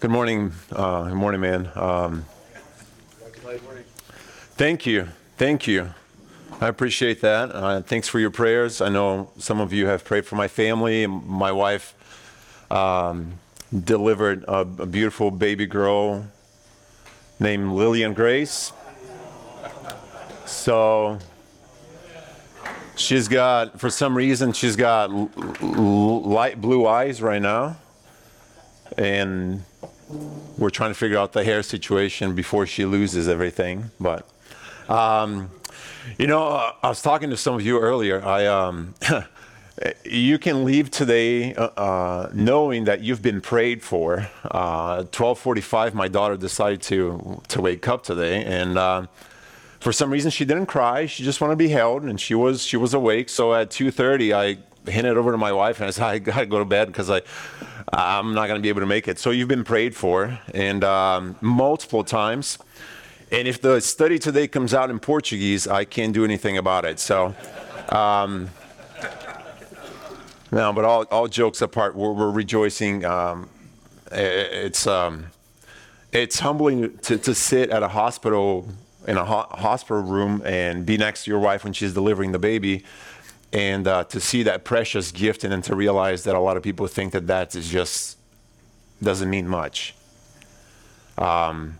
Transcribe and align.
Good 0.00 0.10
morning. 0.12 0.52
Uh, 0.70 1.08
good 1.08 1.14
morning, 1.14 1.40
man. 1.40 1.70
Um, 1.74 2.24
thank 4.56 4.86
you. 4.86 5.08
Thank 5.36 5.66
you. 5.66 5.92
I 6.60 6.68
appreciate 6.68 7.20
that. 7.22 7.50
Uh, 7.52 7.82
thanks 7.82 8.06
for 8.06 8.20
your 8.20 8.30
prayers. 8.30 8.80
I 8.80 8.90
know 8.90 9.30
some 9.38 9.60
of 9.60 9.72
you 9.72 9.86
have 9.86 10.04
prayed 10.04 10.24
for 10.24 10.36
my 10.36 10.46
family. 10.46 11.06
My 11.08 11.50
wife 11.50 11.94
um, 12.70 13.40
delivered 13.84 14.44
a, 14.44 14.60
a 14.60 14.86
beautiful 14.86 15.32
baby 15.32 15.66
girl 15.66 16.26
named 17.40 17.72
Lillian 17.72 18.14
Grace. 18.14 18.72
So 20.46 21.18
she's 22.94 23.26
got, 23.26 23.80
for 23.80 23.90
some 23.90 24.16
reason, 24.16 24.52
she's 24.52 24.76
got 24.76 25.10
l- 25.10 25.30
l- 25.60 26.22
light 26.22 26.60
blue 26.60 26.86
eyes 26.86 27.20
right 27.20 27.42
now. 27.42 27.78
And 28.96 29.64
we're 30.56 30.70
trying 30.70 30.90
to 30.90 30.94
figure 30.94 31.18
out 31.18 31.32
the 31.32 31.44
hair 31.44 31.62
situation 31.62 32.34
before 32.34 32.66
she 32.66 32.84
loses 32.84 33.28
everything. 33.28 33.90
But, 34.00 34.28
um, 34.88 35.50
you 36.18 36.26
know, 36.26 36.48
uh, 36.48 36.72
I 36.82 36.88
was 36.88 37.02
talking 37.02 37.30
to 37.30 37.36
some 37.36 37.54
of 37.54 37.62
you 37.62 37.78
earlier. 37.78 38.24
I, 38.24 38.46
um, 38.46 38.94
you 40.04 40.38
can 40.38 40.64
leave 40.64 40.90
today 40.90 41.54
uh, 41.54 41.66
uh, 41.76 42.30
knowing 42.32 42.84
that 42.84 43.02
you've 43.02 43.22
been 43.22 43.40
prayed 43.40 43.82
for. 43.82 44.28
Uh, 44.44 45.04
12:45, 45.04 45.94
my 45.94 46.08
daughter 46.08 46.36
decided 46.36 46.82
to 46.82 47.42
to 47.48 47.62
wake 47.62 47.86
up 47.86 48.02
today, 48.02 48.44
and 48.44 48.78
uh, 48.78 49.06
for 49.80 49.92
some 49.92 50.10
reason 50.10 50.30
she 50.30 50.44
didn't 50.44 50.66
cry. 50.66 51.06
She 51.06 51.22
just 51.22 51.40
wanted 51.40 51.54
to 51.54 51.58
be 51.58 51.68
held, 51.68 52.02
and 52.04 52.20
she 52.20 52.34
was 52.34 52.62
she 52.62 52.76
was 52.76 52.94
awake. 52.94 53.28
So 53.28 53.54
at 53.54 53.70
2:30, 53.70 54.32
I 54.34 54.58
handed 54.88 55.12
it 55.12 55.16
over 55.16 55.32
to 55.32 55.38
my 55.38 55.52
wife, 55.52 55.80
and 55.80 55.88
I 55.88 55.90
said, 55.90 56.04
"I 56.04 56.18
gotta 56.18 56.46
go 56.46 56.58
to 56.58 56.64
bed 56.64 56.88
because 56.88 57.10
I." 57.10 57.22
I'm 57.90 58.34
not 58.34 58.48
to 58.48 58.58
be 58.60 58.68
able 58.68 58.80
to 58.80 58.86
make 58.86 59.08
it. 59.08 59.18
So 59.18 59.30
you've 59.30 59.48
been 59.48 59.64
prayed 59.64 59.96
for, 59.96 60.38
and 60.52 60.84
um, 60.84 61.36
multiple 61.40 62.04
times. 62.04 62.58
And 63.30 63.46
if 63.46 63.60
the 63.60 63.80
study 63.80 64.18
today 64.18 64.48
comes 64.48 64.74
out 64.74 64.90
in 64.90 64.98
Portuguese, 64.98 65.66
I 65.66 65.84
can't 65.84 66.12
do 66.12 66.24
anything 66.24 66.56
about 66.56 66.84
it. 66.84 66.98
So, 66.98 67.34
um, 67.90 68.50
no, 70.50 70.72
but 70.72 70.84
all, 70.84 71.04
all 71.10 71.28
jokes 71.28 71.60
apart, 71.60 71.94
we're, 71.94 72.12
we're 72.12 72.30
rejoicing. 72.30 73.04
Um, 73.04 73.50
it's, 74.10 74.86
um, 74.86 75.26
it's 76.12 76.38
humbling 76.40 76.96
to, 76.98 77.18
to 77.18 77.34
sit 77.34 77.68
at 77.68 77.82
a 77.82 77.88
hospital, 77.88 78.66
in 79.06 79.18
a 79.18 79.24
ho- 79.24 79.48
hospital 79.50 80.02
room, 80.02 80.42
and 80.44 80.86
be 80.86 80.96
next 80.96 81.24
to 81.24 81.30
your 81.30 81.40
wife 81.40 81.64
when 81.64 81.74
she's 81.74 81.92
delivering 81.92 82.32
the 82.32 82.38
baby, 82.38 82.84
and 83.52 83.86
uh, 83.86 84.04
to 84.04 84.20
see 84.20 84.42
that 84.44 84.64
precious 84.64 85.10
gift, 85.12 85.44
and 85.44 85.52
then 85.52 85.62
to 85.62 85.74
realize 85.74 86.24
that 86.24 86.34
a 86.34 86.40
lot 86.40 86.56
of 86.56 86.62
people 86.62 86.86
think 86.86 87.12
that 87.12 87.26
that 87.26 87.54
is 87.54 87.68
just 87.68 88.18
doesn't 89.02 89.30
mean 89.30 89.48
much. 89.48 89.94
Um, 91.16 91.78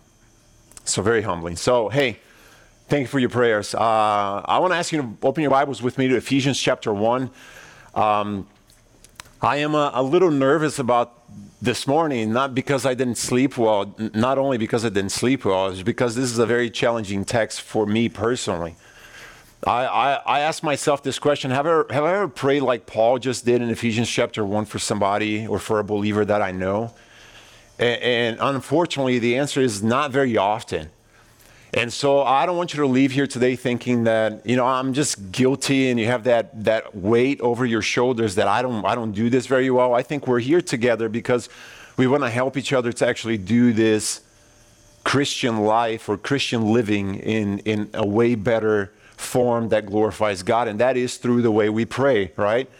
so 0.84 1.02
very 1.02 1.22
humbling. 1.22 1.56
So 1.56 1.88
hey, 1.88 2.18
thank 2.88 3.02
you 3.02 3.06
for 3.08 3.18
your 3.18 3.30
prayers. 3.30 3.74
Uh, 3.74 4.42
I 4.44 4.58
want 4.58 4.72
to 4.72 4.76
ask 4.76 4.92
you 4.92 5.02
to 5.02 5.16
open 5.22 5.42
your 5.42 5.50
Bibles 5.50 5.82
with 5.82 5.98
me 5.98 6.08
to 6.08 6.16
Ephesians 6.16 6.58
chapter 6.60 6.92
one. 6.92 7.30
Um, 7.94 8.46
I 9.40 9.58
am 9.58 9.74
a, 9.74 9.92
a, 9.94 10.02
little 10.02 10.30
nervous 10.30 10.78
about 10.78 11.14
this 11.62 11.86
morning, 11.86 12.32
not 12.32 12.54
because 12.54 12.84
I 12.84 12.94
didn't 12.94 13.18
sleep 13.18 13.56
well, 13.56 13.94
n- 13.98 14.10
not 14.14 14.36
only 14.36 14.58
because 14.58 14.84
I 14.84 14.88
didn't 14.88 15.12
sleep 15.12 15.44
well, 15.44 15.68
it's 15.68 15.82
because 15.82 16.16
this 16.16 16.30
is 16.30 16.38
a 16.38 16.46
very 16.46 16.70
challenging 16.70 17.24
text 17.24 17.60
for 17.60 17.86
me 17.86 18.08
personally. 18.08 18.74
I, 19.66 19.86
I, 19.86 20.14
I 20.14 20.40
ask 20.40 20.62
myself 20.62 21.02
this 21.02 21.18
question 21.18 21.50
have 21.50 21.66
I, 21.66 21.70
ever, 21.70 21.86
have 21.90 22.04
I 22.04 22.14
ever 22.14 22.28
prayed 22.28 22.62
like 22.62 22.86
Paul 22.86 23.18
just 23.18 23.44
did 23.44 23.60
in 23.60 23.70
Ephesians 23.70 24.08
chapter 24.08 24.44
1 24.44 24.66
for 24.66 24.78
somebody 24.78 25.46
or 25.46 25.58
for 25.58 25.80
a 25.80 25.84
believer 25.84 26.24
that 26.24 26.42
I 26.42 26.52
know? 26.52 26.94
And, 27.78 28.02
and 28.02 28.38
unfortunately, 28.40 29.18
the 29.18 29.36
answer 29.36 29.60
is 29.60 29.82
not 29.82 30.12
very 30.12 30.36
often. 30.36 30.90
And 31.74 31.92
so 31.92 32.22
I 32.22 32.46
don't 32.46 32.56
want 32.56 32.72
you 32.72 32.80
to 32.80 32.86
leave 32.86 33.12
here 33.12 33.26
today 33.26 33.54
thinking 33.54 34.04
that, 34.04 34.46
you 34.46 34.56
know, 34.56 34.64
I'm 34.64 34.94
just 34.94 35.32
guilty 35.32 35.90
and 35.90 36.00
you 36.00 36.06
have 36.06 36.24
that, 36.24 36.64
that 36.64 36.96
weight 36.96 37.40
over 37.40 37.66
your 37.66 37.82
shoulders 37.82 38.36
that 38.36 38.48
I 38.48 38.62
don't, 38.62 38.84
I 38.86 38.94
don't 38.94 39.12
do 39.12 39.28
this 39.28 39.46
very 39.46 39.70
well. 39.70 39.92
I 39.92 40.02
think 40.02 40.26
we're 40.26 40.38
here 40.38 40.62
together 40.62 41.08
because 41.08 41.48
we 41.96 42.06
want 42.06 42.22
to 42.22 42.30
help 42.30 42.56
each 42.56 42.72
other 42.72 42.92
to 42.92 43.06
actually 43.06 43.36
do 43.36 43.72
this 43.72 44.22
Christian 45.04 45.64
life 45.64 46.08
or 46.08 46.16
Christian 46.16 46.72
living 46.72 47.16
in, 47.16 47.58
in 47.60 47.90
a 47.92 48.06
way 48.06 48.34
better 48.34 48.92
form 49.20 49.68
that 49.70 49.86
glorifies 49.86 50.42
God. 50.42 50.68
And 50.68 50.80
that 50.80 50.96
is 50.96 51.16
through 51.16 51.42
the 51.42 51.50
way 51.50 51.68
we 51.68 51.84
pray, 51.84 52.32
right? 52.36 52.70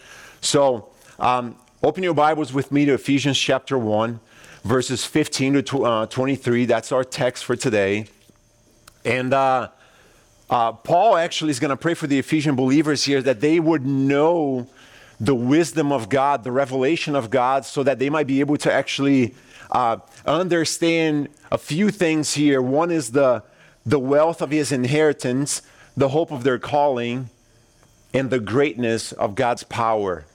So 0.41 0.89
um, 1.19 1.55
open 1.83 2.03
your 2.03 2.13
Bibles 2.13 2.53
with 2.53 2.71
me 2.71 2.85
to 2.85 2.93
Ephesians 2.93 3.37
chapter 3.37 3.77
1, 3.77 4.19
verses 4.63 5.05
15 5.05 5.63
to 5.63 5.85
uh, 5.85 6.05
23. 6.05 6.65
That's 6.65 6.91
our 6.91 7.03
text 7.03 7.45
for 7.45 7.55
today. 7.55 8.07
And 9.05 9.33
uh, 9.33 9.69
uh, 10.49 10.71
Paul 10.73 11.15
actually 11.15 11.51
is 11.51 11.59
going 11.59 11.69
to 11.69 11.77
pray 11.77 11.93
for 11.93 12.07
the 12.07 12.19
Ephesian 12.19 12.55
believers 12.55 13.03
here 13.03 13.21
that 13.21 13.41
they 13.41 13.59
would 13.59 13.85
know 13.85 14.67
the 15.19 15.35
wisdom 15.35 15.91
of 15.91 16.09
God, 16.09 16.43
the 16.43 16.51
revelation 16.51 17.15
of 17.15 17.29
God, 17.29 17.65
so 17.65 17.83
that 17.83 17.99
they 17.99 18.09
might 18.09 18.27
be 18.27 18.39
able 18.39 18.57
to 18.57 18.71
actually 18.71 19.35
uh, 19.71 19.97
understand 20.25 21.29
a 21.51 21.57
few 21.57 21.91
things 21.91 22.33
here. 22.33 22.61
One 22.61 22.91
is 22.91 23.11
the, 23.11 23.43
the 23.85 23.99
wealth 23.99 24.41
of 24.41 24.51
his 24.51 24.71
inheritance, 24.71 25.61
the 25.99 26.09
hope 26.09 26.31
of 26.31 26.45
their 26.45 26.57
calling, 26.57 27.29
and 28.13 28.29
the 28.29 28.39
greatness 28.39 29.11
of 29.11 29.35
God's 29.35 29.63
power. 29.63 30.25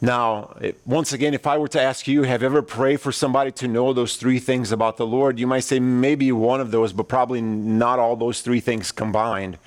Now, 0.00 0.56
once 0.86 1.12
again, 1.12 1.34
if 1.34 1.48
I 1.48 1.58
were 1.58 1.66
to 1.68 1.80
ask 1.80 2.06
you, 2.06 2.22
have 2.22 2.42
you 2.42 2.46
ever 2.46 2.62
prayed 2.62 3.00
for 3.00 3.10
somebody 3.10 3.50
to 3.52 3.66
know 3.66 3.92
those 3.92 4.16
three 4.16 4.38
things 4.38 4.70
about 4.70 4.96
the 4.96 5.06
Lord? 5.06 5.40
You 5.40 5.48
might 5.48 5.64
say 5.64 5.80
maybe 5.80 6.30
one 6.30 6.60
of 6.60 6.70
those, 6.70 6.92
but 6.92 7.08
probably 7.08 7.40
not 7.40 7.98
all 7.98 8.14
those 8.14 8.40
three 8.40 8.60
things 8.60 8.92
combined. 8.92 9.58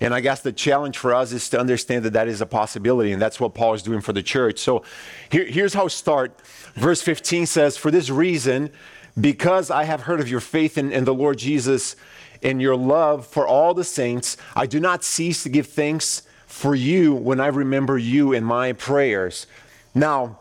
And 0.00 0.12
I 0.12 0.18
guess 0.18 0.40
the 0.40 0.52
challenge 0.52 0.98
for 0.98 1.14
us 1.14 1.30
is 1.30 1.48
to 1.50 1.60
understand 1.60 2.04
that 2.04 2.14
that 2.14 2.26
is 2.26 2.40
a 2.40 2.46
possibility, 2.46 3.12
and 3.12 3.22
that's 3.22 3.38
what 3.38 3.54
Paul 3.54 3.74
is 3.74 3.82
doing 3.84 4.00
for 4.00 4.12
the 4.12 4.24
church. 4.24 4.58
So 4.58 4.82
here, 5.30 5.44
here's 5.44 5.74
how 5.74 5.86
start. 5.86 6.36
Verse 6.74 7.00
15 7.00 7.46
says, 7.46 7.76
For 7.76 7.92
this 7.92 8.10
reason, 8.10 8.70
because 9.18 9.70
I 9.70 9.84
have 9.84 10.00
heard 10.00 10.18
of 10.18 10.28
your 10.28 10.40
faith 10.40 10.76
in, 10.76 10.90
in 10.90 11.04
the 11.04 11.14
Lord 11.14 11.38
Jesus 11.38 11.94
and 12.42 12.60
your 12.60 12.76
love 12.76 13.26
for 13.26 13.46
all 13.46 13.74
the 13.74 13.84
saints, 13.84 14.36
I 14.54 14.66
do 14.66 14.80
not 14.80 15.04
cease 15.04 15.42
to 15.44 15.48
give 15.48 15.66
thanks 15.66 16.22
for 16.46 16.74
you 16.74 17.14
when 17.14 17.40
I 17.40 17.46
remember 17.46 17.96
you 17.98 18.32
in 18.32 18.44
my 18.44 18.72
prayers. 18.72 19.46
Now, 19.94 20.38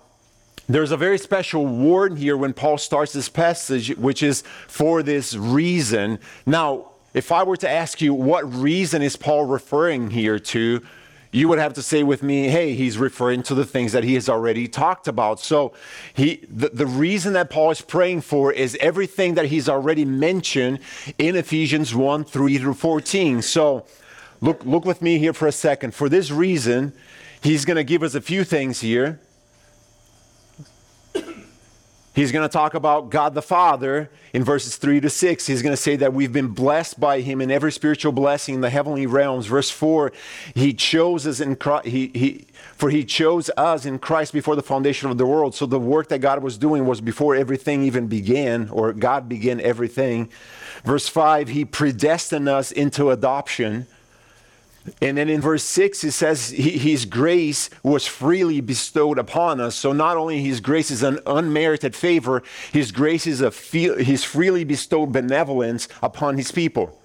there's 0.68 0.92
a 0.92 0.98
very 0.98 1.18
special 1.18 1.66
word 1.66 2.18
here 2.18 2.38
when 2.38 2.54
Paul 2.54 2.78
starts 2.78 3.14
this 3.14 3.30
passage, 3.30 3.96
which 3.98 4.24
is 4.24 4.44
for 4.68 5.04
this 5.04 5.36
reason. 5.36 6.20
Now, 6.46 6.92
if 7.14 7.32
I 7.32 7.44
were 7.44 7.58
to 7.58 7.70
ask 7.70 8.02
you 8.02 8.14
what 8.14 8.54
reason 8.54 9.02
is 9.02 9.16
Paul 9.16 9.46
referring 9.46 10.12
here 10.12 10.40
to, 10.40 10.82
you 11.32 11.48
would 11.48 11.60
have 11.60 11.74
to 11.74 11.82
say 11.82 12.04
with 12.04 12.24
me, 12.24 12.50
hey, 12.50 12.74
he's 12.74 12.98
referring 12.98 13.44
to 13.44 13.56
the 13.56 13.66
things 13.66 13.94
that 13.94 14.04
he 14.04 14.16
has 14.16 14.28
already 14.28 14.68
talked 14.68 15.08
about. 15.08 15.40
So 15.40 15.74
he 16.14 16.46
the, 16.50 16.70
the 16.70 16.86
reason 16.86 17.34
that 17.34 17.50
Paul 17.50 17.72
is 17.72 17.82
praying 17.82 18.22
for 18.22 18.52
is 18.52 18.78
everything 18.80 19.36
that 19.36 19.46
he's 19.46 19.70
already 19.70 20.06
mentioned 20.06 20.80
in 21.18 21.36
Ephesians 21.36 21.96
1, 21.96 22.26
3 22.26 22.58
through 22.58 22.74
14. 22.74 23.42
So 23.42 23.86
Look, 24.42 24.66
look 24.66 24.86
with 24.86 25.04
me 25.04 25.20
here 25.20 25.34
for 25.34 25.48
a 25.48 25.52
second. 25.52 25.94
For 25.94 26.10
this 26.10 26.32
reason, 26.32 26.94
he's 27.44 27.64
going 27.64 27.78
to 27.78 27.84
give 27.84 28.02
us 28.02 28.16
a 28.16 28.22
few 28.22 28.44
things 28.44 28.82
here. 28.82 29.22
He's 32.22 32.32
going 32.32 32.48
to 32.48 32.54
talk 32.54 32.76
about 32.76 33.10
God 33.10 33.34
the 33.34 33.42
Father 33.42 34.12
in 34.32 34.44
verses 34.44 34.78
3 34.78 35.02
to 35.02 35.10
6. 35.10 35.48
He's 35.48 35.64
going 35.64 35.74
to 35.74 35.82
say 35.82 35.96
that 35.96 36.14
we've 36.14 36.32
been 36.32 36.50
blessed 36.50 37.00
by 37.00 37.22
him 37.22 37.42
in 37.42 37.50
every 37.50 37.72
spiritual 37.72 38.12
blessing 38.12 38.54
in 38.54 38.62
the 38.62 38.70
heavenly 38.70 39.08
realms. 39.08 39.48
Verse 39.48 39.72
4, 39.72 40.12
he 40.54 40.72
chose 40.72 41.26
us 41.26 41.40
in 41.40 41.56
Christ, 41.56 41.88
he, 41.88 42.12
he, 42.14 42.46
for 42.76 42.92
he 42.92 43.04
chose 43.06 43.50
us 43.58 43.88
in 43.88 43.98
Christ 43.98 44.34
before 44.34 44.56
the 44.56 44.62
foundation 44.62 45.10
of 45.10 45.18
the 45.18 45.26
world. 45.26 45.56
So 45.56 45.66
the 45.66 45.80
work 45.80 46.10
that 46.10 46.20
God 46.20 46.44
was 46.44 46.60
doing 46.60 46.86
was 46.86 47.02
before 47.02 47.34
everything 47.34 47.82
even 47.82 48.06
began, 48.06 48.70
or 48.70 48.94
God 48.94 49.28
began 49.28 49.60
everything. 49.60 50.30
Verse 50.84 51.08
5, 51.08 51.48
he 51.48 51.66
predestined 51.66 52.48
us 52.48 52.72
into 52.72 53.10
adoption 53.10 53.88
and 55.00 55.18
then 55.18 55.30
in 55.30 55.42
verse 55.42 55.64
6, 55.64 56.04
it 56.04 56.12
says, 56.12 56.50
His 56.50 57.06
grace 57.06 57.70
was 57.84 58.08
freely 58.08 58.62
bestowed 58.62 59.20
upon 59.20 59.60
us. 59.60 59.76
So 59.76 59.94
not 59.94 60.18
only 60.18 60.42
His 60.42 60.60
grace 60.60 60.90
is 60.90 61.04
an 61.04 61.20
unmerited 61.28 61.96
favor, 61.96 62.42
His 62.72 62.92
grace 62.92 63.28
is 63.28 63.42
a 63.42 63.52
His 63.52 64.24
freely 64.24 64.64
bestowed 64.64 65.12
benevolence 65.12 65.88
upon 66.02 66.38
His 66.38 66.52
people. 66.52 67.00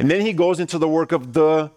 And 0.00 0.10
then 0.10 0.22
He 0.22 0.32
goes 0.32 0.58
into 0.58 0.78
the 0.78 0.88
work 0.88 1.12
of 1.12 1.34
the, 1.34 1.70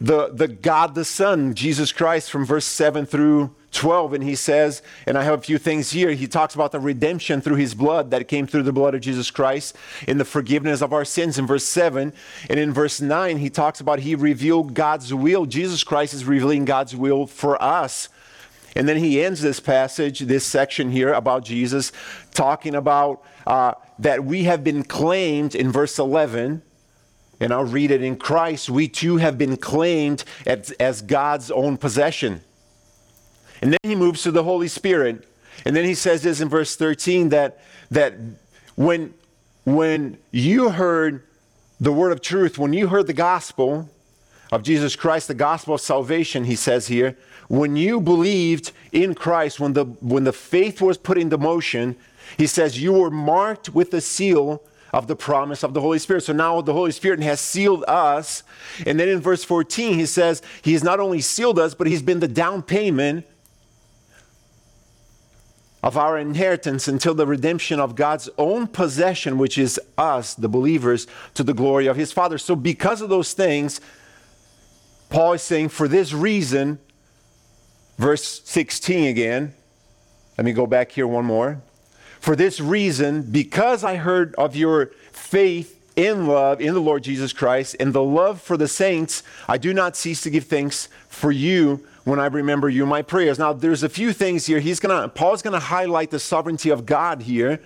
the, 0.00 0.28
the 0.32 0.48
God 0.48 0.94
the 0.94 1.04
Son, 1.04 1.54
Jesus 1.54 1.92
Christ, 1.92 2.30
from 2.30 2.44
verse 2.44 2.66
7 2.66 3.06
through 3.06 3.54
12 3.72 4.14
and 4.14 4.24
he 4.24 4.34
says 4.34 4.80
and 5.06 5.18
i 5.18 5.22
have 5.22 5.38
a 5.38 5.42
few 5.42 5.58
things 5.58 5.90
here. 5.90 6.12
He 6.12 6.26
talks 6.26 6.54
about 6.54 6.72
the 6.72 6.80
redemption 6.80 7.42
through 7.42 7.56
his 7.56 7.74
blood 7.74 8.10
that 8.10 8.26
came 8.26 8.46
through 8.46 8.62
the 8.62 8.72
blood 8.72 8.94
of 8.94 9.02
jesus 9.02 9.30
christ 9.30 9.76
in 10.08 10.16
the 10.16 10.24
forgiveness 10.24 10.80
of 10.80 10.94
our 10.94 11.04
sins. 11.04 11.38
In 11.38 11.46
verse 11.46 11.64
7 11.64 12.12
and 12.48 12.58
in 12.58 12.72
verse 12.72 13.02
9 13.02 13.36
he 13.36 13.50
talks 13.50 13.80
about 13.80 13.98
he 13.98 14.14
revealed 14.14 14.72
god's 14.72 15.12
will. 15.12 15.44
Jesus 15.44 15.84
christ 15.84 16.14
is 16.14 16.24
revealing 16.24 16.64
god's 16.64 16.96
will 16.96 17.26
for 17.26 17.62
us. 17.62 18.08
And 18.74 18.88
then 18.88 18.98
he 18.98 19.22
ends 19.22 19.40
this 19.40 19.58
passage, 19.58 20.20
this 20.20 20.44
section 20.44 20.90
here 20.90 21.12
about 21.12 21.44
Jesus, 21.44 21.92
talking 22.32 22.74
about 22.74 23.22
uh, 23.46 23.72
that 23.98 24.24
we 24.24 24.44
have 24.44 24.62
been 24.62 24.84
claimed 24.84 25.54
in 25.54 25.72
verse 25.72 25.98
11. 25.98 26.62
And 27.40 27.52
I'll 27.52 27.64
read 27.64 27.90
it 27.90 28.02
in 28.02 28.16
Christ, 28.16 28.70
we 28.70 28.88
too 28.88 29.18
have 29.18 29.36
been 29.36 29.56
claimed 29.56 30.24
as, 30.46 30.70
as 30.72 31.02
God's 31.02 31.50
own 31.50 31.76
possession. 31.76 32.40
And 33.60 33.72
then 33.72 33.78
he 33.82 33.94
moves 33.94 34.22
to 34.22 34.30
the 34.30 34.44
Holy 34.44 34.68
Spirit. 34.68 35.26
And 35.64 35.74
then 35.74 35.84
he 35.84 35.94
says 35.94 36.22
this 36.22 36.40
in 36.40 36.48
verse 36.48 36.76
13 36.76 37.30
that, 37.30 37.60
that 37.90 38.14
when, 38.74 39.14
when 39.64 40.18
you 40.30 40.70
heard 40.70 41.24
the 41.80 41.92
word 41.92 42.12
of 42.12 42.20
truth, 42.20 42.58
when 42.58 42.72
you 42.72 42.88
heard 42.88 43.06
the 43.06 43.12
gospel 43.12 43.90
of 44.52 44.62
Jesus 44.62 44.96
Christ, 44.96 45.28
the 45.28 45.34
gospel 45.34 45.74
of 45.74 45.80
salvation, 45.80 46.44
he 46.44 46.56
says 46.56 46.86
here, 46.86 47.16
when 47.48 47.76
you 47.76 48.00
believed 48.00 48.72
in 48.92 49.14
Christ, 49.14 49.60
when 49.60 49.72
the, 49.72 49.84
when 49.84 50.24
the 50.24 50.32
faith 50.32 50.80
was 50.80 50.96
put 50.96 51.18
into 51.18 51.38
motion, 51.38 51.96
he 52.36 52.46
says, 52.46 52.80
you 52.80 52.92
were 52.92 53.10
marked 53.10 53.70
with 53.70 53.92
a 53.94 54.00
seal 54.00 54.62
of 54.92 55.06
the 55.06 55.16
promise 55.16 55.62
of 55.62 55.74
the 55.74 55.80
Holy 55.80 55.98
Spirit. 55.98 56.22
So 56.22 56.32
now 56.32 56.60
the 56.60 56.72
Holy 56.72 56.92
Spirit 56.92 57.20
has 57.20 57.40
sealed 57.40 57.84
us. 57.86 58.42
And 58.86 58.98
then 58.98 59.08
in 59.08 59.20
verse 59.20 59.44
14, 59.44 59.94
he 59.94 60.06
says, 60.06 60.42
He 60.62 60.72
has 60.72 60.84
not 60.84 61.00
only 61.00 61.20
sealed 61.20 61.58
us, 61.58 61.74
but 61.74 61.86
He's 61.86 62.02
been 62.02 62.20
the 62.20 62.28
down 62.28 62.62
payment 62.62 63.26
of 65.82 65.96
our 65.96 66.18
inheritance 66.18 66.88
until 66.88 67.14
the 67.14 67.26
redemption 67.26 67.78
of 67.78 67.94
God's 67.94 68.28
own 68.38 68.66
possession, 68.66 69.38
which 69.38 69.56
is 69.56 69.78
us, 69.96 70.34
the 70.34 70.48
believers, 70.48 71.06
to 71.34 71.44
the 71.44 71.54
glory 71.54 71.86
of 71.86 71.96
His 71.96 72.12
Father. 72.12 72.38
So, 72.38 72.56
because 72.56 73.00
of 73.00 73.08
those 73.08 73.34
things, 73.34 73.80
Paul 75.10 75.34
is 75.34 75.42
saying, 75.42 75.68
for 75.68 75.86
this 75.86 76.12
reason, 76.12 76.80
verse 77.98 78.42
16 78.44 79.06
again, 79.06 79.54
let 80.36 80.44
me 80.44 80.52
go 80.52 80.66
back 80.66 80.92
here 80.92 81.06
one 81.06 81.24
more. 81.24 81.62
For 82.26 82.34
this 82.34 82.60
reason, 82.60 83.22
because 83.22 83.84
I 83.84 83.94
heard 83.94 84.34
of 84.34 84.56
your 84.56 84.90
faith 85.12 85.80
in 85.94 86.26
love 86.26 86.60
in 86.60 86.74
the 86.74 86.80
Lord 86.80 87.04
Jesus 87.04 87.32
Christ 87.32 87.76
and 87.78 87.92
the 87.92 88.02
love 88.02 88.42
for 88.42 88.56
the 88.56 88.66
saints, 88.66 89.22
I 89.46 89.58
do 89.58 89.72
not 89.72 89.96
cease 89.96 90.22
to 90.22 90.30
give 90.30 90.46
thanks 90.46 90.88
for 91.08 91.30
you 91.30 91.86
when 92.02 92.18
I 92.18 92.26
remember 92.26 92.68
you 92.68 92.82
in 92.82 92.88
my 92.88 93.02
prayers. 93.02 93.38
Now, 93.38 93.52
there's 93.52 93.84
a 93.84 93.88
few 93.88 94.12
things 94.12 94.44
here. 94.44 94.58
He's 94.58 94.80
gonna, 94.80 95.08
Paul's 95.08 95.40
to 95.40 95.60
highlight 95.60 96.10
the 96.10 96.18
sovereignty 96.18 96.68
of 96.68 96.84
God 96.84 97.22
here. 97.22 97.60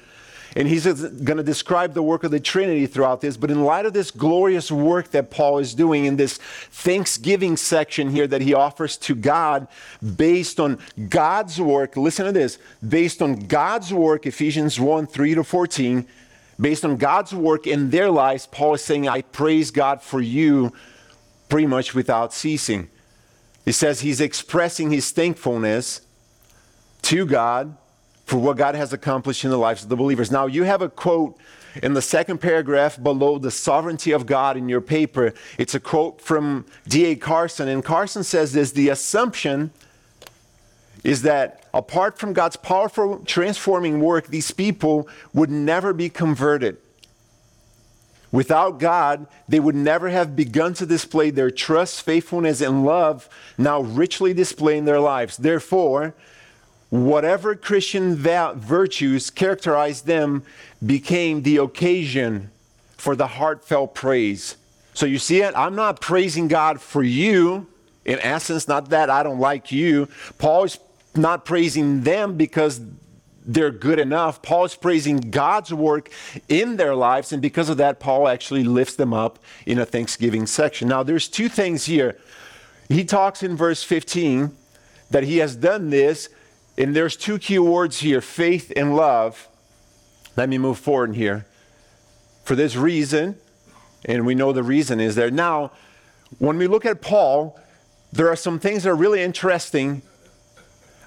And 0.56 0.66
he's 0.66 0.84
going 0.84 1.36
to 1.36 1.42
describe 1.44 1.94
the 1.94 2.02
work 2.02 2.24
of 2.24 2.32
the 2.32 2.40
Trinity 2.40 2.86
throughout 2.86 3.20
this. 3.20 3.36
But 3.36 3.50
in 3.50 3.64
light 3.64 3.86
of 3.86 3.92
this 3.92 4.10
glorious 4.10 4.70
work 4.70 5.10
that 5.10 5.30
Paul 5.30 5.58
is 5.58 5.74
doing 5.74 6.06
in 6.06 6.16
this 6.16 6.38
thanksgiving 6.38 7.56
section 7.56 8.10
here 8.10 8.26
that 8.26 8.42
he 8.42 8.52
offers 8.52 8.96
to 8.98 9.14
God 9.14 9.68
based 10.16 10.58
on 10.58 10.78
God's 11.08 11.60
work, 11.60 11.96
listen 11.96 12.26
to 12.26 12.32
this 12.32 12.58
based 12.86 13.22
on 13.22 13.46
God's 13.46 13.94
work, 13.94 14.26
Ephesians 14.26 14.80
1 14.80 15.06
3 15.06 15.34
to 15.36 15.44
14, 15.44 16.06
based 16.60 16.84
on 16.84 16.96
God's 16.96 17.32
work 17.32 17.66
in 17.66 17.90
their 17.90 18.10
lives, 18.10 18.46
Paul 18.46 18.74
is 18.74 18.84
saying, 18.84 19.08
I 19.08 19.22
praise 19.22 19.70
God 19.70 20.02
for 20.02 20.20
you 20.20 20.72
pretty 21.48 21.66
much 21.66 21.94
without 21.94 22.32
ceasing. 22.32 22.88
He 23.64 23.72
says 23.72 24.00
he's 24.00 24.20
expressing 24.20 24.90
his 24.90 25.10
thankfulness 25.10 26.00
to 27.02 27.24
God 27.24 27.76
for 28.30 28.36
what 28.36 28.56
God 28.56 28.76
has 28.76 28.92
accomplished 28.92 29.42
in 29.42 29.50
the 29.50 29.58
lives 29.58 29.82
of 29.82 29.88
the 29.88 29.96
believers. 29.96 30.30
Now, 30.30 30.46
you 30.46 30.62
have 30.62 30.82
a 30.82 30.88
quote 30.88 31.36
in 31.82 31.94
the 31.94 32.02
second 32.02 32.38
paragraph 32.38 33.02
below 33.02 33.38
the 33.38 33.50
sovereignty 33.50 34.12
of 34.12 34.24
God 34.24 34.56
in 34.56 34.68
your 34.68 34.80
paper. 34.80 35.34
It's 35.58 35.74
a 35.74 35.80
quote 35.80 36.20
from 36.20 36.64
D.A. 36.86 37.16
Carson, 37.16 37.66
and 37.66 37.84
Carson 37.84 38.22
says 38.22 38.52
this 38.52 38.70
the 38.70 38.88
assumption 38.88 39.72
is 41.02 41.22
that 41.22 41.64
apart 41.74 42.18
from 42.18 42.32
God's 42.32 42.54
powerful 42.54 43.18
transforming 43.26 43.98
work, 44.00 44.28
these 44.28 44.52
people 44.52 45.08
would 45.34 45.50
never 45.50 45.92
be 45.92 46.08
converted. 46.08 46.76
Without 48.30 48.78
God, 48.78 49.26
they 49.48 49.58
would 49.58 49.74
never 49.74 50.08
have 50.08 50.36
begun 50.36 50.72
to 50.74 50.86
display 50.86 51.30
their 51.30 51.50
trust, 51.50 52.02
faithfulness, 52.02 52.60
and 52.60 52.84
love 52.84 53.28
now 53.58 53.80
richly 53.80 54.32
displayed 54.32 54.78
in 54.78 54.84
their 54.84 55.00
lives. 55.00 55.36
Therefore, 55.36 56.14
whatever 56.90 57.54
Christian 57.54 58.16
va- 58.16 58.54
virtues 58.56 59.30
characterized 59.30 60.06
them 60.06 60.44
became 60.84 61.42
the 61.42 61.56
occasion 61.56 62.50
for 62.96 63.16
the 63.16 63.26
heartfelt 63.26 63.94
praise. 63.94 64.56
So 64.92 65.06
you 65.06 65.18
see 65.18 65.40
it? 65.40 65.54
I'm 65.56 65.74
not 65.74 66.00
praising 66.00 66.48
God 66.48 66.80
for 66.80 67.02
you. 67.02 67.66
In 68.04 68.18
essence, 68.20 68.66
not 68.66 68.90
that 68.90 69.08
I 69.08 69.22
don't 69.22 69.38
like 69.38 69.72
you. 69.72 70.08
Paul 70.38 70.64
is 70.64 70.78
not 71.14 71.44
praising 71.44 72.02
them 72.02 72.36
because 72.36 72.80
they're 73.46 73.70
good 73.70 73.98
enough. 73.98 74.42
Paul 74.42 74.64
is 74.64 74.74
praising 74.74 75.18
God's 75.18 75.72
work 75.72 76.10
in 76.48 76.76
their 76.76 76.94
lives, 76.94 77.32
and 77.32 77.40
because 77.40 77.68
of 77.68 77.78
that, 77.78 78.00
Paul 78.00 78.28
actually 78.28 78.64
lifts 78.64 78.96
them 78.96 79.12
up 79.12 79.38
in 79.66 79.78
a 79.78 79.86
thanksgiving 79.86 80.46
section. 80.46 80.88
Now, 80.88 81.02
there's 81.02 81.28
two 81.28 81.48
things 81.48 81.86
here. 81.86 82.18
He 82.88 83.04
talks 83.04 83.42
in 83.42 83.56
verse 83.56 83.82
15 83.82 84.54
that 85.10 85.24
he 85.24 85.38
has 85.38 85.56
done 85.56 85.90
this, 85.90 86.28
and 86.80 86.96
there's 86.96 87.14
two 87.14 87.38
key 87.38 87.58
words 87.58 88.00
here 88.00 88.22
faith 88.22 88.72
and 88.74 88.96
love. 88.96 89.48
Let 90.36 90.48
me 90.48 90.56
move 90.56 90.78
forward 90.78 91.10
in 91.10 91.14
here. 91.14 91.44
For 92.44 92.54
this 92.54 92.74
reason, 92.74 93.36
and 94.06 94.24
we 94.24 94.34
know 94.34 94.52
the 94.52 94.62
reason 94.62 94.98
is 94.98 95.14
there. 95.14 95.30
Now, 95.30 95.72
when 96.38 96.56
we 96.56 96.66
look 96.66 96.86
at 96.86 97.02
Paul, 97.02 97.60
there 98.12 98.28
are 98.28 98.36
some 98.36 98.58
things 98.58 98.84
that 98.84 98.90
are 98.90 98.96
really 98.96 99.20
interesting 99.20 100.00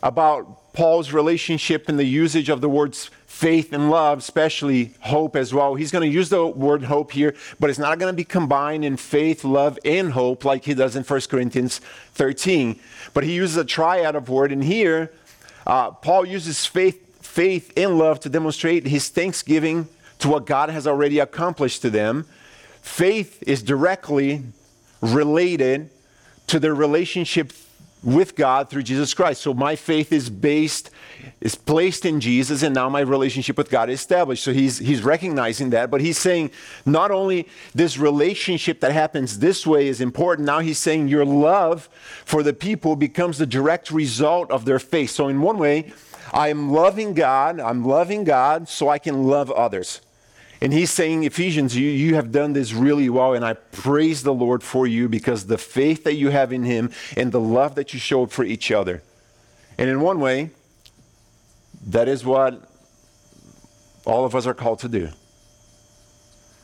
about 0.03 0.73
Paul's 0.73 1.11
relationship 1.11 1.89
and 1.89 1.97
the 1.97 2.05
usage 2.05 2.49
of 2.49 2.61
the 2.61 2.69
words 2.69 3.09
faith 3.25 3.73
and 3.73 3.89
love, 3.89 4.19
especially 4.19 4.93
hope 4.99 5.35
as 5.35 5.55
well. 5.55 5.73
He's 5.73 5.91
going 5.91 6.07
to 6.07 6.15
use 6.15 6.29
the 6.29 6.45
word 6.45 6.83
hope 6.83 7.11
here, 7.11 7.33
but 7.59 7.71
it's 7.71 7.79
not 7.79 7.97
going 7.97 8.13
to 8.13 8.15
be 8.15 8.23
combined 8.23 8.85
in 8.85 8.95
faith, 8.95 9.43
love, 9.43 9.79
and 9.83 10.11
hope 10.11 10.45
like 10.45 10.65
he 10.65 10.75
does 10.75 10.95
in 10.95 11.03
1 11.03 11.21
Corinthians 11.21 11.79
13. 12.13 12.79
But 13.15 13.23
he 13.23 13.33
uses 13.33 13.57
a 13.57 13.65
triad 13.65 14.15
of 14.15 14.29
word, 14.29 14.51
and 14.51 14.63
here 14.63 15.11
uh, 15.65 15.92
Paul 15.92 16.25
uses 16.25 16.65
faith, 16.65 17.24
faith 17.25 17.71
and 17.77 17.98
love 17.98 18.19
to 18.21 18.30
demonstrate 18.30 18.86
his 18.86 19.10
thanksgiving 19.10 19.88
to 20.19 20.30
what 20.30 20.45
God 20.45 20.69
has 20.69 20.88
already 20.88 21.19
accomplished 21.19 21.81
to 21.81 21.89
them. 21.89 22.25
Faith 22.81 23.42
is 23.48 23.63
directly 23.63 24.44
related 25.01 25.89
to 26.48 26.60
their 26.60 26.75
relationship 26.75 27.51
with 28.03 28.35
God 28.35 28.69
through 28.69 28.83
Jesus 28.83 29.13
Christ. 29.13 29.41
So 29.41 29.53
my 29.53 29.75
faith 29.75 30.11
is 30.11 30.29
based, 30.29 30.89
is 31.41 31.55
placed 31.55 32.05
in 32.05 32.19
Jesus, 32.19 32.61
and 32.61 32.75
now 32.75 32.89
my 32.89 33.00
relationship 33.00 33.57
with 33.57 33.69
God 33.69 33.89
is 33.89 34.00
established. 34.00 34.44
So 34.44 34.53
he's 34.53 34.77
he's 34.77 35.04
recognizing 35.04 35.69
that, 35.71 35.89
but 35.89 36.01
he's 36.01 36.18
saying 36.18 36.51
not 36.85 37.11
only 37.11 37.47
this 37.73 37.97
relationship 37.97 38.81
that 38.81 38.92
happens 38.92 39.39
this 39.39 39.66
way 39.66 39.87
is 39.87 40.01
important, 40.01 40.45
now 40.45 40.59
he's 40.59 40.80
saying 40.80 41.07
your 41.07 41.25
love 41.25 41.89
for 42.25 42.44
the 42.44 42.54
people 42.54 42.95
becomes 42.95 43.37
the 43.37 43.45
direct 43.45 43.89
result 43.92 44.51
of 44.51 44.66
their 44.66 44.80
faith. 44.80 45.11
So 45.11 45.28
in 45.28 45.42
one 45.42 45.57
way, 45.57 45.94
I 46.33 46.49
am 46.49 46.71
loving 46.71 47.13
God, 47.13 47.59
I'm 47.59 47.85
loving 47.85 48.23
God 48.23 48.68
so 48.68 48.89
I 48.89 48.99
can 48.99 49.28
love 49.28 49.51
others. 49.51 50.01
And 50.63 50.71
he's 50.71 50.91
saying, 50.91 51.25
Ephesians, 51.25 51.75
you, 51.75 51.89
you 51.89 52.15
have 52.15 52.31
done 52.31 52.53
this 52.53 52.71
really 52.71 53.09
well, 53.09 53.33
and 53.33 53.43
I 53.43 53.51
praise 53.51 54.23
the 54.23 54.33
Lord 54.33 54.63
for 54.63 54.87
you 54.87 55.09
because 55.09 55.45
the 55.45 55.57
faith 55.57 56.05
that 56.05 56.13
you 56.13 56.29
have 56.29 56.53
in 56.53 56.63
him 56.63 56.89
and 57.17 57.33
the 57.33 57.39
love 57.39 57.75
that 57.75 57.93
you 57.93 57.99
showed 57.99 58.31
for 58.31 58.45
each 58.45 58.71
other. 58.71 59.03
And 59.77 59.89
in 59.89 59.99
one 59.99 60.21
way, 60.21 60.51
that 61.87 62.07
is 62.07 62.23
what 62.23 62.65
all 64.05 64.23
of 64.23 64.35
us 64.35 64.47
are 64.47 64.53
called 64.53 64.79
to 64.79 64.87
do. 64.87 65.09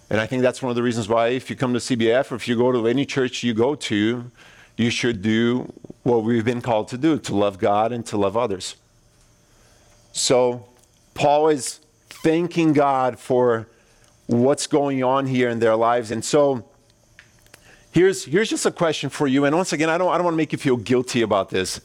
And 0.10 0.22
I 0.22 0.26
think 0.26 0.44
that's 0.44 0.62
one 0.62 0.70
of 0.70 0.78
the 0.78 0.84
reasons 0.84 1.10
why, 1.10 1.28
if 1.28 1.50
you 1.50 1.58
come 1.58 1.74
to 1.74 1.80
CBF 1.80 2.32
or 2.32 2.36
if 2.36 2.48
you 2.48 2.56
go 2.56 2.72
to 2.72 2.88
any 2.88 3.06
church 3.06 3.44
you 3.44 3.54
go 3.54 3.76
to, 3.76 4.32
you 4.78 4.90
should 4.90 5.22
do 5.22 5.74
what 6.04 6.24
we've 6.24 6.46
been 6.46 6.62
called 6.62 6.88
to 6.88 6.98
do 6.98 7.20
to 7.20 7.36
love 7.36 7.60
God 7.60 7.92
and 7.92 8.06
to 8.06 8.16
love 8.16 8.38
others. 8.38 8.78
So, 10.14 10.70
Paul 11.16 11.50
is 11.50 11.82
thanking 12.10 12.72
God 12.72 13.20
for 13.20 13.68
what's 14.30 14.68
going 14.68 15.04
on 15.04 15.26
here 15.26 15.50
in 15.50 15.58
their 15.58 15.76
lives. 15.76 16.12
And 16.12 16.24
so 16.24 16.64
here's, 17.92 18.26
here's 18.26 18.48
just 18.48 18.64
a 18.64 18.72
question 18.72 19.10
for 19.10 19.26
you. 19.26 19.46
And 19.46 19.56
once 19.56 19.74
again, 19.74 19.90
I 19.90 19.98
don't, 19.98 20.12
I 20.12 20.18
don't 20.18 20.26
want 20.26 20.36
to 20.36 20.38
make 20.38 20.52
you 20.52 20.60
feel 20.60 20.78
guilty 20.78 21.24
about 21.24 21.50
this 21.50 21.82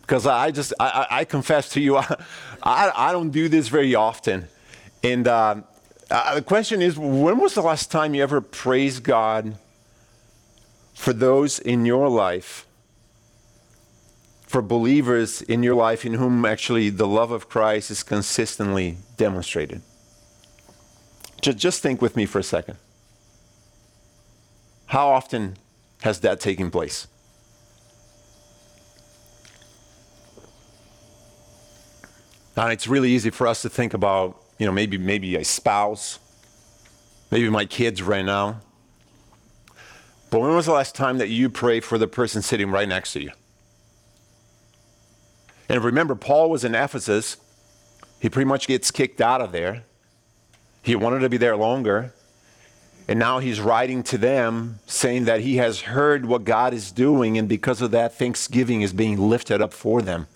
because 0.00 0.26
I 0.26 0.50
just, 0.50 0.74
I, 0.80 1.06
I 1.08 1.24
confess 1.24 1.68
to 1.70 1.80
you, 1.80 1.96
I, 1.96 2.16
I, 2.64 3.12
don't 3.12 3.30
do 3.30 3.48
this 3.48 3.68
very 3.68 3.94
often. 3.94 4.48
And 5.04 5.28
uh, 5.28 5.62
uh, 6.10 6.34
the 6.34 6.42
question 6.42 6.82
is, 6.82 6.98
when 6.98 7.38
was 7.38 7.54
the 7.54 7.62
last 7.62 7.92
time 7.92 8.12
you 8.12 8.24
ever 8.24 8.40
praised 8.40 9.04
God 9.04 9.56
for 10.94 11.12
those 11.12 11.60
in 11.60 11.86
your 11.86 12.08
life, 12.08 12.66
for 14.48 14.62
believers 14.62 15.42
in 15.42 15.62
your 15.62 15.76
life 15.76 16.04
in 16.04 16.14
whom 16.14 16.44
actually 16.44 16.90
the 16.90 17.06
love 17.06 17.30
of 17.30 17.48
Christ 17.48 17.92
is 17.92 18.02
consistently 18.02 18.96
demonstrated? 19.16 19.80
Just, 21.52 21.82
think 21.82 22.00
with 22.00 22.16
me 22.16 22.24
for 22.24 22.38
a 22.38 22.42
second. 22.42 22.78
How 24.86 25.08
often 25.08 25.58
has 26.00 26.20
that 26.20 26.40
taken 26.40 26.70
place? 26.70 27.06
Now, 32.56 32.68
it's 32.68 32.88
really 32.88 33.10
easy 33.10 33.28
for 33.28 33.46
us 33.46 33.60
to 33.62 33.68
think 33.68 33.92
about, 33.92 34.40
you 34.58 34.64
know, 34.64 34.72
maybe 34.72 34.96
maybe 34.96 35.36
a 35.36 35.44
spouse, 35.44 36.18
maybe 37.30 37.50
my 37.50 37.66
kids 37.66 38.00
right 38.00 38.24
now. 38.24 38.60
But 40.30 40.40
when 40.40 40.54
was 40.54 40.64
the 40.64 40.72
last 40.72 40.94
time 40.94 41.18
that 41.18 41.28
you 41.28 41.50
prayed 41.50 41.84
for 41.84 41.98
the 41.98 42.06
person 42.06 42.40
sitting 42.40 42.70
right 42.70 42.88
next 42.88 43.12
to 43.12 43.22
you? 43.22 43.32
And 45.68 45.84
remember, 45.84 46.14
Paul 46.14 46.48
was 46.48 46.64
in 46.64 46.74
Ephesus. 46.74 47.36
He 48.20 48.30
pretty 48.30 48.48
much 48.48 48.66
gets 48.66 48.90
kicked 48.90 49.20
out 49.20 49.42
of 49.42 49.52
there. 49.52 49.84
He 50.84 50.94
wanted 50.94 51.20
to 51.20 51.30
be 51.30 51.38
there 51.38 51.56
longer. 51.56 52.12
And 53.08 53.18
now 53.18 53.38
he's 53.38 53.58
writing 53.58 54.02
to 54.04 54.18
them 54.18 54.78
saying 54.86 55.24
that 55.24 55.40
he 55.40 55.56
has 55.56 55.80
heard 55.80 56.26
what 56.26 56.44
God 56.44 56.72
is 56.72 56.92
doing, 56.92 57.36
and 57.36 57.48
because 57.48 57.82
of 57.82 57.90
that, 57.90 58.14
thanksgiving 58.14 58.82
is 58.82 58.92
being 58.92 59.18
lifted 59.18 59.60
up 59.60 59.72
for 59.72 60.00
them. 60.00 60.26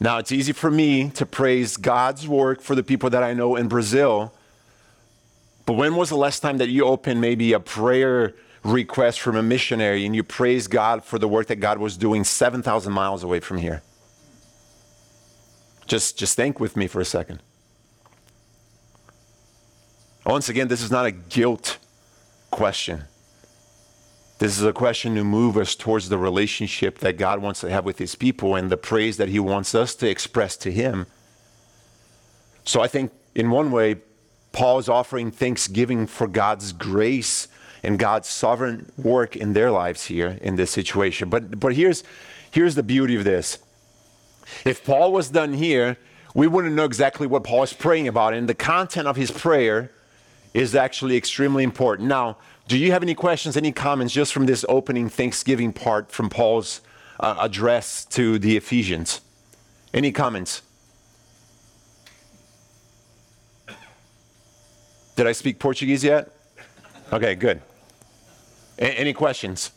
Now, 0.00 0.18
it's 0.18 0.30
easy 0.30 0.52
for 0.52 0.70
me 0.70 1.10
to 1.10 1.26
praise 1.26 1.76
God's 1.76 2.26
work 2.28 2.60
for 2.60 2.76
the 2.76 2.84
people 2.84 3.10
that 3.10 3.24
I 3.24 3.34
know 3.34 3.56
in 3.56 3.66
Brazil. 3.66 4.32
But 5.66 5.72
when 5.72 5.96
was 5.96 6.08
the 6.08 6.16
last 6.16 6.38
time 6.38 6.58
that 6.58 6.68
you 6.68 6.84
opened 6.84 7.20
maybe 7.20 7.52
a 7.52 7.60
prayer 7.60 8.34
request 8.62 9.20
from 9.20 9.34
a 9.36 9.42
missionary 9.42 10.06
and 10.06 10.14
you 10.14 10.22
praised 10.22 10.70
God 10.70 11.04
for 11.04 11.18
the 11.18 11.26
work 11.26 11.48
that 11.48 11.56
God 11.56 11.78
was 11.78 11.96
doing 11.96 12.22
7,000 12.22 12.92
miles 12.92 13.24
away 13.24 13.40
from 13.40 13.58
here? 13.58 13.82
Just, 15.88 16.18
just 16.18 16.36
think 16.36 16.60
with 16.60 16.76
me 16.76 16.86
for 16.86 17.00
a 17.00 17.04
second. 17.04 17.40
Once 20.24 20.50
again, 20.50 20.68
this 20.68 20.82
is 20.82 20.90
not 20.90 21.06
a 21.06 21.10
guilt 21.10 21.78
question. 22.50 23.04
This 24.38 24.58
is 24.58 24.64
a 24.64 24.72
question 24.72 25.14
to 25.14 25.24
move 25.24 25.56
us 25.56 25.74
towards 25.74 26.10
the 26.10 26.18
relationship 26.18 26.98
that 26.98 27.16
God 27.16 27.40
wants 27.40 27.60
to 27.62 27.70
have 27.70 27.84
with 27.84 27.98
his 27.98 28.14
people 28.14 28.54
and 28.54 28.70
the 28.70 28.76
praise 28.76 29.16
that 29.16 29.30
he 29.30 29.40
wants 29.40 29.74
us 29.74 29.94
to 29.96 30.08
express 30.08 30.56
to 30.58 30.70
him. 30.70 31.06
So 32.64 32.82
I 32.82 32.86
think, 32.86 33.10
in 33.34 33.50
one 33.50 33.72
way, 33.72 33.96
Paul 34.52 34.78
is 34.78 34.88
offering 34.88 35.30
thanksgiving 35.30 36.06
for 36.06 36.28
God's 36.28 36.72
grace 36.72 37.48
and 37.82 37.98
God's 37.98 38.28
sovereign 38.28 38.92
work 38.98 39.36
in 39.36 39.54
their 39.54 39.70
lives 39.70 40.04
here 40.04 40.38
in 40.42 40.56
this 40.56 40.70
situation. 40.70 41.30
But, 41.30 41.58
but 41.58 41.74
here's, 41.74 42.04
here's 42.50 42.74
the 42.74 42.82
beauty 42.82 43.16
of 43.16 43.24
this. 43.24 43.58
If 44.64 44.84
Paul 44.84 45.12
was 45.12 45.28
done 45.28 45.52
here, 45.52 45.96
we 46.34 46.46
wouldn't 46.46 46.74
know 46.74 46.84
exactly 46.84 47.26
what 47.26 47.44
Paul 47.44 47.62
is 47.62 47.72
praying 47.72 48.08
about. 48.08 48.34
And 48.34 48.48
the 48.48 48.54
content 48.54 49.08
of 49.08 49.16
his 49.16 49.30
prayer 49.30 49.90
is 50.54 50.74
actually 50.74 51.16
extremely 51.16 51.64
important. 51.64 52.08
Now, 52.08 52.36
do 52.66 52.76
you 52.76 52.92
have 52.92 53.02
any 53.02 53.14
questions, 53.14 53.56
any 53.56 53.72
comments 53.72 54.12
just 54.12 54.32
from 54.32 54.46
this 54.46 54.64
opening 54.68 55.08
Thanksgiving 55.08 55.72
part 55.72 56.10
from 56.12 56.28
Paul's 56.28 56.80
uh, 57.18 57.36
address 57.40 58.04
to 58.06 58.38
the 58.38 58.56
Ephesians? 58.56 59.20
Any 59.94 60.12
comments? 60.12 60.62
Did 65.16 65.26
I 65.26 65.32
speak 65.32 65.58
Portuguese 65.58 66.04
yet? 66.04 66.30
Okay, 67.12 67.34
good. 67.34 67.60
A- 68.78 68.98
any 69.00 69.12
questions? 69.12 69.72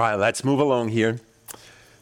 All 0.00 0.06
right, 0.06 0.14
let's 0.14 0.44
move 0.44 0.60
along 0.60 0.88
here. 0.88 1.20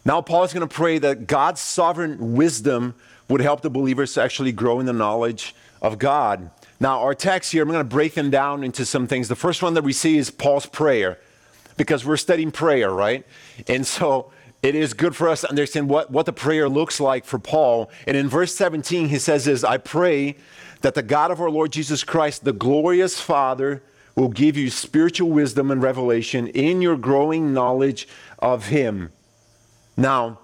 Now, 0.05 0.23
Paul 0.23 0.45
is 0.45 0.53
going 0.53 0.61
to 0.61 0.73
pray 0.73 0.99
that 0.99 1.27
God's 1.27 1.61
sovereign 1.61 2.37
wisdom 2.37 2.95
would 3.29 3.41
help 3.41 3.63
the 3.63 3.71
believers 3.71 4.15
to 4.15 4.23
actually 4.23 4.53
grow 4.53 4.79
in 4.79 4.87
the 4.87 4.93
knowledge 4.93 5.53
of 5.83 5.99
God. 5.99 6.49
Now, 6.79 7.01
our 7.01 7.13
text 7.13 7.51
here, 7.51 7.65
I'm 7.65 7.69
going 7.69 7.81
to 7.81 7.85
break 7.85 8.15
them 8.15 8.31
down 8.31 8.63
into 8.63 8.87
some 8.87 9.09
things. 9.09 9.27
The 9.27 9.35
first 9.35 9.65
one 9.65 9.75
that 9.75 9.83
we 9.83 9.93
see 9.93 10.17
is 10.17 10.31
Paul's 10.31 10.65
prayer, 10.65 11.19
because 11.77 12.07
we're 12.07 12.17
studying 12.17 12.53
prayer, 12.53 12.93
right? 12.93 13.27
And 13.67 13.85
so 13.85 14.31
it 14.63 14.77
is 14.77 14.95
good 14.95 15.17
for 15.17 15.29
us 15.29 15.41
to 15.41 15.49
understand 15.49 15.89
what, 15.89 16.09
what 16.09 16.25
the 16.25 16.33
prayer 16.33 16.69
looks 16.69 17.01
like 17.01 17.25
for 17.25 17.41
Paul. 17.41 17.91
And 18.07 18.17
in 18.17 18.29
verse 18.29 18.55
17, 18.55 19.09
he 19.09 19.19
says, 19.19 19.49
is, 19.49 19.65
I 19.65 19.77
pray 19.77 20.37
that 20.83 20.95
the 20.95 21.03
God 21.03 21.33
of 21.33 21.41
our 21.41 21.51
Lord 21.51 21.73
Jesus 21.73 22.05
Christ, 22.05 22.45
the 22.45 22.53
glorious 22.53 23.21
Father, 23.21 23.83
will 24.19 24.29
give 24.29 24.57
you 24.57 24.69
spiritual 24.69 25.31
wisdom 25.31 25.71
and 25.71 25.81
revelation 25.81 26.49
in 26.49 26.83
your 26.83 26.97
growing 26.97 27.55
knowledge 27.55 28.09
of 28.41 28.67
him. 28.67 29.13
Now, 29.97 30.41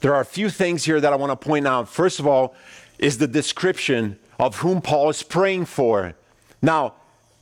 there 0.00 0.14
are 0.14 0.20
a 0.20 0.24
few 0.24 0.48
things 0.48 0.84
here 0.84 1.00
that 1.00 1.12
I 1.12 1.16
want 1.16 1.32
to 1.32 1.36
point 1.36 1.66
out. 1.66 1.88
First 1.88 2.20
of 2.20 2.26
all, 2.28 2.54
is 3.00 3.18
the 3.18 3.26
description 3.26 4.16
of 4.38 4.58
whom 4.58 4.80
Paul 4.80 5.10
is 5.10 5.24
praying 5.24 5.64
for. 5.64 6.14
Now, 6.62 6.94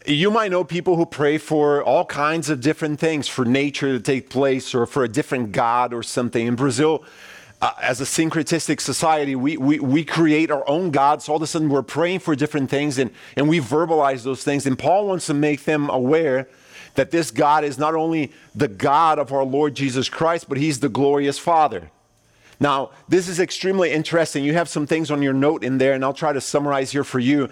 you 0.07 0.31
might 0.31 0.51
know 0.51 0.65
people 0.65 0.97
who 0.97 1.05
pray 1.05 1.37
for 1.37 1.83
all 1.85 2.07
kinds 2.07 2.49
of 2.49 2.63
different 2.63 2.99
things, 2.99 3.29
for 3.29 3.45
nature 3.45 3.93
to 3.93 4.01
take 4.01 4.31
place 4.31 4.75
or 4.75 4.87
for 4.87 5.05
a 5.05 5.09
different 5.09 5.53
God 5.53 5.93
or 5.93 6.03
something. 6.03 6.47
In 6.47 6.57
Brazil, 6.57 7.05
uh, 7.63 7.73
as 7.81 8.01
a 8.01 8.05
syncretistic 8.05 8.81
society, 8.81 9.37
we, 9.37 9.57
we, 9.57 9.79
we 9.79 10.05
create 10.05 10.51
our 10.51 10.69
own 10.69 10.91
gods. 10.91 11.29
All 11.29 11.37
of 11.37 11.43
a 11.43 11.47
sudden, 11.47 11.69
we're 11.69 11.83
praying 11.83 12.19
for 12.19 12.35
different 12.35 12.69
things 12.69 12.99
and, 12.99 13.13
and 13.37 13.49
we 13.49 13.61
verbalize 13.61 14.25
those 14.25 14.43
things. 14.43 14.67
And 14.67 14.77
Paul 14.77 15.07
wants 15.07 15.27
to 15.27 15.35
make 15.35 15.65
them 15.65 15.89
aware 15.89 16.49
that 16.97 17.13
this 17.13 17.31
God 17.31 17.63
is 17.63 17.79
not 17.79 17.95
only 17.95 18.33
the 18.55 18.67
God 18.67 19.21
of 19.21 19.33
our 19.33 19.45
Lord 19.45 19.77
Jesus 19.77 20.09
Christ, 20.09 20.49
but 20.49 20.59
he's 20.59 20.81
the 20.81 20.89
glorious 20.89 21.39
Father. 21.39 21.91
Now, 22.59 22.91
this 23.09 23.29
is 23.29 23.39
extremely 23.39 23.93
interesting. 23.93 24.45
You 24.45 24.55
have 24.55 24.69
some 24.69 24.87
things 24.87 25.11
on 25.11 25.23
your 25.23 25.33
note 25.33 25.65
in 25.65 25.79
there, 25.79 25.95
and 25.95 26.05
I'll 26.05 26.13
try 26.13 26.33
to 26.33 26.41
summarize 26.41 26.91
here 26.91 27.05
for 27.05 27.21
you. 27.21 27.49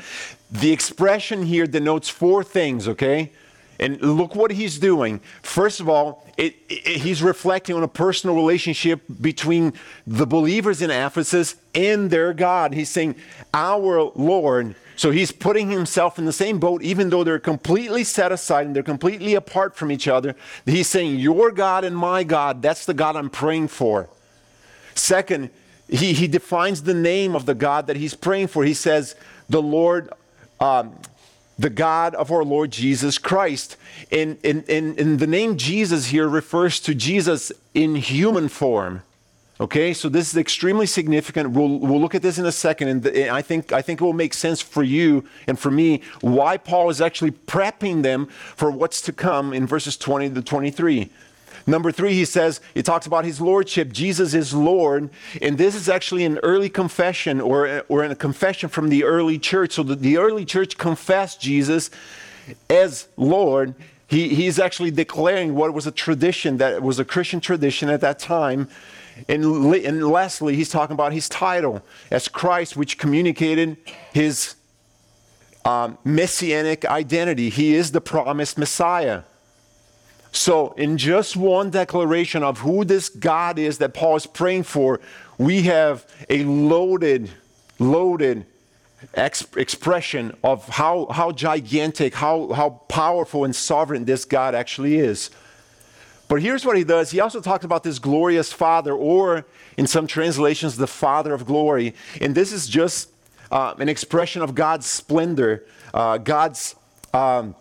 The 0.51 0.73
expression 0.73 1.45
here 1.45 1.67
denotes 1.67 2.09
four 2.09 2.43
things, 2.43 2.89
okay? 2.89 3.31
And 3.81 4.01
look 4.01 4.37
what 4.37 4.53
he's 4.53 4.79
doing. 4.79 5.21
First 5.43 5.81
of 5.81 5.89
all, 5.89 6.27
it, 6.37 6.55
it, 6.69 6.99
he's 7.01 7.23
reflecting 7.23 7.75
on 7.75 7.83
a 7.83 7.89
personal 7.89 8.37
relationship 8.37 9.01
between 9.21 9.73
the 10.07 10.27
believers 10.27 10.83
in 10.83 10.91
Ephesus 10.91 11.57
and 11.75 12.11
their 12.11 12.33
God. 12.33 12.75
He's 12.75 12.91
saying, 12.91 13.17
Our 13.53 14.13
Lord. 14.15 14.77
So 14.97 15.11
he's 15.11 15.33
putting 15.33 15.71
himself 15.71 16.19
in 16.19 16.27
the 16.27 16.33
same 16.33 16.59
boat, 16.59 16.83
even 16.83 17.09
though 17.09 17.25
they're 17.25 17.39
completely 17.39 18.05
set 18.05 18.31
aside 18.31 18.67
and 18.67 18.77
they're 18.77 18.83
completely 18.83 19.35
apart 19.35 19.75
from 19.75 19.91
each 19.91 20.07
other. 20.07 20.37
He's 20.67 20.89
saying, 20.89 21.17
Your 21.17 21.51
God 21.51 21.85
and 21.85 21.97
my 21.97 22.23
God, 22.23 22.61
that's 22.61 22.85
the 22.85 22.95
God 22.95 23.17
I'm 23.17 23.31
praying 23.31 23.69
for. 23.69 24.11
Second, 24.95 25.49
he, 25.89 26.13
he 26.13 26.29
defines 26.29 26.83
the 26.83 26.95
name 26.95 27.35
of 27.35 27.47
the 27.47 27.55
God 27.55 27.87
that 27.87 27.97
he's 27.97 28.15
praying 28.15 28.49
for. 28.49 28.65
He 28.65 28.75
says, 28.75 29.17
the 29.49 29.61
Lord, 29.61 30.11
um, 30.61 30.97
the 31.61 31.71
God 31.71 32.15
of 32.15 32.33
our 32.33 32.43
Lord 32.43 32.71
Jesus 32.71 33.19
Christ. 33.19 33.77
And, 34.11 34.41
the 34.41 35.27
name 35.29 35.59
Jesus 35.59 36.07
here 36.07 36.27
refers 36.27 36.81
to 36.81 36.95
Jesus 36.95 37.53
in 37.75 37.97
human 37.97 38.49
form. 38.49 39.03
Okay, 39.61 39.93
so 39.93 40.09
this 40.09 40.31
is 40.31 40.39
extremely 40.39 40.87
significant. 40.87 41.51
We'll, 41.51 41.79
we'll 41.79 42.01
look 42.01 42.15
at 42.15 42.23
this 42.23 42.39
in 42.39 42.47
a 42.47 42.53
second, 42.53 42.89
and, 42.89 43.03
the, 43.03 43.25
and 43.25 43.31
I 43.31 43.43
think 43.43 43.75
I 43.75 43.83
think 43.83 44.01
it 44.01 44.05
will 44.05 44.15
make 44.15 44.33
sense 44.33 44.63
for 44.63 44.83
you 44.83 45.27
and 45.47 45.59
for 45.59 45.71
me 45.71 46.01
why 46.23 46.57
Paul 46.57 46.89
is 46.89 47.03
actually 47.03 47.33
prepping 47.33 48.03
them 48.03 48.25
for 48.57 48.71
what's 48.71 49.03
to 49.03 49.13
come 49.13 49.53
in 49.53 49.67
verses 49.67 49.99
20 49.99 50.31
to 50.31 50.41
23. 50.41 51.11
Number 51.67 51.93
three, 51.93 52.15
he 52.15 52.25
says, 52.25 52.61
he 52.75 52.83
talks 52.83 53.07
about 53.07 53.25
his 53.25 53.41
lordship. 53.41 53.93
Jesus 53.93 54.35
is 54.35 54.55
Lord. 54.55 55.11
And 55.43 55.59
this 55.59 55.75
is 55.75 55.89
actually 55.89 56.25
an 56.25 56.39
early 56.39 56.69
confession 56.69 57.41
or, 57.41 57.85
or 57.89 58.05
a 58.05 58.15
confession 58.15 58.69
from 58.69 58.89
the 58.89 59.05
early 59.05 59.39
church. 59.39 59.73
So 59.73 59.83
the, 59.83 59.97
the 59.97 60.17
early 60.19 60.45
church 60.45 60.79
confessed 60.79 61.41
Jesus 61.41 61.91
as 62.69 63.09
Lord. 63.17 63.75
He, 64.09 64.35
he's 64.35 64.59
actually 64.59 64.91
declaring 64.91 65.55
what 65.55 65.73
was 65.73 65.87
a 65.87 65.93
tradition 65.93 66.57
that 66.57 66.83
was 66.83 66.99
a 66.99 67.05
Christian 67.05 67.41
tradition 67.41 67.89
at 67.89 68.01
that 68.01 68.19
time. 68.19 68.69
And, 69.29 69.45
and 69.45 70.09
lastly, 70.09 70.57
he's 70.57 70.71
talking 70.71 70.95
about 70.95 71.13
his 71.13 71.29
title 71.29 71.83
as 72.11 72.27
Christ, 72.27 72.77
which 72.77 72.99
communicated 72.99 73.77
his 74.13 74.57
um, 75.65 75.99
messianic 76.05 76.85
identity. 76.87 77.51
He 77.51 77.75
is 77.75 77.93
the 77.93 78.01
promised 78.01 78.59
Messiah. 78.59 79.23
So, 80.33 80.73
in 80.73 80.97
just 80.97 81.37
one 81.37 81.71
declaration 81.71 82.43
of 82.43 82.59
who 82.59 82.85
this 82.85 83.09
God 83.09 83.59
is 83.59 83.79
that 83.79 83.95
Paul 83.95 84.17
is 84.17 84.27
praying 84.27 84.63
for, 84.63 85.01
we 85.39 85.63
have 85.63 86.07
a 86.29 86.45
loaded, 86.45 87.31
loaded 87.79 88.47
exp- 89.17 89.57
expression 89.57 90.37
of 90.45 90.69
how, 90.69 91.07
how 91.07 91.33
gigantic, 91.33 92.15
how, 92.15 92.53
how 92.53 92.71
powerful 92.89 93.45
and 93.45 93.55
sovereign 93.55 94.05
this 94.05 94.25
God 94.25 94.55
actually 94.55 94.99
is. 94.99 95.31
But 96.29 96.43
here's 96.43 96.65
what 96.65 96.77
he 96.77 96.85
does. 96.85 97.11
He 97.11 97.19
also 97.19 97.41
talks 97.41 97.65
about 97.65 97.83
this 97.83 97.99
glorious 97.99 98.53
Father, 98.53 98.93
or 98.93 99.45
in 99.77 99.89
some 99.89 100.07
translations, 100.07 100.77
the 100.77 100.87
Father 100.87 101.35
of 101.35 101.45
glory. 101.45 101.95
And 102.21 102.37
this 102.37 102.53
is 102.53 102.69
just 102.69 103.11
uh, 103.51 103.75
an 103.79 103.89
expression 103.89 104.43
of 104.43 104.55
God's 104.55 104.87
splendor, 104.87 105.65
uh, 105.93 106.19
God's. 106.19 106.77
Um, 107.13 107.57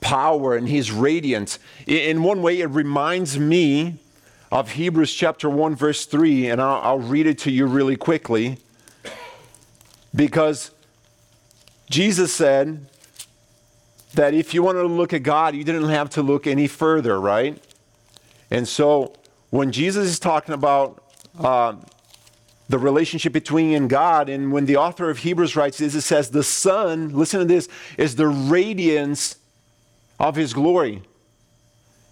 power 0.00 0.54
and 0.56 0.68
his 0.68 0.90
radiance. 0.92 1.58
In 1.86 2.22
one 2.22 2.42
way, 2.42 2.60
it 2.60 2.66
reminds 2.66 3.38
me 3.38 3.96
of 4.50 4.72
Hebrews 4.72 5.12
chapter 5.12 5.50
1, 5.50 5.74
verse 5.74 6.06
3, 6.06 6.48
and 6.50 6.60
I'll, 6.60 6.80
I'll 6.82 6.98
read 6.98 7.26
it 7.26 7.38
to 7.40 7.50
you 7.50 7.66
really 7.66 7.96
quickly. 7.96 8.58
Because 10.14 10.70
Jesus 11.90 12.32
said, 12.32 12.86
that 14.16 14.34
if 14.34 14.52
you 14.52 14.62
wanted 14.62 14.82
to 14.82 14.88
look 14.88 15.12
at 15.12 15.22
God, 15.22 15.54
you 15.54 15.62
didn't 15.62 15.88
have 15.88 16.10
to 16.10 16.22
look 16.22 16.46
any 16.46 16.66
further, 16.66 17.20
right? 17.20 17.62
And 18.50 18.66
so 18.66 19.14
when 19.50 19.72
Jesus 19.72 20.08
is 20.08 20.18
talking 20.18 20.54
about 20.54 21.02
uh, 21.38 21.74
the 22.68 22.78
relationship 22.78 23.32
between 23.32 23.74
and 23.74 23.88
God, 23.88 24.28
and 24.28 24.52
when 24.52 24.66
the 24.66 24.76
author 24.76 25.08
of 25.10 25.18
Hebrews 25.18 25.54
writes 25.54 25.78
this, 25.78 25.94
it 25.94 26.00
says, 26.00 26.30
The 26.30 26.42
Son, 26.42 27.10
listen 27.10 27.40
to 27.40 27.46
this, 27.46 27.68
is 27.96 28.16
the 28.16 28.26
radiance 28.26 29.36
of 30.18 30.36
His 30.36 30.52
glory. 30.52 31.02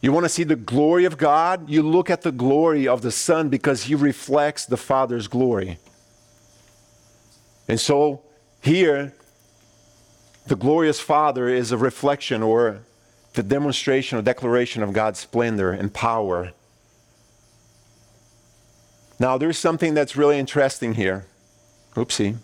You 0.00 0.12
want 0.12 0.25
to 0.25 0.28
see 0.28 0.44
the 0.44 0.56
glory 0.56 1.06
of 1.06 1.16
God? 1.16 1.68
You 1.68 1.82
look 1.82 2.11
at 2.11 2.23
the 2.23 2.32
glory 2.32 2.87
of 2.87 3.02
the 3.02 3.11
Son 3.11 3.49
because 3.49 3.84
He 3.84 3.94
reflects 3.94 4.66
the 4.66 4.76
Father's 4.76 5.28
glory. 5.28 5.78
And 7.66 7.80
so 7.80 8.23
here, 8.61 9.14
the 10.46 10.56
glorious 10.56 11.00
Father 11.00 11.49
is 11.49 11.73
a 11.73 11.78
reflection 11.78 12.42
or 12.42 12.80
the 13.32 13.42
demonstration 13.42 14.18
or 14.18 14.23
declaration 14.23 14.82
of 14.82 14.92
God's 14.92 15.18
splendor 15.18 15.73
and 15.73 15.92
power. 15.92 16.52
Now, 19.18 19.38
there's 19.38 19.58
something 19.58 19.94
that's 19.94 20.16
really 20.16 20.38
interesting 20.38 20.94
here. 20.94 21.26
Oopsie. 21.94 22.37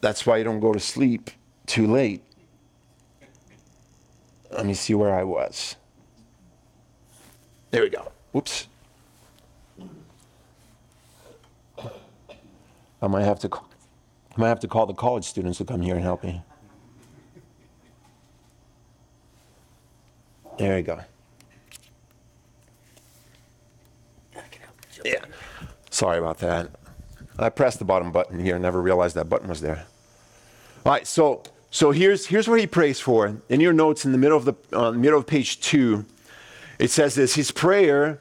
That's 0.00 0.26
why 0.26 0.38
you 0.38 0.44
don't 0.44 0.60
go 0.60 0.72
to 0.72 0.80
sleep 0.80 1.30
too 1.66 1.86
late. 1.86 2.22
Let 4.50 4.66
me 4.66 4.74
see 4.74 4.94
where 4.94 5.14
I 5.14 5.22
was. 5.22 5.76
There 7.70 7.82
we 7.82 7.90
go. 7.90 8.10
Whoops. 8.32 8.66
I 13.02 13.06
might 13.06 13.22
have 13.22 13.38
to 13.40 13.48
I 13.52 14.40
might 14.40 14.48
have 14.48 14.60
to 14.60 14.68
call 14.68 14.86
the 14.86 14.94
college 14.94 15.24
students 15.24 15.58
to 15.58 15.64
come 15.64 15.80
here 15.80 15.94
and 15.94 16.04
help 16.04 16.22
me. 16.22 16.42
There 20.58 20.76
we 20.76 20.82
go. 20.82 21.00
Yeah. 25.04 25.24
Sorry 25.90 26.18
about 26.18 26.38
that. 26.38 26.70
I 27.38 27.48
pressed 27.48 27.78
the 27.78 27.86
bottom 27.86 28.12
button 28.12 28.38
here 28.38 28.56
and 28.56 28.62
never 28.62 28.82
realized 28.82 29.16
that 29.16 29.30
button 29.30 29.48
was 29.48 29.62
there. 29.62 29.86
All 30.84 30.92
right, 30.92 31.06
so 31.06 31.42
so 31.70 31.92
here's 31.92 32.26
here's 32.26 32.48
what 32.48 32.58
he 32.58 32.66
prays 32.66 33.00
for. 33.00 33.36
In 33.48 33.60
your 33.60 33.72
notes, 33.72 34.04
in 34.04 34.12
the 34.12 34.18
middle 34.18 34.36
of 34.36 34.44
the 34.44 34.54
uh, 34.72 34.90
middle 34.90 35.18
of 35.18 35.26
page 35.26 35.60
two, 35.60 36.04
it 36.78 36.90
says 36.90 37.14
this: 37.14 37.34
His 37.34 37.52
prayer 37.52 38.20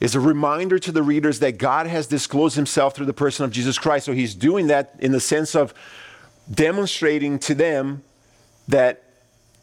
is 0.00 0.16
a 0.16 0.20
reminder 0.20 0.80
to 0.80 0.90
the 0.90 1.02
readers 1.02 1.38
that 1.38 1.58
God 1.58 1.86
has 1.86 2.08
disclosed 2.08 2.56
Himself 2.56 2.96
through 2.96 3.06
the 3.06 3.12
person 3.12 3.44
of 3.44 3.52
Jesus 3.52 3.78
Christ. 3.78 4.06
So 4.06 4.12
He's 4.12 4.34
doing 4.34 4.66
that 4.66 4.96
in 4.98 5.12
the 5.12 5.20
sense 5.20 5.54
of 5.54 5.72
demonstrating 6.52 7.38
to 7.40 7.54
them 7.54 8.02
that 8.66 9.04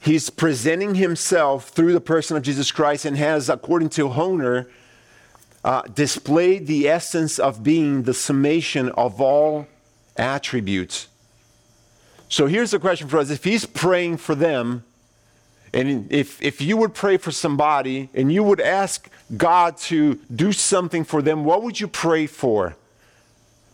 He's 0.02 0.30
presenting 0.30 0.96
Himself 0.96 1.70
through 1.70 1.92
the 1.92 2.00
person 2.00 2.38
of 2.38 2.44
Jesus 2.44 2.72
Christ 2.72 3.04
and 3.04 3.18
has, 3.18 3.50
according 3.50 3.90
to 3.90 4.08
Hoehner, 4.08 4.70
uh, 5.66 5.82
displayed 5.82 6.68
the 6.68 6.88
essence 6.88 7.38
of 7.38 7.64
being 7.64 8.04
the 8.04 8.14
summation 8.14 8.88
of 8.92 9.20
all 9.20 9.68
attributes. 10.16 11.10
So 12.30 12.46
here's 12.46 12.72
the 12.72 12.80
question 12.80 13.08
for 13.08 13.18
us 13.18 13.32
if 13.32 13.44
he's 13.44 13.66
praying 13.66 14.18
for 14.18 14.36
them, 14.36 14.84
and 15.74 16.12
if, 16.12 16.42
if 16.42 16.62
you 16.62 16.78
would 16.78 16.94
pray 16.94 17.18
for 17.18 17.32
somebody 17.32 18.10
and 18.14 18.32
you 18.32 18.44
would 18.44 18.62
ask 18.62 19.10
God 19.36 19.78
to 19.78 20.16
do 20.34 20.52
something 20.52 21.04
for 21.04 21.22
them, 21.22 21.44
what 21.44 21.64
would 21.64 21.80
you 21.80 21.88
pray 21.88 22.28
for? 22.28 22.76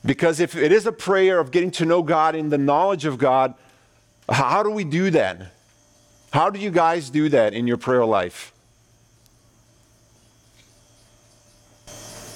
Because 0.05 0.39
if 0.39 0.55
it 0.55 0.71
is 0.71 0.85
a 0.85 0.91
prayer 0.91 1.39
of 1.39 1.51
getting 1.51 1.71
to 1.71 1.85
know 1.85 2.03
God 2.03 2.35
in 2.35 2.49
the 2.49 2.57
knowledge 2.57 3.05
of 3.05 3.17
God, 3.17 3.53
how 4.29 4.63
do 4.63 4.69
we 4.69 4.83
do 4.83 5.09
that? 5.11 5.53
How 6.31 6.49
do 6.49 6.59
you 6.59 6.69
guys 6.69 7.09
do 7.09 7.29
that 7.29 7.53
in 7.53 7.67
your 7.67 7.77
prayer 7.77 8.05
life? 8.05 8.53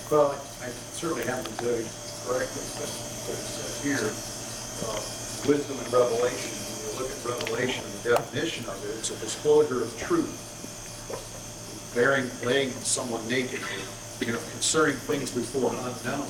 Well, 0.10 0.32
I 0.32 0.70
certainly 0.96 1.24
haven't 1.24 1.58
done 1.58 1.68
it 1.68 1.88
correctly, 2.26 2.64
but 2.80 2.90
here, 3.84 4.10
uh, 4.88 5.09
wisdom 5.48 5.78
and 5.80 5.94
revelation. 5.94 6.52
When 6.56 6.84
you 6.84 7.00
look 7.00 7.12
at 7.12 7.20
revelation, 7.26 7.84
and 7.86 7.94
the 8.04 8.10
definition 8.18 8.66
of 8.66 8.76
it, 8.84 8.98
it's 8.98 9.12
a 9.12 9.20
disclosure 9.20 9.84
of 9.84 9.92
truth. 10.00 10.34
Bearing, 11.96 12.30
laying 12.46 12.70
someone 12.84 13.26
naked, 13.28 13.60
you 14.22 14.34
know, 14.34 14.40
concerning 14.52 14.96
things 14.96 15.32
before 15.32 15.72
unknown. 15.72 16.28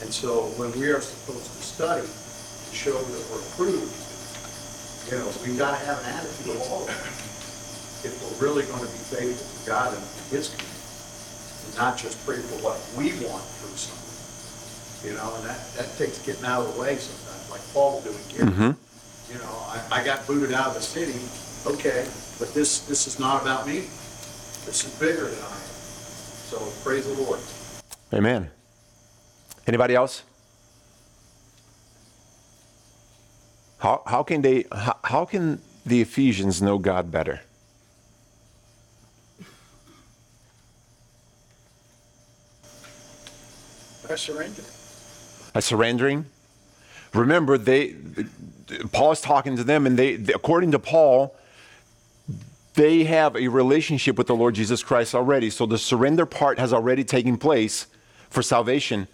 And 0.00 0.08
so 0.08 0.48
when 0.56 0.72
we 0.80 0.88
are 0.88 1.00
supposed 1.00 1.44
to 1.44 1.62
study 1.62 2.06
to 2.06 2.72
show 2.74 2.96
that 2.96 3.22
we're 3.28 3.44
approved, 3.52 3.92
you 5.10 5.18
know, 5.18 5.28
we've 5.44 5.58
got 5.58 5.76
to 5.76 5.84
have 5.84 6.00
an 6.00 6.08
attitude 6.16 6.56
of 6.56 6.62
awe. 6.72 6.88
If 8.00 8.16
we're 8.16 8.48
really 8.48 8.64
going 8.64 8.80
to 8.80 8.88
be 8.88 9.04
faithful 9.12 9.44
to 9.44 9.62
God 9.68 9.92
and 9.92 10.02
His 10.32 10.48
commandments 10.48 11.66
and 11.68 11.76
not 11.76 11.98
just 11.98 12.16
pray 12.24 12.40
for 12.40 12.58
what 12.64 12.80
we 12.96 13.12
want 13.28 13.44
through 13.60 13.76
someone. 13.76 14.08
You 15.04 15.12
know, 15.20 15.36
and 15.36 15.44
that, 15.48 15.60
that 15.76 15.88
takes 15.96 16.18
getting 16.24 16.44
out 16.44 16.64
of 16.64 16.74
the 16.74 16.80
way 16.80 16.96
sometimes, 16.96 17.29
like 17.50 17.60
Paul 17.72 18.00
doing 18.02 18.16
here. 18.28 18.46
Mm-hmm. 18.46 19.32
You 19.32 19.38
know, 19.38 19.64
I, 19.68 20.00
I 20.00 20.04
got 20.04 20.26
booted 20.26 20.52
out 20.52 20.68
of 20.68 20.74
the 20.74 20.82
city, 20.82 21.18
okay, 21.66 22.06
but 22.38 22.52
this, 22.54 22.86
this 22.86 23.06
is 23.06 23.20
not 23.20 23.42
about 23.42 23.66
me. 23.66 23.80
This 24.66 24.84
is 24.84 24.94
bigger 24.98 25.24
than 25.24 25.42
I 25.42 25.46
am. 25.46 25.70
So 26.50 26.58
praise 26.82 27.06
the 27.06 27.22
Lord. 27.22 27.40
Amen. 28.12 28.50
Anybody 29.66 29.94
else? 29.94 30.22
How, 33.78 34.02
how 34.06 34.22
can 34.22 34.42
they 34.42 34.64
how, 34.70 34.98
how 35.04 35.24
can 35.24 35.60
the 35.86 36.02
Ephesians 36.02 36.60
know 36.60 36.76
God 36.76 37.10
better? 37.10 37.40
I 44.10 44.16
surrender. 44.16 44.62
By 45.52 45.60
surrendering. 45.60 46.26
Remember, 47.12 47.58
they 47.58 47.96
Paul 48.92 49.12
is 49.12 49.20
talking 49.20 49.56
to 49.56 49.64
them, 49.64 49.86
and 49.86 49.98
they, 49.98 50.14
according 50.34 50.70
to 50.72 50.78
Paul, 50.78 51.34
they 52.74 53.04
have 53.04 53.36
a 53.36 53.48
relationship 53.48 54.16
with 54.16 54.28
the 54.28 54.34
Lord 54.36 54.54
Jesus 54.54 54.82
Christ 54.82 55.14
already. 55.14 55.50
So 55.50 55.66
the 55.66 55.78
surrender 55.78 56.24
part 56.24 56.58
has 56.58 56.72
already 56.72 57.04
taken 57.04 57.36
place 57.36 57.86
for 58.28 58.42
salvation. 58.42 59.08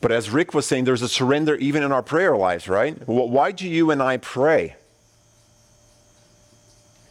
But 0.00 0.12
as 0.12 0.30
Rick 0.30 0.54
was 0.54 0.66
saying, 0.66 0.84
there's 0.84 1.02
a 1.02 1.08
surrender 1.08 1.54
even 1.56 1.82
in 1.82 1.92
our 1.92 2.02
prayer 2.02 2.36
lives, 2.36 2.68
right? 2.68 2.96
Wh- 3.04 3.28
Why 3.30 3.52
do 3.52 3.68
you 3.68 3.90
and 3.90 4.02
I 4.02 4.16
pray? 4.16 4.76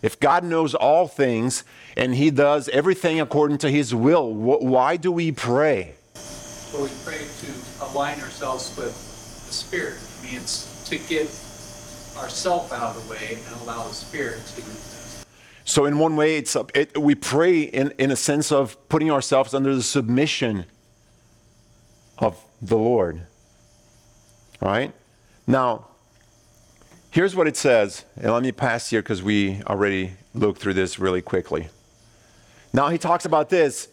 If 0.02 0.20
God 0.20 0.44
knows 0.44 0.76
all 0.76 1.08
things 1.08 1.64
and 1.98 2.16
He 2.16 2.30
does 2.30 2.70
everything 2.70 3.20
according 3.20 3.58
to 3.60 3.72
His 3.72 3.94
will, 3.94 4.34
wh- 4.34 4.62
why 4.62 4.98
do 4.98 5.12
we 5.12 5.32
pray? 5.32 5.96
So 6.14 6.84
we 6.84 6.90
pray 7.04 7.18
to 7.20 7.86
align 7.86 8.20
ourselves 8.22 8.76
with 8.78 8.94
the 9.46 9.54
Spirit. 9.54 9.96
means 10.24 10.84
to 10.86 10.98
get 10.98 11.28
ourself 12.18 12.72
out 12.72 12.96
of 12.96 13.04
the 13.04 13.12
way 13.12 13.40
and 13.46 13.62
allow 13.62 13.88
the 13.88 13.94
Spirit 13.94 14.46
to. 14.56 14.64
So, 15.68 15.86
in 15.86 15.98
one 15.98 16.16
way, 16.16 16.38
it's 16.38 16.56
it, 16.76 16.98
we 16.98 17.16
pray 17.16 17.62
in, 17.62 17.92
in 17.98 18.12
a 18.12 18.16
sense 18.16 18.52
of 18.52 18.78
putting 18.88 19.12
ourselves 19.12 19.54
under 19.54 19.76
the 19.76 19.84
submission 19.84 20.66
of 22.20 22.40
the 22.62 22.78
Lord. 22.78 23.22
All 24.62 24.70
right? 24.70 24.94
Now, 25.48 25.88
here's 27.10 27.36
what 27.36 27.48
it 27.48 27.58
says, 27.58 28.06
and 28.16 28.32
let 28.32 28.44
me 28.44 28.52
pass 28.52 28.90
here 28.90 29.02
because 29.02 29.24
we 29.24 29.62
already 29.64 30.14
looked 30.34 30.62
through 30.62 30.76
this 30.76 31.00
really 31.00 31.22
quickly. 31.22 31.70
Now, 32.72 32.90
he 32.90 32.98
talks 32.98 33.26
about 33.26 33.50
this. 33.50 33.88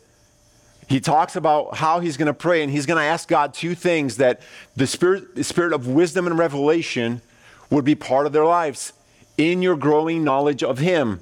He 0.93 1.01
talks 1.01 1.37
about 1.37 1.77
how 1.77 2.01
he's 2.01 2.19
going 2.19 2.27
to 2.27 2.35
pray, 2.35 2.63
and 2.63 2.71
he's 2.71 2.85
going 2.85 2.99
to 2.99 3.05
ask 3.05 3.27
God 3.27 3.55
two 3.55 3.75
things 3.75 4.19
that 4.19 4.43
the 4.77 4.87
spirit, 4.87 5.35
the 5.35 5.43
spirit 5.43 5.73
of 5.73 5.89
wisdom 5.89 6.27
and 6.27 6.39
revelation 6.39 7.23
would 7.71 7.85
be 7.85 7.95
part 7.95 8.27
of 8.27 8.33
their 8.33 8.45
lives 8.45 8.93
in 9.39 9.63
your 9.63 9.75
growing 9.75 10.23
knowledge 10.23 10.63
of 10.63 10.79
Him 10.79 11.21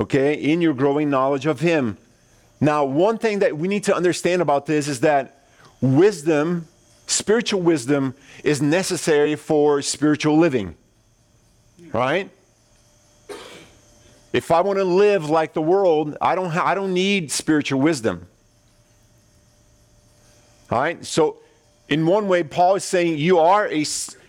okay, 0.00 0.34
in 0.34 0.62
your 0.62 0.74
growing 0.74 1.10
knowledge 1.10 1.46
of 1.46 1.60
Him. 1.60 1.98
Now, 2.60 2.84
one 2.84 3.18
thing 3.18 3.40
that 3.40 3.56
we 3.56 3.68
need 3.68 3.84
to 3.84 3.94
understand 3.94 4.42
about 4.42 4.66
this 4.66 4.88
is 4.88 5.00
that 5.00 5.44
wisdom, 5.80 6.66
spiritual 7.06 7.60
wisdom, 7.60 8.14
is 8.42 8.60
necessary 8.62 9.36
for 9.36 9.82
spiritual 9.82 10.38
living, 10.38 10.74
right? 11.92 12.30
If 14.32 14.50
I 14.50 14.62
want 14.62 14.78
to 14.78 14.84
live 14.84 15.28
like 15.28 15.52
the 15.52 15.62
world, 15.62 16.16
I 16.20 16.34
don't, 16.34 16.50
ha- 16.50 16.66
I 16.66 16.74
don't 16.74 16.94
need 16.94 17.30
spiritual 17.30 17.80
wisdom. 17.80 18.26
All 20.70 20.80
right? 20.80 21.04
So, 21.04 21.38
in 21.88 22.06
one 22.06 22.28
way, 22.28 22.44
Paul 22.44 22.76
is 22.76 22.84
saying 22.84 23.18
you 23.18 23.38
are 23.38 23.66
a, 23.68 23.84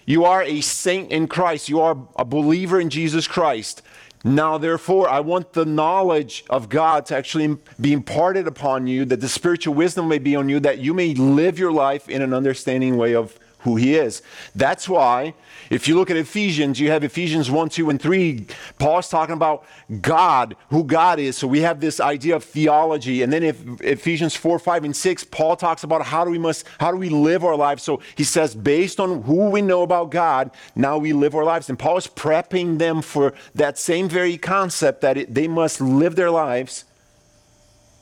you 0.05 0.25
are 0.25 0.41
a 0.41 0.61
saint 0.61 1.11
in 1.11 1.27
Christ, 1.27 1.69
you 1.69 1.79
are 1.79 1.97
a 2.15 2.25
believer 2.25 2.79
in 2.79 2.89
Jesus 2.89 3.27
Christ. 3.27 3.83
Now, 4.23 4.57
therefore, 4.57 5.09
I 5.09 5.19
want 5.19 5.53
the 5.53 5.65
knowledge 5.65 6.43
of 6.49 6.69
God 6.69 7.07
to 7.07 7.15
actually 7.15 7.57
be 7.79 7.93
imparted 7.93 8.47
upon 8.47 8.85
you, 8.85 9.03
that 9.05 9.19
the 9.19 9.29
spiritual 9.29 9.73
wisdom 9.73 10.07
may 10.07 10.19
be 10.19 10.35
on 10.35 10.47
you, 10.47 10.59
that 10.59 10.79
you 10.79 10.93
may 10.93 11.15
live 11.15 11.57
your 11.57 11.71
life 11.71 12.07
in 12.07 12.21
an 12.21 12.33
understanding 12.33 12.97
way 12.97 13.15
of 13.15 13.37
who 13.63 13.75
he 13.75 13.95
is. 13.95 14.21
That's 14.55 14.89
why, 14.89 15.33
if 15.69 15.87
you 15.87 15.95
look 15.95 16.09
at 16.09 16.17
Ephesians, 16.17 16.79
you 16.79 16.89
have 16.89 17.03
Ephesians 17.03 17.51
1, 17.51 17.69
2, 17.69 17.89
and 17.89 18.01
3. 18.01 18.47
Paul's 18.79 19.07
talking 19.07 19.33
about 19.33 19.63
God, 20.01 20.55
who 20.69 20.83
God 20.83 21.19
is. 21.19 21.37
So 21.37 21.47
we 21.47 21.61
have 21.61 21.79
this 21.79 21.99
idea 21.99 22.35
of 22.35 22.43
theology. 22.43 23.21
And 23.21 23.31
then 23.31 23.43
if 23.43 23.81
Ephesians 23.81 24.35
4, 24.35 24.59
5, 24.59 24.83
and 24.83 24.95
6, 24.95 25.23
Paul 25.25 25.55
talks 25.55 25.83
about 25.83 26.05
how 26.07 26.25
do 26.25 26.31
we 26.31 26.39
must 26.39 26.65
how 26.79 26.91
do 26.91 26.97
we 26.97 27.09
live 27.09 27.43
our 27.43 27.55
lives. 27.55 27.83
So 27.83 28.01
he 28.15 28.23
says, 28.23 28.55
based 28.55 28.99
on 28.99 29.23
who 29.23 29.49
we 29.49 29.61
know 29.61 29.83
about 29.83 30.11
God, 30.11 30.51
now 30.75 30.97
we 30.97 31.13
live 31.13 31.35
our 31.35 31.43
lives. 31.43 31.69
And 31.69 31.77
Paul 31.77 31.97
is 31.97 32.07
prepping 32.07 32.79
them 32.79 33.01
for 33.01 33.33
that 33.53 33.77
same 33.77 34.09
very 34.09 34.37
concept 34.37 35.01
that 35.01 35.17
it, 35.17 35.33
they 35.33 35.47
must 35.47 35.79
live 35.79 36.15
their 36.15 36.31
lives 36.31 36.85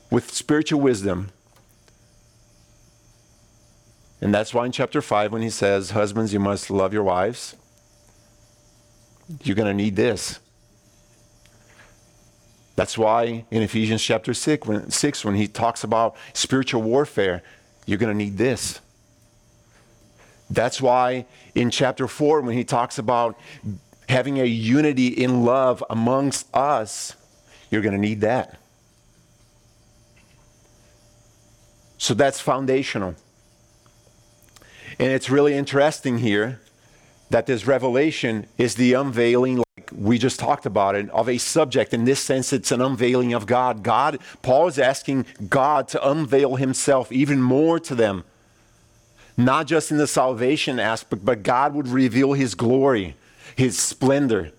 with 0.10 0.34
spiritual 0.34 0.80
wisdom 0.80 1.32
and 4.22 4.34
that's 4.34 4.54
why 4.54 4.66
in 4.66 4.72
chapter 4.72 5.02
5, 5.02 5.32
when 5.32 5.42
he 5.42 5.50
says, 5.50 5.92
Husbands, 5.92 6.34
you 6.34 6.40
must 6.40 6.70
love 6.70 6.94
your 6.94 7.04
wives, 7.04 7.56
you're 9.44 9.56
going 9.56 9.68
to 9.68 9.74
need 9.74 9.96
this. 9.96 10.40
That's 12.76 12.98
why 12.98 13.46
in 13.52 13.62
Ephesians 13.62 14.02
chapter 14.02 14.34
6 14.34 14.68
when, 14.68 14.90
6, 14.90 15.26
when 15.26 15.36
he 15.36 15.48
talks 15.48 15.84
about 15.84 16.16
spiritual 16.34 16.82
warfare, 16.82 17.44
you're 17.86 17.98
going 17.98 18.12
to 18.12 18.18
need 18.18 18.38
this. 18.38 18.80
That's 20.50 20.82
why 20.82 21.26
in 21.56 21.70
chapter 21.70 22.08
4, 22.08 22.42
when 22.42 22.56
he 22.56 22.64
talks 22.64 22.98
about 22.98 23.38
having 24.08 24.40
a 24.40 24.46
unity 24.46 25.08
in 25.08 25.44
love 25.46 25.84
amongst 25.90 26.54
us, 26.56 27.16
you're 27.70 27.82
going 27.82 27.94
to 27.94 28.02
need 28.02 28.22
that. 28.22 28.60
So 31.98 32.14
that's 32.14 32.40
foundational. 32.40 33.16
And 35.00 35.12
it's 35.14 35.30
really 35.30 35.54
interesting 35.54 36.18
here 36.18 36.60
that 37.30 37.46
this 37.46 37.66
revelation 37.66 38.48
is 38.58 38.76
the 38.76 38.94
unveiling, 38.94 39.58
like 39.58 39.90
we 39.96 40.18
just 40.18 40.40
talked 40.40 40.66
about 40.66 40.96
it, 40.96 41.10
of 41.12 41.30
a 41.30 41.38
subject. 41.38 41.94
In 41.94 42.04
this 42.04 42.20
sense, 42.20 42.52
it's 42.52 42.72
an 42.72 42.82
unveiling 42.82 43.34
of 43.34 43.46
God. 43.46 43.82
God, 43.82 44.20
Paul 44.42 44.68
is 44.68 44.78
asking 44.78 45.26
God 45.48 45.88
to 45.90 46.08
unveil 46.08 46.56
himself 46.56 47.12
even 47.12 47.42
more 47.42 47.80
to 47.80 47.96
them. 47.96 48.26
Not 49.38 49.68
just 49.68 49.90
in 49.90 49.98
the 49.98 50.08
salvation 50.08 50.80
aspect, 50.80 51.24
but 51.24 51.44
God 51.44 51.74
would 51.74 51.88
reveal 51.88 52.34
his 52.34 52.56
glory, 52.56 53.16
his 53.56 53.80
splendor. 53.80 54.52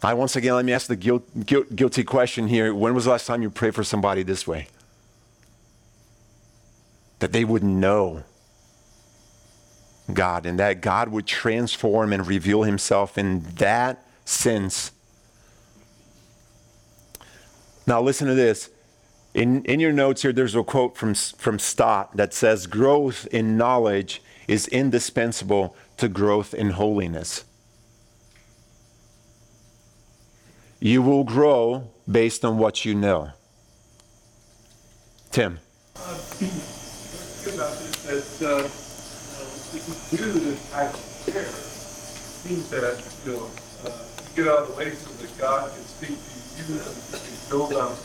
I 0.00 0.14
once 0.14 0.36
again, 0.36 0.54
let 0.54 0.64
me 0.64 0.72
ask 0.72 0.86
the 0.86 0.96
guilt, 0.96 1.24
guilt, 1.46 1.74
guilty 1.74 2.04
question 2.04 2.46
here. 2.46 2.72
When 2.72 2.94
was 2.94 3.04
the 3.04 3.10
last 3.10 3.26
time 3.26 3.42
you 3.42 3.50
prayed 3.50 3.74
for 3.74 3.82
somebody 3.82 4.22
this 4.22 4.46
way? 4.46 4.68
That 7.18 7.32
they 7.32 7.44
would 7.44 7.64
know 7.64 8.22
God 10.12 10.46
and 10.46 10.58
that 10.58 10.80
God 10.80 11.08
would 11.08 11.26
transform 11.26 12.12
and 12.12 12.26
reveal 12.26 12.62
himself 12.62 13.16
in 13.16 13.42
that 13.56 14.04
sense. 14.24 14.92
Now, 17.86 18.00
listen 18.00 18.28
to 18.28 18.34
this. 18.34 18.70
In, 19.34 19.64
in 19.64 19.80
your 19.80 19.92
notes 19.92 20.22
here, 20.22 20.32
there's 20.32 20.54
a 20.54 20.62
quote 20.62 20.96
from, 20.96 21.14
from 21.14 21.58
Stott 21.58 22.16
that 22.16 22.34
says, 22.34 22.66
Growth 22.66 23.26
in 23.30 23.56
knowledge 23.56 24.22
is 24.46 24.68
indispensable 24.68 25.74
to 25.96 26.08
growth 26.08 26.52
in 26.52 26.70
holiness. 26.70 27.44
You 30.80 31.00
will 31.00 31.24
grow 31.24 31.88
based 32.10 32.44
on 32.44 32.58
what 32.58 32.84
you 32.84 32.94
know. 32.94 33.30
Tim. 35.30 35.60
Uh, 35.96 36.00
about 37.54 37.78
this, 37.78 38.38
that, 38.38 38.64
uh, 38.64 38.68
if 39.74 40.12
you 40.12 40.18
do 40.18 40.32
this 40.32 40.70
type 40.70 40.92
of 40.92 41.00
prayer, 41.24 41.48
means 42.44 42.68
that, 42.70 43.00
you 43.24 43.32
know, 43.32 43.50
uh, 43.84 43.90
you 44.36 44.44
get 44.44 44.52
out 44.52 44.58
of 44.60 44.68
the 44.68 44.74
way 44.74 44.90
so 44.92 45.10
that 45.10 45.38
God 45.38 45.72
can 45.72 45.84
speak 45.84 46.18
to 46.18 46.62
you 46.62 46.80
and 46.80 46.96
you 46.96 47.18
can 47.18 47.36
build 47.50 47.72
up 47.74 47.96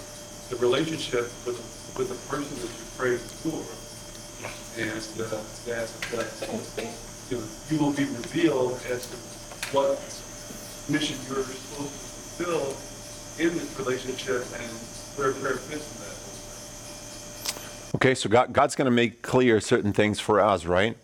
the 0.49 0.55
relationship 0.57 1.27
with, 1.45 1.59
with 1.97 2.07
the 2.07 2.15
person 2.29 2.55
that 2.61 2.71
you 2.71 2.85
pray 2.95 3.17
for. 3.17 3.59
And 4.79 4.91
uh, 4.91 5.41
that, 5.65 5.87
that 6.13 6.89
you, 7.29 7.37
know, 7.37 7.43
you 7.69 7.77
will 7.79 7.93
be 7.93 8.05
revealed 8.05 8.79
as 8.89 9.07
to 9.09 9.17
what 9.75 9.97
mission 10.87 11.17
you're 11.27 11.43
supposed 11.43 11.91
to 11.91 11.99
fulfill 12.39 12.75
in 13.43 13.53
this 13.57 13.79
relationship 13.79 14.45
and 14.61 14.71
where 15.17 15.33
prayer 15.33 15.57
fits 15.57 15.83
in 15.95 16.01
that. 16.01 16.17
Okay, 17.95 18.13
so 18.13 18.29
God, 18.29 18.53
God's 18.53 18.75
going 18.75 18.85
to 18.85 18.91
make 18.91 19.21
clear 19.23 19.59
certain 19.59 19.91
things 19.91 20.19
for 20.19 20.39
us, 20.39 20.65
right? 20.65 20.95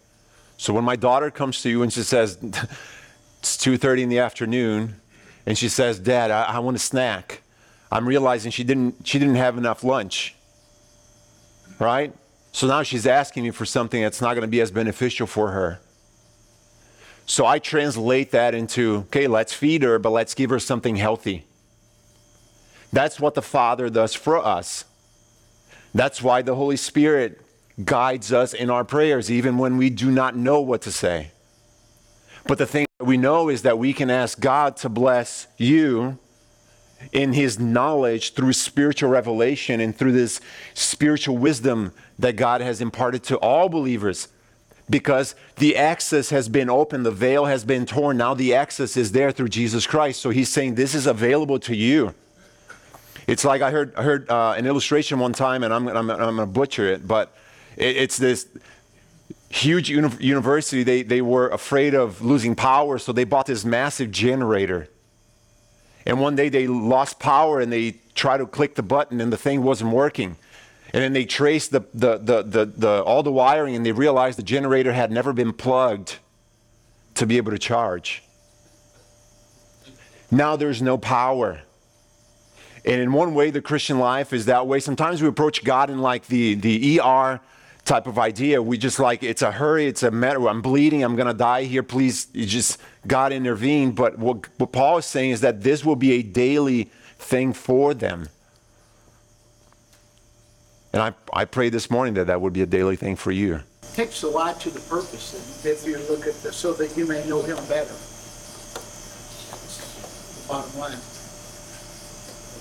So 0.63 0.71
when 0.71 0.85
my 0.85 0.95
daughter 0.95 1.29
comes 1.29 1.61
to 1.63 1.69
you 1.69 1.83
and 1.83 1.91
she 1.91 2.03
says, 2.03 2.37
it's 2.41 3.57
2.30 3.57 4.03
in 4.03 4.07
the 4.07 4.19
afternoon, 4.19 4.95
and 5.45 5.57
she 5.57 5.67
says, 5.67 5.99
Dad, 5.99 6.31
I, 6.31 6.43
I 6.43 6.59
want 6.59 6.77
a 6.77 6.79
snack, 6.79 7.41
I'm 7.91 8.07
realizing 8.07 8.49
she 8.49 8.63
didn't, 8.63 9.05
she 9.05 9.19
didn't 9.19 9.35
have 9.35 9.57
enough 9.57 9.83
lunch, 9.83 10.35
right? 11.79 12.13
So 12.53 12.65
now 12.65 12.81
she's 12.81 13.05
asking 13.05 13.43
me 13.43 13.51
for 13.51 13.65
something 13.65 14.01
that's 14.01 14.21
not 14.21 14.35
going 14.35 14.43
to 14.43 14.47
be 14.47 14.61
as 14.61 14.71
beneficial 14.71 15.27
for 15.27 15.51
her. 15.51 15.81
So 17.25 17.45
I 17.45 17.59
translate 17.59 18.31
that 18.31 18.55
into, 18.55 18.99
okay, 19.07 19.27
let's 19.27 19.51
feed 19.51 19.83
her, 19.83 19.99
but 19.99 20.11
let's 20.11 20.33
give 20.33 20.49
her 20.49 20.59
something 20.59 20.95
healthy. 20.95 21.43
That's 22.93 23.19
what 23.19 23.33
the 23.33 23.41
Father 23.41 23.89
does 23.89 24.15
for 24.15 24.37
us. 24.37 24.85
That's 25.93 26.21
why 26.21 26.41
the 26.41 26.55
Holy 26.55 26.77
Spirit 26.77 27.42
guides 27.83 28.31
us 28.31 28.53
in 28.53 28.69
our 28.69 28.83
prayers, 28.83 29.31
even 29.31 29.57
when 29.57 29.77
we 29.77 29.89
do 29.89 30.11
not 30.11 30.35
know 30.35 30.61
what 30.61 30.81
to 30.83 30.91
say. 30.91 31.31
But 32.45 32.57
the 32.57 32.65
thing 32.65 32.85
that 32.99 33.05
we 33.05 33.17
know 33.17 33.49
is 33.49 33.61
that 33.61 33.79
we 33.79 33.93
can 33.93 34.09
ask 34.09 34.39
God 34.39 34.75
to 34.77 34.89
bless 34.89 35.47
you 35.57 36.17
in 37.11 37.33
his 37.33 37.59
knowledge 37.59 38.33
through 38.33 38.53
spiritual 38.53 39.09
revelation 39.09 39.79
and 39.79 39.95
through 39.95 40.13
this 40.13 40.39
spiritual 40.73 41.37
wisdom 41.37 41.91
that 42.19 42.35
God 42.35 42.61
has 42.61 42.81
imparted 42.81 43.23
to 43.23 43.37
all 43.37 43.69
believers. 43.69 44.27
Because 44.89 45.35
the 45.57 45.77
access 45.77 46.29
has 46.29 46.49
been 46.49 46.69
opened, 46.69 47.05
the 47.05 47.11
veil 47.11 47.45
has 47.45 47.63
been 47.63 47.85
torn. 47.85 48.17
Now 48.17 48.33
the 48.33 48.53
access 48.53 48.97
is 48.97 49.13
there 49.13 49.31
through 49.31 49.49
Jesus 49.49 49.87
Christ. 49.87 50.21
So 50.21 50.29
he's 50.29 50.49
saying 50.49 50.75
this 50.75 50.93
is 50.93 51.07
available 51.07 51.59
to 51.59 51.75
you. 51.75 52.13
It's 53.25 53.45
like 53.45 53.61
I 53.61 53.71
heard, 53.71 53.95
I 53.95 54.03
heard 54.03 54.29
uh, 54.29 54.55
an 54.57 54.65
illustration 54.65 55.19
one 55.19 55.31
time, 55.31 55.63
and 55.63 55.73
I'm, 55.73 55.87
I'm, 55.87 56.09
I'm 56.09 56.17
going 56.17 56.37
to 56.37 56.45
butcher 56.45 56.85
it, 56.87 57.07
but 57.07 57.33
it, 57.77 57.97
it's 57.97 58.17
this 58.17 58.47
huge 59.49 59.89
uni- 59.89 60.17
university. 60.19 60.83
They, 60.83 61.03
they 61.03 61.21
were 61.21 61.49
afraid 61.49 61.93
of 61.93 62.21
losing 62.21 62.55
power, 62.55 62.97
so 62.97 63.11
they 63.11 63.23
bought 63.23 63.45
this 63.45 63.63
massive 63.63 64.11
generator. 64.11 64.89
And 66.05 66.19
one 66.19 66.35
day 66.35 66.49
they 66.49 66.67
lost 66.67 67.19
power 67.19 67.61
and 67.61 67.71
they 67.71 67.95
tried 68.15 68.37
to 68.37 68.45
click 68.45 68.75
the 68.75 68.83
button 68.83 69.21
and 69.21 69.31
the 69.31 69.37
thing 69.37 69.63
wasn't 69.63 69.91
working. 69.91 70.35
And 70.93 71.01
then 71.01 71.13
they 71.13 71.25
traced 71.25 71.71
the, 71.71 71.81
the, 71.93 72.17
the, 72.17 72.43
the, 72.43 72.65
the, 72.65 73.03
all 73.03 73.23
the 73.23 73.31
wiring 73.31 73.75
and 73.75 73.85
they 73.85 73.91
realized 73.91 74.37
the 74.37 74.43
generator 74.43 74.93
had 74.93 75.11
never 75.11 75.33
been 75.33 75.53
plugged 75.53 76.17
to 77.15 77.25
be 77.25 77.37
able 77.37 77.51
to 77.51 77.57
charge. 77.57 78.23
Now 80.29 80.55
there's 80.55 80.81
no 80.81 80.97
power. 80.97 81.61
And 82.85 82.99
in 82.99 83.13
one 83.13 83.33
way, 83.33 83.49
the 83.49 83.61
Christian 83.61 83.97
life 83.97 84.33
is 84.33 84.45
that 84.45 84.67
way. 84.67 84.79
Sometimes 84.79 85.21
we 85.21 85.27
approach 85.27 85.63
God 85.63 85.89
in 85.89 85.99
like 85.99 86.27
the, 86.27 86.55
the 86.55 86.99
ER 86.99 87.39
type 87.85 88.07
of 88.07 88.17
idea. 88.17 88.61
We 88.61 88.77
just 88.77 88.99
like, 88.99 89.23
it's 89.23 89.41
a 89.41 89.51
hurry, 89.51 89.87
it's 89.87 90.03
a 90.03 90.11
matter, 90.11 90.47
I'm 90.47 90.61
bleeding, 90.61 91.03
I'm 91.03 91.15
going 91.15 91.27
to 91.27 91.33
die 91.33 91.63
here, 91.63 91.83
please, 91.83 92.27
you 92.33 92.45
just, 92.45 92.79
God 93.07 93.33
intervene. 93.33 93.91
But 93.91 94.17
what, 94.17 94.47
what 94.57 94.71
Paul 94.71 94.99
is 94.99 95.05
saying 95.05 95.31
is 95.31 95.41
that 95.41 95.61
this 95.61 95.83
will 95.83 95.95
be 95.95 96.13
a 96.13 96.23
daily 96.23 96.89
thing 97.17 97.53
for 97.53 97.93
them. 97.93 98.29
And 100.93 101.01
I, 101.01 101.13
I 101.33 101.45
pray 101.45 101.69
this 101.69 101.89
morning 101.89 102.13
that 102.15 102.27
that 102.27 102.39
would 102.39 102.53
be 102.53 102.61
a 102.61 102.67
daily 102.67 102.95
thing 102.95 103.15
for 103.15 103.31
you. 103.31 103.61
takes 103.93 104.23
a 104.23 104.27
lot 104.27 104.61
to 104.61 104.69
the 104.69 104.79
purpose, 104.81 105.65
if 105.65 105.85
you 105.87 105.97
look 106.09 106.27
at 106.27 106.41
this, 106.43 106.55
so 106.55 106.73
that 106.73 106.95
you 106.95 107.07
may 107.07 107.27
know 107.27 107.41
him 107.41 107.57
better. 107.67 107.95
Bottom 110.47 110.79
line. 110.79 110.97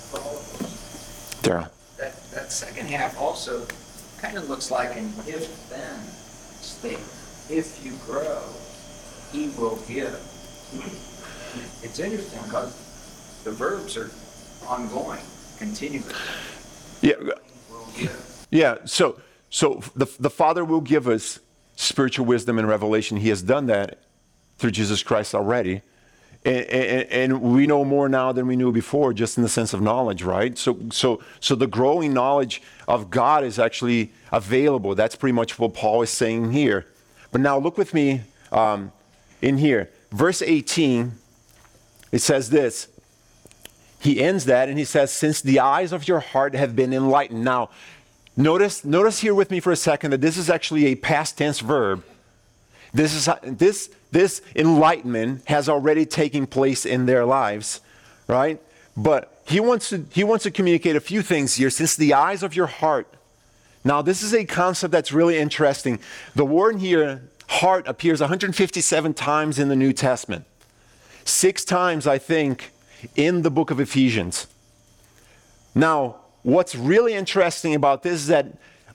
For 0.09 0.19
all 0.19 0.37
of 0.37 0.61
us. 0.61 1.41
Daryl. 1.43 1.69
That, 1.97 2.15
that 2.31 2.51
second 2.51 2.87
half 2.87 3.19
also 3.19 3.67
kind 4.23 4.37
of 4.37 4.47
looks 4.49 4.71
like 4.71 4.95
an 4.95 5.13
if-then 5.27 5.99
statement. 6.61 7.03
If 7.49 7.83
you 7.83 7.91
grow, 8.05 8.41
he 9.33 9.49
will 9.59 9.75
give. 9.85 10.13
It's 11.83 11.99
interesting 11.99 12.41
because 12.43 12.73
the 13.43 13.51
verbs 13.51 13.97
are 13.97 14.09
ongoing, 14.65 15.19
continuous. 15.57 16.09
Yeah, 17.01 17.15
yeah. 18.49 18.77
So, 18.85 19.19
so 19.49 19.83
the, 19.93 20.07
the 20.17 20.29
Father 20.29 20.63
will 20.63 20.79
give 20.79 21.09
us 21.09 21.39
spiritual 21.75 22.25
wisdom 22.25 22.57
and 22.57 22.65
revelation. 22.65 23.17
He 23.17 23.27
has 23.27 23.41
done 23.41 23.65
that 23.65 23.99
through 24.57 24.71
Jesus 24.71 25.03
Christ 25.03 25.35
already. 25.35 25.81
And, 26.45 26.65
and, 26.65 27.11
and, 27.11 27.41
we 27.41 27.67
know 27.67 27.85
more 27.85 28.09
now 28.09 28.33
than 28.33 28.47
we 28.47 28.57
knew 28.57 28.73
before, 28.73 29.13
just 29.13 29.37
in 29.37 29.43
the 29.43 29.49
sense 29.49 29.73
of 29.73 29.81
knowledge, 29.81 30.23
right? 30.23 30.57
So, 30.57 30.77
so, 30.91 31.23
so 31.39 31.55
the 31.55 31.67
growing 31.67 32.13
knowledge 32.13 32.61
of 32.85 33.09
God 33.09 33.45
is 33.45 33.57
actually 33.57 34.11
available. 34.29 34.93
That's 34.93 35.15
pretty 35.15 35.31
much 35.31 35.57
what 35.57 35.73
Paul 35.73 36.01
is 36.01 36.09
saying 36.09 36.51
here. 36.51 36.85
But 37.31 37.39
now 37.39 37.57
look 37.57 37.77
with 37.77 37.93
me 37.93 38.21
um, 38.51 38.91
in 39.41 39.57
here. 39.57 39.89
Verse 40.11 40.41
18, 40.41 41.13
it 42.11 42.19
says 42.19 42.49
this. 42.49 42.89
He 43.99 44.21
ends 44.21 44.43
that 44.45 44.67
and 44.67 44.77
he 44.77 44.83
says, 44.83 45.11
Since 45.13 45.41
the 45.41 45.59
eyes 45.59 45.93
of 45.93 46.09
your 46.09 46.19
heart 46.19 46.55
have 46.55 46.75
been 46.75 46.93
enlightened. 46.93 47.45
Now, 47.45 47.69
notice, 48.35 48.83
notice 48.83 49.19
here 49.19 49.33
with 49.33 49.49
me 49.49 49.61
for 49.61 49.71
a 49.71 49.77
second 49.77 50.11
that 50.11 50.19
this 50.19 50.35
is 50.35 50.49
actually 50.49 50.87
a 50.87 50.95
past 50.95 51.37
tense 51.37 51.61
verb. 51.61 52.03
This, 52.93 53.15
is, 53.15 53.33
this, 53.43 53.89
this 54.13 54.41
enlightenment 54.55 55.43
has 55.47 55.67
already 55.67 56.05
taken 56.05 56.47
place 56.47 56.85
in 56.85 57.05
their 57.05 57.25
lives, 57.25 57.81
right? 58.27 58.61
But 58.95 59.41
he 59.47 59.59
wants, 59.59 59.89
to, 59.89 60.05
he 60.11 60.23
wants 60.23 60.43
to 60.43 60.51
communicate 60.51 60.95
a 60.95 61.01
few 61.01 61.21
things 61.21 61.55
here. 61.55 61.69
Since 61.69 61.95
the 61.95 62.13
eyes 62.13 62.43
of 62.43 62.55
your 62.55 62.67
heart. 62.67 63.07
Now, 63.83 64.01
this 64.01 64.23
is 64.23 64.33
a 64.33 64.45
concept 64.45 64.91
that's 64.91 65.11
really 65.11 65.37
interesting. 65.37 65.99
The 66.35 66.45
word 66.45 66.79
here, 66.79 67.23
heart, 67.49 67.87
appears 67.87 68.21
157 68.21 69.13
times 69.13 69.59
in 69.59 69.67
the 69.67 69.75
New 69.75 69.91
Testament. 69.91 70.45
Six 71.25 71.65
times, 71.65 72.07
I 72.07 72.17
think, 72.17 72.71
in 73.15 73.41
the 73.41 73.51
book 73.51 73.71
of 73.71 73.79
Ephesians. 73.79 74.47
Now, 75.75 76.17
what's 76.43 76.75
really 76.75 77.13
interesting 77.13 77.75
about 77.75 78.03
this 78.03 78.13
is 78.13 78.27
that 78.27 78.45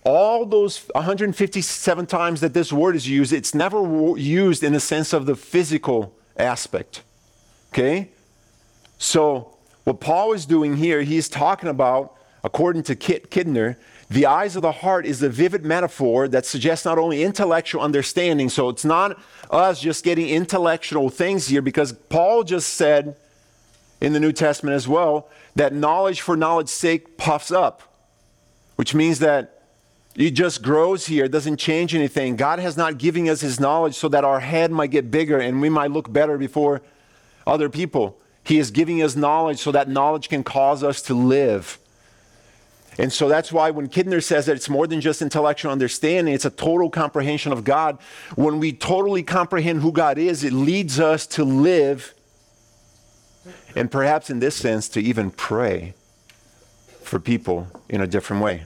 all 0.04 0.46
those 0.46 0.86
157 0.94 2.06
times 2.06 2.40
that 2.40 2.54
this 2.54 2.72
word 2.72 2.96
is 2.96 3.08
used, 3.08 3.32
it's 3.32 3.54
never 3.54 4.16
used 4.16 4.62
in 4.62 4.72
the 4.72 4.80
sense 4.80 5.12
of 5.12 5.26
the 5.26 5.36
physical 5.36 6.14
aspect. 6.36 7.02
Okay? 7.72 8.10
So, 8.98 9.56
what 9.84 10.00
Paul 10.00 10.32
is 10.32 10.46
doing 10.46 10.76
here, 10.76 11.02
he's 11.02 11.28
talking 11.28 11.68
about, 11.68 12.14
according 12.44 12.82
to 12.84 12.96
Kit 12.96 13.30
Kidner, 13.30 13.76
the 14.10 14.26
eyes 14.26 14.56
of 14.56 14.62
the 14.62 14.72
heart 14.72 15.04
is 15.04 15.22
a 15.22 15.28
vivid 15.28 15.64
metaphor 15.64 16.28
that 16.28 16.46
suggests 16.46 16.84
not 16.84 16.98
only 16.98 17.22
intellectual 17.22 17.82
understanding, 17.82 18.48
so 18.48 18.68
it's 18.70 18.84
not 18.84 19.18
us 19.50 19.80
just 19.80 20.04
getting 20.04 20.28
intellectual 20.28 21.10
things 21.10 21.48
here, 21.48 21.60
because 21.60 21.92
Paul 21.92 22.44
just 22.44 22.74
said 22.74 23.16
in 24.00 24.12
the 24.12 24.20
New 24.20 24.32
Testament 24.32 24.74
as 24.74 24.88
well 24.88 25.28
that 25.56 25.74
knowledge 25.74 26.20
for 26.20 26.36
knowledge's 26.36 26.72
sake 26.72 27.18
puffs 27.18 27.50
up, 27.50 27.82
which 28.76 28.94
means 28.94 29.18
that 29.18 29.57
it 30.18 30.32
just 30.32 30.62
grows 30.62 31.06
here, 31.06 31.26
it 31.26 31.30
doesn't 31.30 31.58
change 31.58 31.94
anything. 31.94 32.34
God 32.34 32.58
has 32.58 32.76
not 32.76 32.98
given 32.98 33.28
us 33.28 33.40
his 33.40 33.60
knowledge 33.60 33.94
so 33.94 34.08
that 34.08 34.24
our 34.24 34.40
head 34.40 34.72
might 34.72 34.90
get 34.90 35.12
bigger 35.12 35.38
and 35.38 35.60
we 35.60 35.68
might 35.68 35.92
look 35.92 36.12
better 36.12 36.36
before 36.36 36.82
other 37.46 37.68
people. 37.68 38.18
He 38.42 38.58
is 38.58 38.72
giving 38.72 39.00
us 39.00 39.14
knowledge 39.14 39.58
so 39.60 39.70
that 39.70 39.88
knowledge 39.88 40.28
can 40.28 40.42
cause 40.42 40.82
us 40.82 41.00
to 41.02 41.14
live. 41.14 41.78
And 42.98 43.12
so 43.12 43.28
that's 43.28 43.52
why 43.52 43.70
when 43.70 43.88
Kidner 43.88 44.20
says 44.20 44.46
that 44.46 44.56
it's 44.56 44.68
more 44.68 44.88
than 44.88 45.00
just 45.00 45.22
intellectual 45.22 45.70
understanding, 45.70 46.34
it's 46.34 46.44
a 46.44 46.50
total 46.50 46.90
comprehension 46.90 47.52
of 47.52 47.62
God. 47.62 47.98
When 48.34 48.58
we 48.58 48.72
totally 48.72 49.22
comprehend 49.22 49.82
who 49.82 49.92
God 49.92 50.18
is, 50.18 50.42
it 50.42 50.52
leads 50.52 50.98
us 50.98 51.28
to 51.28 51.44
live, 51.44 52.12
and 53.76 53.88
perhaps 53.88 54.30
in 54.30 54.40
this 54.40 54.56
sense, 54.56 54.88
to 54.88 55.00
even 55.00 55.30
pray 55.30 55.94
for 57.02 57.20
people 57.20 57.68
in 57.88 58.00
a 58.00 58.06
different 58.08 58.42
way. 58.42 58.64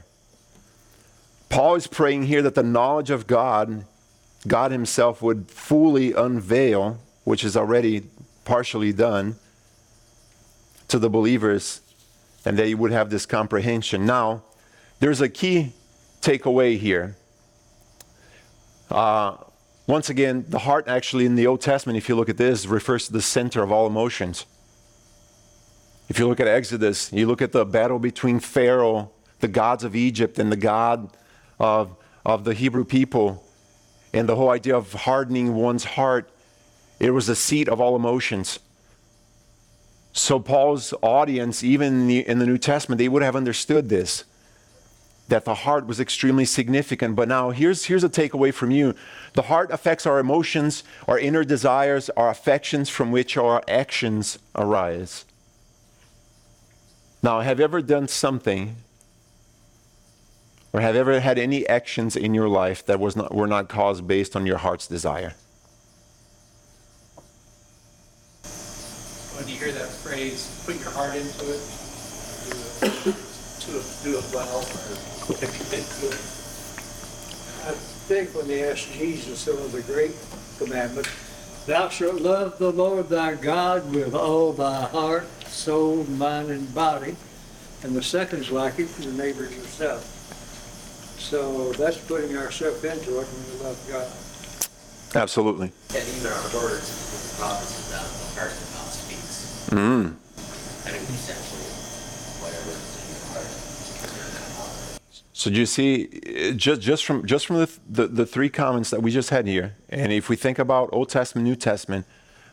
Paul 1.52 1.74
is 1.74 1.86
praying 1.86 2.22
here 2.22 2.40
that 2.40 2.54
the 2.54 2.62
knowledge 2.62 3.10
of 3.10 3.26
God, 3.26 3.84
God 4.48 4.72
Himself, 4.72 5.20
would 5.20 5.50
fully 5.50 6.14
unveil, 6.14 6.98
which 7.24 7.44
is 7.44 7.58
already 7.58 8.04
partially 8.46 8.90
done, 8.90 9.36
to 10.88 10.98
the 10.98 11.10
believers 11.10 11.82
and 12.46 12.58
they 12.58 12.74
would 12.74 12.90
have 12.90 13.10
this 13.10 13.26
comprehension. 13.26 14.06
Now, 14.06 14.42
there's 14.98 15.20
a 15.20 15.28
key 15.28 15.74
takeaway 16.22 16.78
here. 16.78 17.16
Uh, 18.90 19.36
once 19.86 20.08
again, 20.08 20.46
the 20.48 20.60
heart 20.60 20.88
actually 20.88 21.26
in 21.26 21.34
the 21.34 21.46
Old 21.46 21.60
Testament, 21.60 21.98
if 21.98 22.08
you 22.08 22.16
look 22.16 22.30
at 22.30 22.38
this, 22.38 22.64
refers 22.64 23.06
to 23.08 23.12
the 23.12 23.20
center 23.20 23.62
of 23.62 23.70
all 23.70 23.86
emotions. 23.86 24.46
If 26.08 26.18
you 26.18 26.26
look 26.26 26.40
at 26.40 26.48
Exodus, 26.48 27.12
you 27.12 27.26
look 27.26 27.42
at 27.42 27.52
the 27.52 27.66
battle 27.66 27.98
between 27.98 28.40
Pharaoh, 28.40 29.10
the 29.40 29.48
gods 29.48 29.84
of 29.84 29.94
Egypt, 29.94 30.38
and 30.38 30.50
the 30.50 30.56
God 30.56 31.10
of, 31.62 31.96
of 32.26 32.44
the 32.44 32.52
Hebrew 32.52 32.84
people, 32.84 33.42
and 34.12 34.28
the 34.28 34.36
whole 34.36 34.50
idea 34.50 34.76
of 34.76 34.92
hardening 34.92 35.54
one's 35.54 35.84
heart, 35.84 36.28
it 37.00 37.12
was 37.12 37.28
the 37.28 37.36
seat 37.36 37.68
of 37.68 37.80
all 37.80 37.96
emotions. 37.96 38.58
So, 40.12 40.38
Paul's 40.38 40.92
audience, 41.02 41.64
even 41.64 42.02
in 42.02 42.06
the, 42.08 42.28
in 42.28 42.38
the, 42.38 42.44
New 42.44 42.58
Testament, 42.58 42.98
they 42.98 43.08
would 43.08 43.22
have 43.22 43.34
understood 43.34 43.88
this 43.88 44.24
that 45.28 45.44
the 45.46 45.54
heart 45.54 45.86
was 45.86 45.98
extremely 45.98 46.44
significant. 46.44 47.16
But 47.16 47.26
now, 47.26 47.50
here's, 47.50 47.86
here's 47.86 48.04
a 48.04 48.08
takeaway 48.08 48.52
from 48.52 48.70
you 48.70 48.94
the 49.32 49.42
heart 49.42 49.70
affects 49.70 50.04
our 50.04 50.18
emotions, 50.18 50.84
our 51.08 51.18
inner 51.18 51.44
desires, 51.44 52.10
our 52.10 52.28
affections 52.28 52.90
from 52.90 53.10
which 53.12 53.38
our 53.38 53.62
actions 53.66 54.38
arise. 54.54 55.24
Now, 57.22 57.40
have 57.40 57.60
you 57.60 57.64
ever 57.64 57.80
done 57.80 58.08
something, 58.08 58.76
or 60.72 60.80
have 60.80 60.96
ever 60.96 61.20
had 61.20 61.38
any 61.38 61.66
actions 61.68 62.16
in 62.16 62.32
your 62.32 62.48
life 62.48 62.84
that 62.86 62.98
was 62.98 63.14
not, 63.14 63.34
were 63.34 63.46
not 63.46 63.68
caused 63.68 64.06
based 64.06 64.34
on 64.34 64.46
your 64.46 64.58
heart's 64.58 64.86
desire? 64.86 65.34
When 69.36 69.48
you 69.48 69.56
hear 69.56 69.72
that 69.72 69.88
phrase, 69.88 70.62
put 70.64 70.80
your 70.80 70.90
heart 70.90 71.14
into 71.16 71.44
it, 71.52 71.60
do 72.80 73.76
it, 73.78 73.84
do 74.02 74.18
it 74.18 74.24
well, 74.34 74.60
it. 74.60 76.18
I 77.64 77.74
think 78.08 78.34
when 78.34 78.48
they 78.48 78.68
asked 78.68 78.92
Jesus 78.92 79.46
of 79.46 79.72
the 79.72 79.82
great 79.82 80.12
commandment, 80.58 81.08
thou 81.66 81.88
shalt 81.88 82.20
love 82.20 82.58
the 82.58 82.72
Lord 82.72 83.08
thy 83.08 83.34
God 83.34 83.94
with 83.94 84.14
all 84.14 84.52
thy 84.52 84.82
heart, 84.86 85.26
soul, 85.46 86.04
mind, 86.04 86.50
and 86.50 86.74
body. 86.74 87.16
And 87.82 87.94
the 87.94 88.02
second 88.02 88.40
is 88.40 88.50
like 88.50 88.78
it, 88.78 88.88
your 89.00 89.12
neighbor 89.12 89.42
yourself. 89.42 90.21
So 91.22 91.72
that's 91.72 91.96
putting 91.96 92.36
ourselves 92.36 92.84
into 92.84 93.20
it 93.20 93.26
when 93.26 93.58
we 93.58 93.64
love 93.64 93.78
God. 93.88 94.10
Absolutely. 95.14 95.72
And 95.94 96.08
even 96.08 96.26
our 96.26 96.42
words, 96.54 96.88
the 97.32 97.38
prophets 97.38 97.88
about 97.88 98.04
the 98.04 98.40
heart 98.40 98.50
that 98.50 98.68
mouth 98.74 98.92
speaks. 98.92 99.68
Mm. 99.70 100.16
I 100.84 100.92
mean, 100.92 101.02
essentially, 101.02 101.68
whatever 102.42 102.70
is 102.70 102.98
in 103.00 104.12
your 104.18 104.28
heart. 104.58 105.00
So 105.32 105.50
do 105.50 105.56
you 105.58 105.66
see, 105.66 106.50
uh, 106.50 106.52
just, 106.52 106.80
just 106.82 107.04
from, 107.06 107.24
just 107.24 107.46
from 107.46 107.56
the, 107.56 107.70
the, 107.88 108.06
the 108.08 108.26
three 108.26 108.50
comments 108.50 108.90
that 108.90 109.02
we 109.02 109.10
just 109.10 109.30
had 109.30 109.46
here, 109.46 109.76
and 109.88 110.12
if 110.12 110.28
we 110.28 110.36
think 110.36 110.58
about 110.58 110.90
Old 110.92 111.08
Testament, 111.08 111.46
New 111.46 111.56
Testament, 111.56 112.04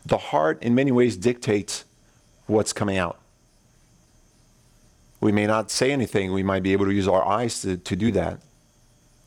the 0.06 0.16
heart 0.18 0.62
in 0.62 0.74
many 0.74 0.92
ways 0.92 1.16
dictates 1.16 1.84
what's 2.46 2.72
coming 2.72 2.96
out. 2.96 3.18
We 5.20 5.32
may 5.32 5.46
not 5.46 5.70
say 5.70 5.92
anything, 5.92 6.32
we 6.32 6.42
might 6.42 6.62
be 6.62 6.72
able 6.72 6.86
to 6.86 6.92
use 6.92 7.08
our 7.08 7.26
eyes 7.26 7.60
to, 7.62 7.76
to 7.76 7.96
do 7.96 8.10
that. 8.12 8.40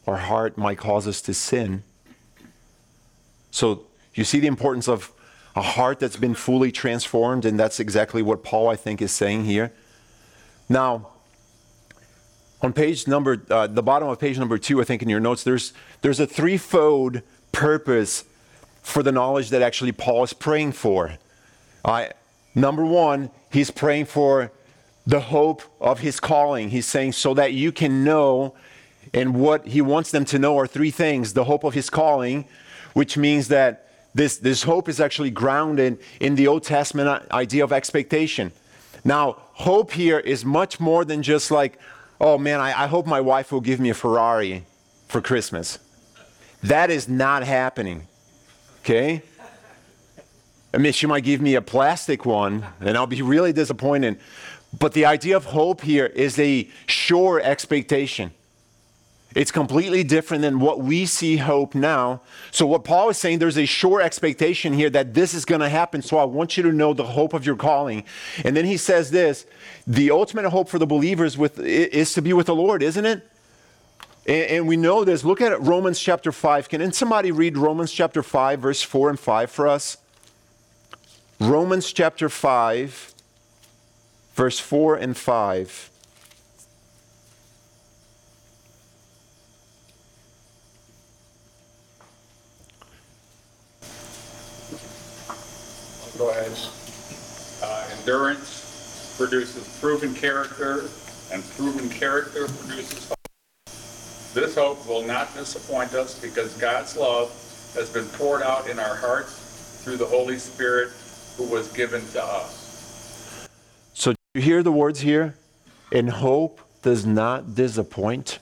Our 0.06 0.18
heart 0.18 0.58
might 0.58 0.78
cause 0.78 1.08
us 1.08 1.22
to 1.22 1.34
sin. 1.34 1.84
So 3.52 3.86
you 4.14 4.24
see 4.24 4.40
the 4.40 4.48
importance 4.48 4.88
of 4.88 5.12
a 5.56 5.62
heart 5.62 6.00
that's 6.00 6.18
been 6.18 6.34
fully 6.34 6.72
transformed, 6.72 7.46
and 7.46 7.60
that's 7.60 7.80
exactly 7.80 8.22
what 8.22 8.44
Paul, 8.44 8.70
I 8.70 8.76
think, 8.76 9.02
is 9.02 9.12
saying 9.12 9.46
here. 9.46 9.72
Now, 10.68 11.10
on 12.62 12.74
page 12.74 13.08
number, 13.08 13.44
uh, 13.50 13.68
the 13.68 13.84
bottom 13.84 14.08
of 14.08 14.20
page 14.20 14.40
number 14.40 14.58
two, 14.58 14.82
I 14.82 14.84
think 14.84 15.02
in 15.02 15.10
your 15.10 15.20
notes, 15.20 15.44
there's, 15.44 15.74
there's 16.02 16.20
a 16.20 16.26
threefold 16.26 17.22
purpose 17.52 18.24
for 18.82 19.04
the 19.04 19.12
knowledge 19.12 19.50
that 19.50 19.62
actually 19.62 19.92
Paul 19.92 20.24
is 20.24 20.34
praying 20.34 20.72
for. 20.72 21.18
Uh, 21.86 22.08
number 22.56 22.86
one, 22.86 23.30
he's 23.52 23.70
praying 23.70 24.06
for 24.06 24.52
the 25.06 25.20
hope 25.20 25.62
of 25.80 26.00
his 26.00 26.20
calling. 26.20 26.70
He's 26.70 26.86
saying, 26.86 27.12
so 27.12 27.34
that 27.34 27.54
you 27.54 27.72
can 27.72 28.04
know, 28.04 28.56
and 29.14 29.36
what 29.36 29.68
he 29.68 29.82
wants 29.82 30.12
them 30.12 30.26
to 30.26 30.40
know 30.40 30.58
are 30.58 30.68
three 30.68 30.92
things 30.92 31.34
the 31.34 31.44
hope 31.44 31.64
of 31.64 31.74
his 31.74 31.90
calling, 31.90 32.46
which 32.94 33.18
means 33.18 33.48
that 33.50 33.90
this, 34.14 34.38
this 34.38 34.64
hope 34.64 34.88
is 34.88 35.00
actually 35.00 35.32
grounded 35.32 36.00
in 36.20 36.36
the 36.36 36.48
Old 36.48 36.64
Testament 36.64 37.30
idea 37.32 37.64
of 37.64 37.72
expectation. 37.72 38.52
Now, 39.04 39.38
hope 39.54 39.92
here 39.92 40.20
is 40.20 40.46
much 40.46 40.80
more 40.80 41.04
than 41.04 41.24
just 41.24 41.52
like, 41.52 41.80
oh 42.22 42.38
man, 42.38 42.60
I, 42.60 42.84
I 42.84 42.88
hope 42.88 43.06
my 43.06 43.22
wife 43.22 43.52
will 43.52 43.62
give 43.62 43.80
me 43.80 43.90
a 43.90 43.94
Ferrari 43.94 44.66
for 45.08 45.22
Christmas. 45.22 45.80
That 46.62 46.90
is 46.90 47.10
not 47.10 47.44
happening. 47.44 48.08
Okay? 48.82 49.22
I 50.74 50.78
mean, 50.78 50.94
she 50.94 51.06
might 51.06 51.24
give 51.24 51.42
me 51.42 51.56
a 51.56 51.62
plastic 51.62 52.26
one, 52.26 52.66
and 52.80 52.98
I'll 52.98 53.08
be 53.08 53.22
really 53.22 53.54
disappointed. 53.54 54.20
But 54.80 54.94
the 54.94 55.06
idea 55.06 55.38
of 55.38 55.46
hope 55.46 55.82
here 55.82 56.08
is 56.08 56.40
a 56.40 56.68
sure 56.88 57.40
expectation. 57.40 58.32
It's 59.36 59.52
completely 59.52 60.04
different 60.04 60.42
than 60.42 60.60
what 60.60 60.80
we 60.80 61.06
see 61.06 61.38
hope 61.38 61.74
now. 61.74 62.22
So, 62.52 62.66
what 62.68 62.84
Paul 62.84 63.10
is 63.10 63.18
saying, 63.18 63.40
there's 63.40 63.58
a 63.58 63.66
sure 63.66 64.02
expectation 64.02 64.74
here 64.74 64.90
that 64.92 65.14
this 65.14 65.34
is 65.34 65.46
going 65.46 65.62
to 65.62 65.70
happen. 65.70 66.02
So, 66.02 66.18
I 66.18 66.24
want 66.24 66.56
you 66.58 66.64
to 66.64 66.72
know 66.72 66.94
the 66.94 67.04
hope 67.04 67.34
of 67.34 67.46
your 67.46 67.56
calling. 67.56 68.04
And 68.44 68.56
then 68.56 68.66
he 68.66 68.78
says 68.78 69.12
this 69.12 69.46
the 69.88 70.12
ultimate 70.12 70.50
hope 70.50 70.70
for 70.70 70.80
the 70.80 70.88
believers 70.88 71.38
with, 71.38 71.60
is 71.60 72.14
to 72.14 72.22
be 72.22 72.34
with 72.34 72.48
the 72.48 72.56
Lord, 72.56 72.84
isn't 72.84 73.06
it? 73.06 73.28
And, 74.26 74.46
and 74.46 74.68
we 74.68 74.78
know 74.78 75.04
this. 75.04 75.24
Look 75.24 75.42
at 75.42 75.60
Romans 75.62 76.00
chapter 76.00 76.32
5. 76.32 76.70
Can 76.70 76.92
somebody 76.92 77.32
read 77.32 77.58
Romans 77.58 77.92
chapter 77.92 78.24
5, 78.24 78.60
verse 78.60 78.82
4 78.82 79.10
and 79.10 79.20
5 79.20 79.52
for 79.52 79.68
us? 79.68 79.98
Romans 81.40 81.92
chapter 81.92 82.30
5, 82.30 83.14
verse 84.36 84.60
4 84.60 84.96
and 84.96 85.18
5. 85.18 85.90
Go 96.18 96.30
ahead. 96.30 96.52
Uh, 97.62 97.88
Endurance 97.98 99.16
produces 99.18 99.68
proven 99.80 100.14
character, 100.14 100.90
and 101.32 101.44
proven 101.52 101.90
character 101.90 102.48
produces 102.48 103.08
hope. 103.10 103.18
This 104.34 104.56
hope 104.56 104.88
will 104.88 105.04
not 105.04 105.34
disappoint 105.34 105.94
us 105.94 106.20
because 106.20 106.54
God's 106.58 106.96
love 106.98 107.30
has 107.76 107.90
been 107.90 108.06
poured 108.10 108.44
out 108.44 108.70
in 108.70 108.80
our 108.80 108.96
hearts 108.96 109.82
through 109.84 109.98
the 109.98 110.06
Holy 110.06 110.38
Spirit 110.38 110.92
who 111.38 111.46
was 111.46 111.72
given 111.74 112.06
to 112.10 112.24
us. 112.24 113.48
So 113.94 114.14
you 114.34 114.42
hear 114.42 114.62
the 114.64 114.72
words 114.72 115.00
here? 115.00 115.36
And 115.92 116.10
hope 116.10 116.62
does 116.82 117.06
not 117.06 117.56
disappoint. 117.56 118.40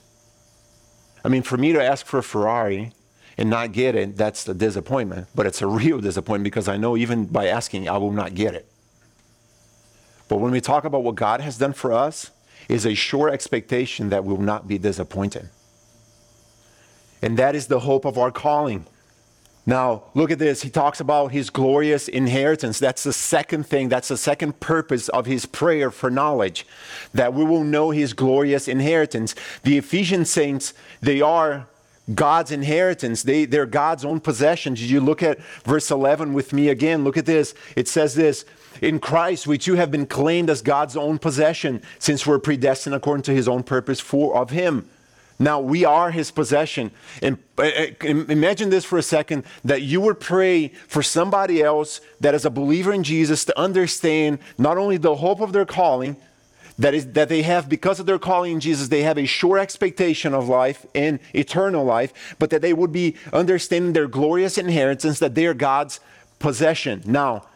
I 1.24 1.28
mean, 1.28 1.42
for 1.42 1.56
me 1.56 1.72
to 1.72 1.82
ask 1.82 2.06
for 2.06 2.18
a 2.18 2.22
Ferrari 2.22 2.92
and 3.42 3.50
not 3.50 3.72
get 3.72 3.96
it, 3.96 4.16
that's 4.16 4.44
the 4.44 4.54
disappointment. 4.54 5.26
But 5.34 5.46
it's 5.46 5.60
a 5.62 5.66
real 5.66 6.00
disappointment 6.00 6.44
because 6.44 6.68
I 6.68 6.76
know 6.76 6.96
even 6.96 7.24
by 7.26 7.48
asking, 7.48 7.88
I 7.88 7.96
will 7.96 8.12
not 8.12 8.36
get 8.36 8.54
it. 8.54 8.68
But 10.28 10.36
when 10.36 10.52
we 10.52 10.60
talk 10.60 10.84
about 10.84 11.02
what 11.02 11.16
God 11.16 11.40
has 11.40 11.58
done 11.58 11.72
for 11.72 11.92
us, 11.92 12.30
is 12.68 12.86
a 12.86 12.94
sure 12.94 13.28
expectation 13.28 14.10
that 14.10 14.24
we 14.24 14.32
will 14.32 14.44
not 14.44 14.68
be 14.68 14.78
disappointed. 14.78 15.48
And 17.20 17.36
that 17.36 17.56
is 17.56 17.66
the 17.66 17.80
hope 17.80 18.04
of 18.04 18.16
our 18.16 18.30
calling. 18.30 18.86
Now, 19.66 20.04
look 20.14 20.30
at 20.30 20.38
this. 20.38 20.62
He 20.62 20.70
talks 20.70 21.00
about 21.00 21.32
his 21.32 21.50
glorious 21.50 22.06
inheritance. 22.06 22.78
That's 22.78 23.02
the 23.02 23.12
second 23.12 23.66
thing, 23.66 23.88
that's 23.88 24.06
the 24.06 24.16
second 24.16 24.60
purpose 24.60 25.08
of 25.08 25.26
his 25.26 25.46
prayer 25.46 25.90
for 25.90 26.12
knowledge, 26.12 26.64
that 27.12 27.34
we 27.34 27.42
will 27.42 27.64
know 27.64 27.90
his 27.90 28.12
glorious 28.12 28.68
inheritance. 28.68 29.34
The 29.64 29.78
Ephesian 29.78 30.26
saints, 30.26 30.74
they 31.00 31.20
are 31.20 31.66
God's 32.14 32.50
inheritance. 32.50 33.22
They, 33.22 33.44
they're 33.44 33.66
God's 33.66 34.04
own 34.04 34.20
possession. 34.20 34.74
Did 34.74 34.90
you 34.90 35.00
look 35.00 35.22
at 35.22 35.40
verse 35.64 35.90
11 35.90 36.32
with 36.32 36.52
me 36.52 36.68
again? 36.68 37.04
Look 37.04 37.16
at 37.16 37.26
this. 37.26 37.54
It 37.76 37.88
says 37.88 38.14
this 38.14 38.44
In 38.80 38.98
Christ, 38.98 39.46
we 39.46 39.58
too 39.58 39.74
have 39.74 39.90
been 39.90 40.06
claimed 40.06 40.50
as 40.50 40.62
God's 40.62 40.96
own 40.96 41.18
possession, 41.18 41.82
since 41.98 42.26
we're 42.26 42.38
predestined 42.38 42.94
according 42.94 43.22
to 43.24 43.32
his 43.32 43.48
own 43.48 43.62
purpose 43.62 44.00
for 44.00 44.36
of 44.36 44.50
him. 44.50 44.88
Now 45.38 45.60
we 45.60 45.84
are 45.84 46.10
his 46.10 46.30
possession. 46.30 46.92
And 47.20 47.38
uh, 47.58 47.62
uh, 47.62 48.06
imagine 48.06 48.70
this 48.70 48.84
for 48.84 48.96
a 48.96 49.02
second 49.02 49.44
that 49.64 49.82
you 49.82 50.00
would 50.00 50.20
pray 50.20 50.68
for 50.68 51.02
somebody 51.02 51.62
else 51.62 52.00
that 52.20 52.34
is 52.34 52.44
a 52.44 52.50
believer 52.50 52.92
in 52.92 53.02
Jesus 53.02 53.44
to 53.46 53.58
understand 53.58 54.38
not 54.56 54.78
only 54.78 54.98
the 54.98 55.16
hope 55.16 55.40
of 55.40 55.52
their 55.52 55.66
calling, 55.66 56.16
that 56.82 56.94
is 56.94 57.12
that 57.12 57.28
they 57.28 57.42
have 57.42 57.68
because 57.68 58.00
of 58.00 58.06
their 58.06 58.18
calling 58.18 58.54
in 58.54 58.60
Jesus, 58.60 58.88
they 58.88 59.02
have 59.02 59.16
a 59.16 59.24
sure 59.24 59.56
expectation 59.56 60.34
of 60.34 60.48
life 60.48 60.84
and 60.94 61.20
eternal 61.32 61.84
life, 61.84 62.34
but 62.40 62.50
that 62.50 62.60
they 62.60 62.72
would 62.72 62.90
be 62.90 63.16
understanding 63.32 63.92
their 63.92 64.08
glorious 64.08 64.58
inheritance, 64.58 65.20
that 65.20 65.36
they 65.36 65.46
are 65.46 65.54
God's 65.54 66.00
possession. 66.40 67.00
Now, 67.06 67.46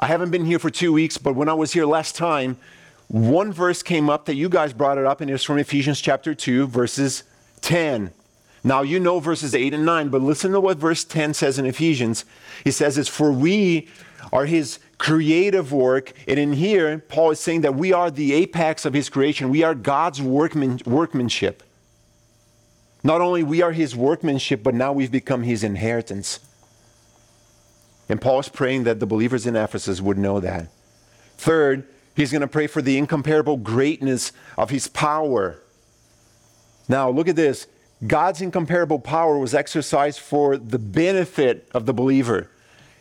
I 0.00 0.06
haven't 0.06 0.30
been 0.30 0.46
here 0.46 0.58
for 0.58 0.70
two 0.70 0.94
weeks, 0.94 1.18
but 1.18 1.34
when 1.34 1.50
I 1.50 1.52
was 1.52 1.74
here 1.74 1.84
last 1.84 2.16
time, 2.16 2.56
one 3.08 3.52
verse 3.52 3.82
came 3.82 4.08
up 4.08 4.24
that 4.24 4.34
you 4.34 4.48
guys 4.48 4.72
brought 4.72 4.96
it 4.96 5.04
up, 5.04 5.20
and 5.20 5.30
it's 5.30 5.44
from 5.44 5.58
Ephesians 5.58 6.00
chapter 6.00 6.34
2, 6.34 6.66
verses 6.68 7.24
10. 7.60 8.12
Now 8.64 8.82
you 8.82 9.00
know 9.00 9.18
verses 9.18 9.54
8 9.54 9.74
and 9.74 9.84
9, 9.84 10.08
but 10.08 10.22
listen 10.22 10.52
to 10.52 10.60
what 10.60 10.78
verse 10.78 11.04
10 11.04 11.34
says 11.34 11.58
in 11.58 11.66
Ephesians. 11.66 12.24
He 12.62 12.70
says, 12.70 12.96
It's 12.96 13.08
for 13.08 13.32
we 13.32 13.88
are 14.32 14.46
his 14.46 14.78
creative 14.98 15.72
work. 15.72 16.12
And 16.28 16.38
in 16.38 16.52
here, 16.52 16.98
Paul 17.08 17.32
is 17.32 17.40
saying 17.40 17.62
that 17.62 17.74
we 17.74 17.92
are 17.92 18.10
the 18.10 18.32
apex 18.34 18.84
of 18.84 18.94
his 18.94 19.08
creation. 19.08 19.50
We 19.50 19.64
are 19.64 19.74
God's 19.74 20.22
workman, 20.22 20.80
workmanship. 20.86 21.62
Not 23.02 23.20
only 23.20 23.42
we 23.42 23.62
are 23.62 23.72
his 23.72 23.96
workmanship, 23.96 24.62
but 24.62 24.74
now 24.74 24.92
we've 24.92 25.10
become 25.10 25.42
his 25.42 25.64
inheritance. 25.64 26.38
And 28.08 28.20
Paul 28.20 28.40
is 28.40 28.48
praying 28.48 28.84
that 28.84 29.00
the 29.00 29.06
believers 29.06 29.46
in 29.46 29.56
Ephesus 29.56 30.00
would 30.00 30.18
know 30.18 30.38
that. 30.38 30.68
Third, 31.36 31.88
he's 32.14 32.30
going 32.30 32.42
to 32.42 32.46
pray 32.46 32.68
for 32.68 32.80
the 32.80 32.98
incomparable 32.98 33.56
greatness 33.56 34.30
of 34.56 34.70
his 34.70 34.86
power. 34.86 35.58
Now, 36.88 37.10
look 37.10 37.26
at 37.26 37.36
this. 37.36 37.66
God's 38.06 38.40
incomparable 38.40 38.98
power 38.98 39.38
was 39.38 39.54
exercised 39.54 40.18
for 40.18 40.56
the 40.56 40.78
benefit 40.78 41.68
of 41.72 41.86
the 41.86 41.94
believer. 41.94 42.50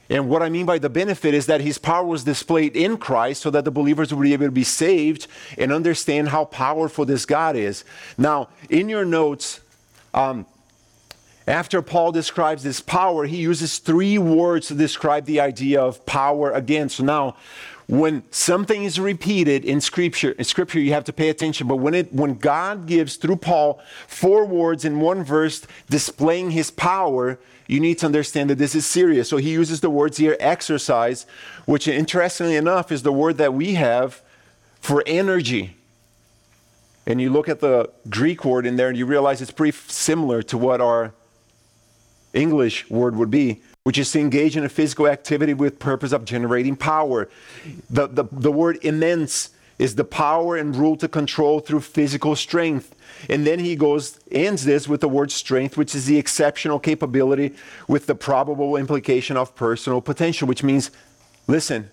And 0.09 0.27
what 0.27 0.43
I 0.43 0.49
mean 0.49 0.65
by 0.65 0.77
the 0.77 0.89
benefit 0.89 1.33
is 1.33 1.45
that 1.45 1.61
his 1.61 1.77
power 1.77 2.05
was 2.05 2.25
displayed 2.25 2.75
in 2.75 2.97
Christ 2.97 3.41
so 3.41 3.49
that 3.51 3.63
the 3.63 3.71
believers 3.71 4.13
would 4.13 4.21
be 4.21 4.33
able 4.33 4.47
to 4.47 4.51
be 4.51 4.65
saved 4.65 5.27
and 5.57 5.71
understand 5.71 6.29
how 6.29 6.45
powerful 6.45 7.05
this 7.05 7.25
God 7.25 7.55
is. 7.55 7.85
Now, 8.17 8.49
in 8.69 8.89
your 8.89 9.05
notes, 9.05 9.61
um, 10.13 10.45
after 11.47 11.81
Paul 11.81 12.11
describes 12.11 12.61
this 12.61 12.81
power, 12.81 13.25
he 13.25 13.37
uses 13.37 13.79
three 13.79 14.17
words 14.17 14.67
to 14.67 14.75
describe 14.75 15.25
the 15.25 15.39
idea 15.39 15.81
of 15.81 16.05
power 16.05 16.51
again. 16.51 16.89
So 16.89 17.03
now, 17.03 17.37
when 17.91 18.23
something 18.31 18.85
is 18.85 19.01
repeated 19.01 19.65
in 19.65 19.81
scripture, 19.81 20.31
in 20.31 20.45
scripture 20.45 20.79
you 20.79 20.93
have 20.93 21.03
to 21.03 21.11
pay 21.11 21.27
attention. 21.27 21.67
But 21.67 21.75
when 21.75 21.93
it 21.93 22.13
when 22.13 22.35
God 22.35 22.85
gives 22.85 23.17
through 23.17 23.35
Paul 23.35 23.81
four 24.07 24.45
words 24.45 24.85
in 24.85 25.01
one 25.01 25.25
verse 25.25 25.67
displaying 25.89 26.51
his 26.51 26.71
power, 26.71 27.37
you 27.67 27.81
need 27.81 27.97
to 27.97 28.05
understand 28.05 28.49
that 28.49 28.57
this 28.57 28.75
is 28.75 28.85
serious. 28.85 29.27
So 29.27 29.35
he 29.35 29.51
uses 29.51 29.81
the 29.81 29.89
words 29.89 30.15
here 30.15 30.37
exercise, 30.39 31.25
which 31.65 31.85
interestingly 31.85 32.55
enough 32.55 32.93
is 32.93 33.03
the 33.03 33.11
word 33.11 33.37
that 33.39 33.53
we 33.53 33.73
have 33.73 34.21
for 34.79 35.03
energy. 35.05 35.75
And 37.05 37.19
you 37.19 37.29
look 37.29 37.49
at 37.49 37.59
the 37.59 37.89
Greek 38.09 38.45
word 38.45 38.65
in 38.65 38.77
there 38.77 38.87
and 38.87 38.97
you 38.97 39.05
realize 39.05 39.41
it's 39.41 39.51
pretty 39.51 39.77
similar 39.89 40.41
to 40.43 40.57
what 40.57 40.79
our 40.79 41.13
English 42.33 42.89
word 42.89 43.17
would 43.17 43.31
be, 43.31 43.61
which 43.83 43.97
is 43.97 44.11
to 44.11 44.19
engage 44.19 44.55
in 44.55 44.63
a 44.63 44.69
physical 44.69 45.07
activity 45.07 45.53
with 45.53 45.79
purpose 45.79 46.11
of 46.11 46.25
generating 46.25 46.75
power. 46.75 47.29
The, 47.89 48.07
the, 48.07 48.25
the 48.31 48.51
word 48.51 48.77
immense 48.83 49.49
is 49.79 49.95
the 49.95 50.03
power 50.03 50.55
and 50.55 50.75
rule 50.75 50.95
to 50.97 51.07
control 51.07 51.59
through 51.59 51.81
physical 51.81 52.35
strength. 52.35 52.95
And 53.27 53.47
then 53.47 53.57
he 53.57 53.75
goes, 53.75 54.19
ends 54.31 54.63
this 54.63 54.87
with 54.87 55.01
the 55.01 55.09
word 55.09 55.31
strength, 55.31 55.75
which 55.75 55.95
is 55.95 56.05
the 56.05 56.19
exceptional 56.19 56.77
capability 56.79 57.55
with 57.87 58.05
the 58.05 58.13
probable 58.13 58.77
implication 58.77 59.37
of 59.37 59.55
personal 59.55 59.99
potential, 59.99 60.47
which 60.47 60.61
means, 60.61 60.91
listen, 61.47 61.89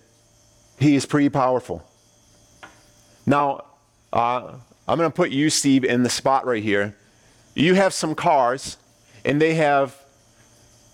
he 0.79 0.95
is 0.95 1.07
pretty 1.07 1.29
powerful. 1.29 1.83
Now, 3.25 3.65
uh, 4.13 4.53
I'm 4.87 4.97
going 4.97 5.09
to 5.09 5.15
put 5.15 5.31
you, 5.31 5.49
Steve, 5.49 5.83
in 5.83 6.03
the 6.03 6.09
spot 6.09 6.45
right 6.45 6.63
here. 6.63 6.95
You 7.55 7.73
have 7.73 7.93
some 7.93 8.13
cars, 8.13 8.77
and 9.25 9.41
they 9.41 9.55
have 9.55 9.98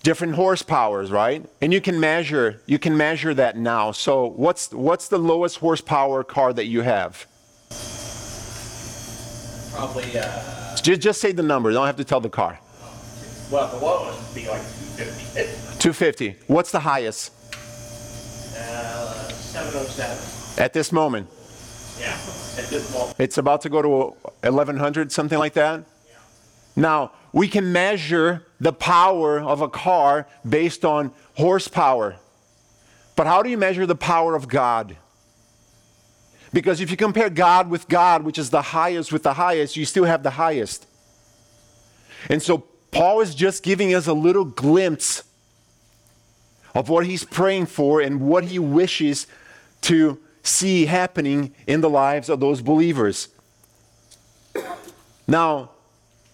different 0.06 0.36
horsepowers, 0.36 1.10
right? 1.10 1.44
And 1.60 1.72
you 1.72 1.80
can 1.80 1.98
measure 1.98 2.62
you 2.66 2.78
can 2.78 2.96
measure 2.96 3.34
that 3.34 3.56
now. 3.56 3.90
So 3.90 4.12
what's 4.44 4.70
what's 4.72 5.08
the 5.08 5.18
lowest 5.18 5.56
horsepower 5.58 6.22
car 6.22 6.52
that 6.52 6.66
you 6.66 6.82
have? 6.82 7.26
Probably, 9.74 10.16
uh, 10.16 10.76
Just, 10.76 11.00
just 11.02 11.20
say 11.20 11.32
the 11.32 11.42
number. 11.42 11.70
You 11.70 11.74
don't 11.74 11.86
have 11.86 11.96
to 11.96 12.04
tell 12.04 12.20
the 12.20 12.30
car. 12.30 12.58
well, 13.50 13.66
the 13.68 13.84
lowest 13.84 14.16
would 14.22 14.34
be 14.42 14.48
like 14.48 14.62
two 15.82 15.92
fifty. 15.92 16.34
250. 16.34 16.36
What's 16.46 16.70
the 16.70 16.80
highest 16.80 17.32
Uh, 18.56 19.28
seven 19.52 19.72
oh 19.74 19.84
seven, 19.98 20.16
at 20.64 20.72
this 20.72 20.92
moment? 20.92 21.26
yeah, 22.00 22.12
at 22.60 22.66
this 22.70 22.92
moment. 22.94 23.16
It's 23.18 23.38
about 23.38 23.60
to 23.62 23.68
go 23.68 23.82
to 23.82 23.88
1100, 24.48 25.10
something 25.12 25.38
like 25.38 25.54
that. 25.54 25.80
Yeah. 25.80 26.14
Now, 26.76 27.10
we 27.36 27.46
can 27.48 27.70
measure 27.70 28.46
the 28.58 28.72
power 28.72 29.38
of 29.38 29.60
a 29.60 29.68
car 29.68 30.26
based 30.48 30.86
on 30.86 31.12
horsepower. 31.34 32.16
But 33.14 33.26
how 33.26 33.42
do 33.42 33.50
you 33.50 33.58
measure 33.58 33.84
the 33.84 33.94
power 33.94 34.34
of 34.34 34.48
God? 34.48 34.96
Because 36.50 36.80
if 36.80 36.90
you 36.90 36.96
compare 36.96 37.28
God 37.28 37.68
with 37.68 37.88
God, 37.88 38.24
which 38.24 38.38
is 38.38 38.48
the 38.48 38.62
highest 38.62 39.12
with 39.12 39.22
the 39.22 39.34
highest, 39.34 39.76
you 39.76 39.84
still 39.84 40.04
have 40.04 40.22
the 40.22 40.30
highest. 40.30 40.86
And 42.30 42.42
so 42.42 42.64
Paul 42.90 43.20
is 43.20 43.34
just 43.34 43.62
giving 43.62 43.92
us 43.92 44.06
a 44.06 44.14
little 44.14 44.46
glimpse 44.46 45.22
of 46.74 46.88
what 46.88 47.04
he's 47.04 47.24
praying 47.24 47.66
for 47.66 48.00
and 48.00 48.22
what 48.22 48.44
he 48.44 48.58
wishes 48.58 49.26
to 49.82 50.18
see 50.42 50.86
happening 50.86 51.54
in 51.66 51.82
the 51.82 51.90
lives 51.90 52.30
of 52.30 52.40
those 52.40 52.62
believers. 52.62 53.28
Now, 55.28 55.72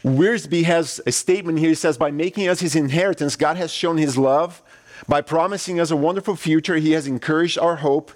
Wiersbe 0.05 0.65
has 0.65 1.01
a 1.07 1.13
statement 1.13 1.59
here. 1.59 1.71
He 1.71 1.75
says, 1.75 1.97
By 1.97 2.11
making 2.11 2.49
us 2.49 2.61
his 2.61 2.75
inheritance, 2.75 3.37
God 3.37 3.57
has 3.57 3.71
shown 3.71 3.99
his 3.99 4.19
love. 4.19 4.63
By 5.09 5.21
promising 5.21 5.81
us 5.81 5.91
a 5.91 5.97
wonderful 5.97 6.37
future, 6.37 6.77
he 6.77 6.93
has 6.93 7.07
encouraged 7.07 7.59
our 7.59 7.77
hope. 7.77 8.13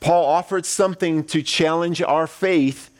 Paul 0.00 0.24
offered 0.24 0.66
something 0.66 1.24
to 1.24 1.42
challenge 1.42 2.02
our 2.02 2.26
faith 2.26 2.90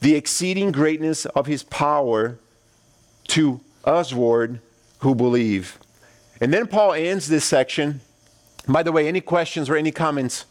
the 0.00 0.16
exceeding 0.16 0.72
greatness 0.72 1.26
of 1.26 1.46
his 1.46 1.62
power 1.62 2.38
to 3.28 3.60
usward 3.86 4.60
who 4.98 5.14
believe. 5.14 5.78
And 6.40 6.52
then 6.52 6.66
Paul 6.66 6.92
ends 6.92 7.28
this 7.28 7.44
section. 7.44 8.00
By 8.66 8.82
the 8.82 8.92
way, 8.92 9.06
any 9.06 9.20
questions 9.20 9.70
or 9.70 9.76
any 9.76 9.92
comments 9.92 10.44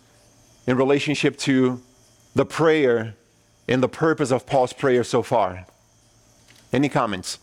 in 0.66 0.78
relationship 0.78 1.38
to 1.40 1.82
the 2.34 2.46
prayer 2.46 3.16
and 3.68 3.84
the 3.84 3.90
purpose 3.90 4.32
of 4.32 4.46
Paul's 4.46 4.74
prayer 4.74 5.04
so 5.04 5.22
far? 5.22 5.66
Any 6.74 6.88
comments? 6.88 7.38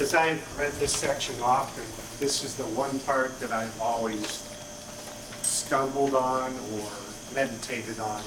As 0.00 0.14
I've 0.14 0.58
read 0.58 0.72
this 0.74 0.96
section 0.96 1.34
often, 1.42 1.84
this 2.18 2.42
is 2.42 2.56
the 2.56 2.64
one 2.64 2.98
part 3.00 3.38
that 3.40 3.52
I've 3.52 3.78
always 3.78 4.26
stumbled 5.42 6.14
on 6.14 6.52
or 6.72 6.88
meditated 7.34 8.00
on, 8.00 8.22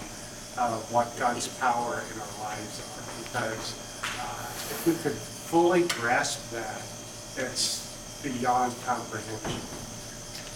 uh, 0.57 0.77
what 0.93 1.11
God's 1.17 1.47
power 1.57 2.03
in 2.13 2.19
our 2.21 2.43
lives 2.43 2.77
are. 2.85 3.23
Because 3.23 3.73
uh, 4.03 4.45
if 4.45 4.83
we 4.85 4.93
could 5.01 5.17
fully 5.17 5.87
grasp 5.87 6.51
that, 6.51 6.81
it's 7.35 8.21
beyond 8.21 8.75
comprehension. 8.85 9.61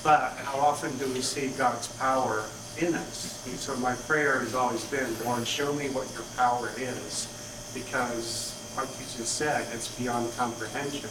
But 0.04 0.38
how 0.44 0.60
often 0.60 0.96
do 0.98 1.12
we 1.12 1.22
see 1.22 1.50
God's 1.58 1.88
power 1.98 2.44
in 2.78 2.94
us? 2.94 3.46
And 3.48 3.58
so 3.58 3.76
my 3.78 3.96
prayer 3.96 4.40
has 4.40 4.54
always 4.54 4.86
been, 4.86 5.10
Lord, 5.26 5.48
show 5.48 5.74
me 5.74 5.90
what 5.90 6.12
your 6.14 6.24
power 6.38 6.70
is, 6.78 7.28
because 7.74 8.52
like 8.78 8.88
you 9.00 9.06
just 9.18 9.36
said, 9.36 9.68
it's 9.74 9.98
beyond 9.98 10.32
comprehension. 10.38 11.10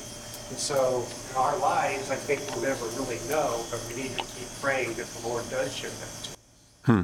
And 0.48 0.58
so 0.58 1.04
in 1.30 1.36
our 1.36 1.56
lives, 1.58 2.11
I 2.11 2.16
think 2.16 2.40
we'll 2.50 2.64
never 2.64 2.86
really 3.00 3.18
know, 3.28 3.62
but 3.70 3.84
we 3.88 4.02
need 4.02 4.11
to 4.12 4.24
keep 4.24 4.48
praying 4.61 4.94
that 4.94 5.06
the 5.06 5.28
Lord 5.28 5.48
does 5.50 5.74
show 5.74 5.88
that 5.88 6.24
to 6.24 6.30
us. 6.30 6.36
Hmm. 6.84 7.02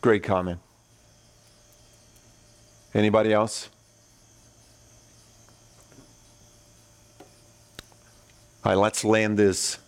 Great 0.00 0.22
comment. 0.22 0.58
Anybody 2.92 3.32
else? 3.32 3.68
All 8.62 8.72
right, 8.72 8.74
let's 8.74 9.04
land 9.04 9.38
this 9.38 9.78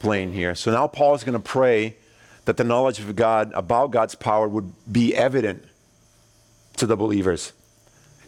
plane 0.00 0.32
here. 0.32 0.54
So 0.54 0.70
now 0.70 0.86
Paul 0.86 1.14
is 1.14 1.24
going 1.24 1.34
to 1.34 1.38
pray 1.38 1.96
that 2.44 2.56
the 2.56 2.64
knowledge 2.64 2.98
of 2.98 3.14
God, 3.16 3.52
about 3.54 3.90
God's 3.90 4.14
power, 4.14 4.48
would 4.48 4.72
be 4.90 5.14
evident 5.14 5.64
to 6.76 6.86
the 6.86 6.96
believers. 6.96 7.52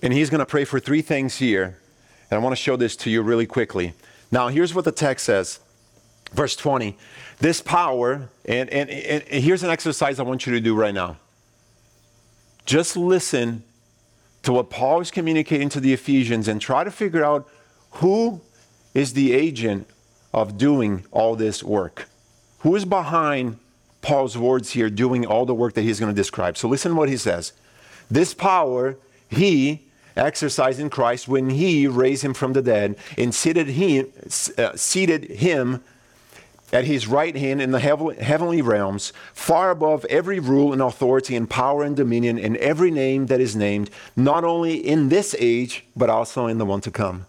And 0.02 0.12
he's 0.12 0.30
going 0.30 0.40
to 0.40 0.46
pray 0.46 0.64
for 0.64 0.80
three 0.80 1.00
things 1.00 1.36
here. 1.36 1.78
And 2.30 2.38
I 2.40 2.42
want 2.42 2.52
to 2.52 2.60
show 2.60 2.76
this 2.76 2.96
to 2.96 3.10
you 3.10 3.22
really 3.22 3.46
quickly. 3.46 3.94
Now, 4.30 4.48
here's 4.48 4.74
what 4.74 4.84
the 4.84 4.92
text 4.92 5.26
says. 5.26 5.60
Verse 6.32 6.56
20. 6.56 6.96
This 7.38 7.60
power, 7.60 8.28
and, 8.44 8.68
and, 8.70 8.90
and 8.90 9.22
here's 9.44 9.62
an 9.62 9.70
exercise 9.70 10.18
I 10.18 10.24
want 10.24 10.46
you 10.46 10.52
to 10.52 10.60
do 10.60 10.74
right 10.74 10.94
now. 10.94 11.16
Just 12.64 12.96
listen 12.96 13.62
to 14.42 14.52
what 14.52 14.70
Paul 14.70 15.00
is 15.00 15.10
communicating 15.10 15.68
to 15.70 15.80
the 15.80 15.92
Ephesians 15.92 16.48
and 16.48 16.60
try 16.60 16.84
to 16.84 16.90
figure 16.90 17.24
out 17.24 17.48
who 17.92 18.40
is 18.94 19.12
the 19.12 19.32
agent 19.32 19.88
of 20.32 20.58
doing 20.58 21.04
all 21.10 21.36
this 21.36 21.62
work. 21.62 22.08
Who 22.60 22.74
is 22.74 22.84
behind 22.84 23.58
Paul's 24.00 24.36
words 24.38 24.70
here 24.70 24.90
doing 24.90 25.26
all 25.26 25.44
the 25.44 25.54
work 25.54 25.74
that 25.74 25.82
he's 25.82 26.00
going 26.00 26.12
to 26.12 26.16
describe? 26.16 26.56
So 26.56 26.68
listen 26.68 26.92
to 26.92 26.96
what 26.96 27.08
he 27.08 27.16
says. 27.16 27.52
This 28.10 28.34
power 28.34 28.96
he 29.32 29.82
exercised 30.16 30.80
in 30.80 30.90
Christ 30.90 31.28
when 31.28 31.50
he 31.50 31.86
raised 31.86 32.22
him 32.22 32.34
from 32.34 32.52
the 32.52 32.62
dead 32.62 32.96
and 33.16 33.34
seated 33.34 33.68
him, 33.68 34.12
uh, 34.58 34.76
seated 34.76 35.24
him 35.24 35.82
at 36.72 36.84
his 36.84 37.06
right 37.06 37.36
hand 37.36 37.60
in 37.60 37.70
the 37.70 37.80
heavenly 37.80 38.62
realms, 38.62 39.12
far 39.34 39.70
above 39.70 40.06
every 40.06 40.40
rule 40.40 40.72
and 40.72 40.80
authority 40.80 41.36
and 41.36 41.50
power 41.50 41.82
and 41.82 41.96
dominion 41.96 42.38
and 42.38 42.56
every 42.56 42.90
name 42.90 43.26
that 43.26 43.40
is 43.40 43.54
named, 43.54 43.90
not 44.16 44.42
only 44.42 44.76
in 44.76 45.10
this 45.10 45.36
age, 45.38 45.84
but 45.94 46.08
also 46.08 46.46
in 46.46 46.56
the 46.56 46.64
one 46.64 46.80
to 46.80 46.90
come. 46.90 47.26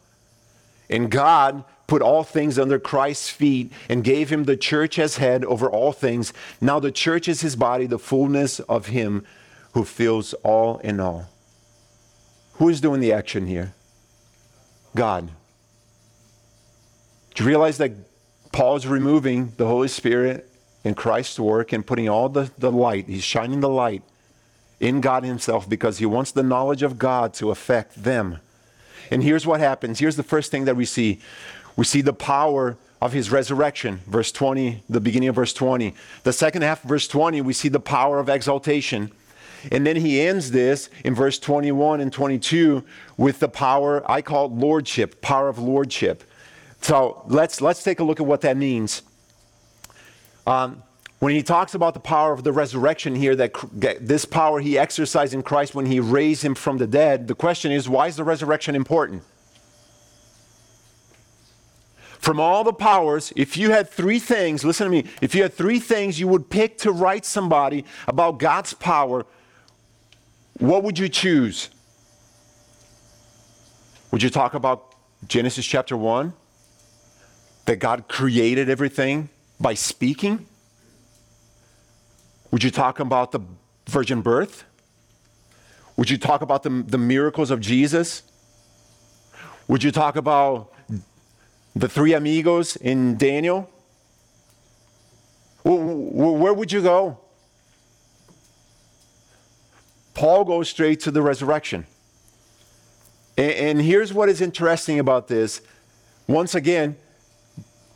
And 0.89 1.11
God 1.11 1.65
put 1.88 2.01
all 2.01 2.23
things 2.23 2.57
under 2.57 2.79
Christ's 2.79 3.29
feet 3.29 3.71
and 3.89 4.03
gave 4.03 4.29
him 4.29 4.45
the 4.45 4.55
church 4.55 4.97
as 4.97 5.17
head 5.17 5.43
over 5.43 5.69
all 5.69 5.91
things. 5.91 6.31
Now 6.61 6.79
the 6.79 6.91
church 6.91 7.27
is 7.27 7.41
his 7.41 7.57
body, 7.57 7.86
the 7.86 7.99
fullness 7.99 8.61
of 8.61 8.88
him 8.88 9.25
who 9.73 9.84
fills 9.84 10.34
all 10.36 10.77
in 10.79 11.01
all. 11.01 11.27
Who 12.53 12.69
is 12.69 12.81
doing 12.81 13.01
the 13.01 13.13
action 13.13 13.47
here? 13.47 13.73
God. 14.95 15.29
Do 17.33 17.43
you 17.43 17.49
realize 17.49 17.77
that 17.79 17.91
Paul 18.51 18.75
is 18.75 18.85
removing 18.85 19.53
the 19.57 19.65
Holy 19.65 19.87
Spirit 19.87 20.47
in 20.83 20.93
Christ's 20.93 21.39
work 21.39 21.73
and 21.73 21.85
putting 21.85 22.07
all 22.07 22.29
the, 22.29 22.51
the 22.57 22.71
light, 22.71 23.07
he's 23.07 23.23
shining 23.23 23.61
the 23.61 23.69
light 23.69 24.03
in 24.79 25.01
God 25.01 25.23
Himself 25.23 25.67
because 25.67 25.97
He 25.97 26.05
wants 26.05 26.31
the 26.31 26.43
knowledge 26.43 26.83
of 26.83 26.99
God 26.99 27.33
to 27.35 27.51
affect 27.51 28.03
them. 28.03 28.39
And 29.09 29.23
here's 29.23 29.47
what 29.47 29.59
happens. 29.59 29.99
Here's 29.99 30.17
the 30.17 30.23
first 30.23 30.51
thing 30.51 30.65
that 30.65 30.75
we 30.75 30.85
see 30.85 31.19
we 31.75 31.85
see 31.85 32.01
the 32.01 32.13
power 32.13 32.77
of 33.01 33.13
His 33.13 33.31
resurrection, 33.31 34.01
verse 34.07 34.31
20, 34.31 34.83
the 34.89 34.99
beginning 34.99 35.29
of 35.29 35.35
verse 35.35 35.53
20. 35.53 35.95
The 36.23 36.33
second 36.33 36.61
half 36.61 36.83
of 36.83 36.89
verse 36.89 37.07
20, 37.07 37.41
we 37.41 37.53
see 37.53 37.69
the 37.69 37.79
power 37.79 38.19
of 38.19 38.29
exaltation. 38.29 39.11
And 39.72 39.86
then 39.86 39.95
he 39.95 40.22
ends 40.22 40.51
this 40.51 40.89
in 41.03 41.16
verse 41.16 41.39
21 41.39 42.01
and 42.01 42.11
22 42.11 42.84
with 43.18 43.39
the 43.39 43.47
power 43.47 44.09
I 44.09 44.22
call 44.22 44.49
lordship, 44.49 45.22
power 45.22 45.47
of 45.49 45.59
lordship. 45.59 46.24
So 46.82 47.24
let's 47.28 47.61
let's 47.61 47.84
take 47.84 47.99
a 47.99 48.03
look 48.03 48.20
at 48.20 48.26
what 48.26 48.41
that 48.41 48.57
means. 48.57 49.03
Um, 50.45 50.84
when 51.20 51.34
he 51.34 51.41
talks 51.41 51.74
about 51.74 51.93
the 51.93 52.01
power 52.01 52.34
of 52.34 52.43
the 52.43 52.51
resurrection 52.51 53.16
here, 53.16 53.34
that 53.38 53.53
this 54.01 54.26
power 54.26 54.59
he 54.59 54.78
exercised 54.78 55.34
in 55.34 55.41
Christ 55.41 55.74
when 55.74 55.86
he 55.86 56.01
raised 56.01 56.43
him 56.43 56.53
from 56.53 56.80
the 56.80 56.88
dead, 56.88 57.30
the 57.30 57.36
question 57.36 57.72
is, 57.72 57.88
why 57.88 58.07
is 58.07 58.18
the 58.18 58.26
resurrection 58.26 58.76
important? 58.76 59.24
From 62.20 62.41
all 62.41 62.66
the 62.66 62.74
powers, 62.74 63.32
if 63.38 63.55
you 63.55 63.72
had 63.72 63.89
three 63.89 64.20
things, 64.20 64.66
listen 64.66 64.86
to 64.86 64.91
me, 64.91 65.09
if 65.22 65.34
you 65.34 65.43
had 65.43 65.53
three 65.53 65.80
things 65.80 66.20
you 66.20 66.28
would 66.28 66.49
pick 66.49 66.78
to 66.80 66.91
write 66.91 67.24
somebody 67.26 67.86
about 68.05 68.38
God's 68.38 68.74
power, 68.74 69.26
what 70.64 70.82
would 70.84 70.97
you 70.97 71.09
choose? 71.09 71.70
Would 74.11 74.24
you 74.24 74.30
talk 74.30 74.53
about 74.53 74.95
Genesis 75.28 75.66
chapter 75.66 75.97
1? 75.97 76.32
That 77.66 77.80
God 77.80 78.07
created 78.07 78.70
everything 78.70 79.28
by 79.59 79.74
speaking? 79.74 80.45
Would 82.51 82.64
you 82.64 82.72
talk 82.72 83.01
about 83.01 83.34
the 83.34 83.41
virgin 83.89 84.22
birth? 84.22 84.64
Would 85.97 86.09
you 86.09 86.18
talk 86.18 86.41
about 86.41 86.64
the, 86.64 86.70
the 86.70 86.97
miracles 86.97 87.51
of 87.51 87.59
Jesus? 87.59 88.24
Would 89.68 89.84
you 89.84 89.91
talk 89.91 90.16
about 90.16 90.72
the 91.76 91.89
three 91.89 92.14
amigos 92.14 92.78
in 92.78 93.18
Daniel? 93.18 93.70
Where 95.64 96.53
would 96.53 96.72
you 96.72 96.82
go? 96.82 97.22
Paul 100.24 100.45
goes 100.45 100.69
straight 100.69 101.01
to 101.01 101.11
the 101.11 101.21
resurrection. 101.21 101.86
And, 103.38 103.82
here's 103.82 104.13
what 104.13 104.30
is 104.30 104.39
interesting 104.39 104.97
about 104.97 105.28
this. 105.28 105.59
Once 106.28 106.55
again, 106.55 106.95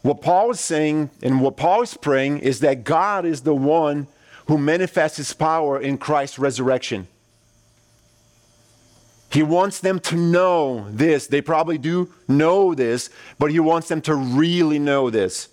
what 0.01 0.21
Paul 0.21 0.51
is 0.51 0.59
saying 0.59 1.09
and 1.23 1.39
what 1.39 1.55
Paul 1.55 1.83
is 1.83 1.95
praying 1.95 2.39
is 2.39 2.59
that 2.59 2.83
God 2.83 3.25
is 3.25 3.43
the 3.43 3.55
one 3.55 4.07
who 4.47 4.57
manifests 4.57 5.15
his 5.15 5.31
power 5.31 5.79
in 5.79 5.97
Christ's 5.97 6.37
resurrection. 6.37 7.07
He 9.31 9.41
wants 9.41 9.79
them 9.79 9.97
to 10.01 10.17
know 10.17 10.85
this. 10.89 11.27
They 11.27 11.39
probably 11.39 11.77
do 11.77 12.13
know 12.27 12.75
this, 12.75 13.09
but 13.39 13.51
he 13.51 13.61
wants 13.61 13.87
them 13.87 14.01
to 14.01 14.13
really 14.13 14.79
know 14.79 15.09
this. 15.09 15.47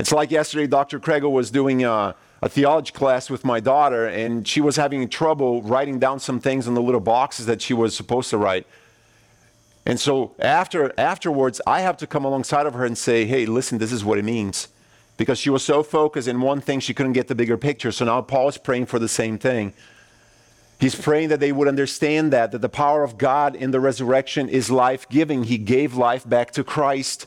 It's 0.00 0.10
like 0.10 0.32
yesterday, 0.32 0.66
Dr. 0.66 0.98
Kregel 0.98 1.30
was 1.30 1.52
doing 1.52 1.84
a, 1.84 2.16
a 2.42 2.48
theology 2.48 2.92
class 2.92 3.28
with 3.28 3.44
my 3.44 3.60
daughter, 3.60 4.06
and 4.06 4.48
she 4.48 4.60
was 4.60 4.76
having 4.76 5.08
trouble 5.08 5.62
writing 5.62 5.98
down 5.98 6.20
some 6.20 6.40
things 6.40 6.66
in 6.66 6.74
the 6.74 6.82
little 6.82 7.00
boxes 7.00 7.46
that 7.46 7.60
she 7.60 7.74
was 7.74 7.94
supposed 7.94 8.30
to 8.30 8.38
write. 8.38 8.66
And 9.84 9.98
so 9.98 10.34
after 10.38 10.92
afterwards, 10.98 11.60
I 11.66 11.80
have 11.80 11.96
to 11.98 12.06
come 12.06 12.24
alongside 12.24 12.66
of 12.66 12.74
her 12.74 12.84
and 12.84 12.96
say, 12.96 13.24
"Hey, 13.24 13.46
listen, 13.46 13.78
this 13.78 13.92
is 13.92 14.04
what 14.04 14.18
it 14.18 14.24
means." 14.24 14.68
Because 15.16 15.38
she 15.38 15.50
was 15.50 15.62
so 15.62 15.82
focused 15.82 16.28
in 16.28 16.40
one 16.40 16.62
thing, 16.62 16.80
she 16.80 16.94
couldn't 16.94 17.12
get 17.12 17.28
the 17.28 17.34
bigger 17.34 17.58
picture. 17.58 17.92
So 17.92 18.06
now 18.06 18.22
Paul 18.22 18.48
is 18.48 18.56
praying 18.56 18.86
for 18.86 18.98
the 18.98 19.08
same 19.08 19.36
thing. 19.36 19.74
He's 20.78 20.94
praying 20.94 21.28
that 21.28 21.40
they 21.40 21.52
would 21.52 21.68
understand 21.68 22.32
that 22.32 22.52
that 22.52 22.62
the 22.62 22.70
power 22.70 23.02
of 23.04 23.18
God 23.18 23.54
in 23.54 23.70
the 23.70 23.80
resurrection 23.80 24.48
is 24.48 24.70
life-giving. 24.70 25.44
He 25.44 25.58
gave 25.58 25.94
life 25.94 26.26
back 26.26 26.52
to 26.52 26.64
Christ. 26.64 27.26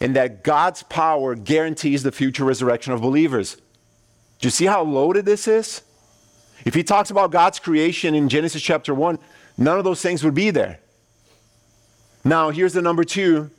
And 0.00 0.16
that 0.16 0.42
God's 0.42 0.82
power 0.82 1.36
guarantees 1.36 2.02
the 2.02 2.10
future 2.10 2.44
resurrection 2.44 2.92
of 2.92 3.00
believers. 3.00 3.58
You 4.44 4.50
see 4.50 4.66
how 4.66 4.82
loaded 4.82 5.24
this 5.24 5.48
is? 5.48 5.82
If 6.64 6.74
he 6.74 6.84
talks 6.84 7.10
about 7.10 7.30
God's 7.30 7.58
creation 7.58 8.14
in 8.14 8.28
Genesis 8.28 8.62
chapter 8.62 8.94
1, 8.94 9.18
none 9.56 9.78
of 9.78 9.84
those 9.84 10.00
things 10.00 10.22
would 10.22 10.34
be 10.34 10.50
there. 10.50 10.80
Now, 12.24 12.50
here's 12.50 12.72
the 12.72 12.82
number 12.82 13.04
two. 13.04 13.50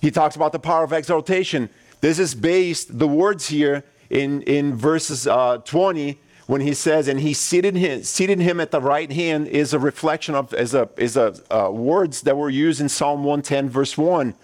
He 0.00 0.10
talks 0.10 0.36
about 0.36 0.52
the 0.52 0.58
power 0.58 0.84
of 0.84 0.92
exaltation. 0.92 1.70
This 2.00 2.18
is 2.18 2.34
based, 2.34 2.98
the 2.98 3.08
words 3.08 3.48
here 3.48 3.84
in, 4.10 4.42
in 4.42 4.76
verses 4.76 5.26
uh, 5.26 5.58
20 5.58 6.18
when 6.46 6.60
he 6.60 6.74
says, 6.74 7.08
and 7.08 7.20
he 7.20 7.32
seated 7.32 7.74
him, 7.74 8.02
seated 8.02 8.38
him 8.38 8.60
at 8.60 8.70
the 8.70 8.80
right 8.80 9.10
hand, 9.10 9.48
is 9.48 9.72
a 9.72 9.78
reflection 9.78 10.34
of, 10.34 10.52
is 10.52 10.74
a, 10.74 10.90
is 10.98 11.16
a 11.16 11.34
uh, 11.50 11.70
words 11.70 12.20
that 12.22 12.36
were 12.36 12.50
used 12.50 12.82
in 12.82 12.88
Psalm 12.90 13.24
110, 13.24 13.70
verse 13.70 13.96
1. 13.96 14.34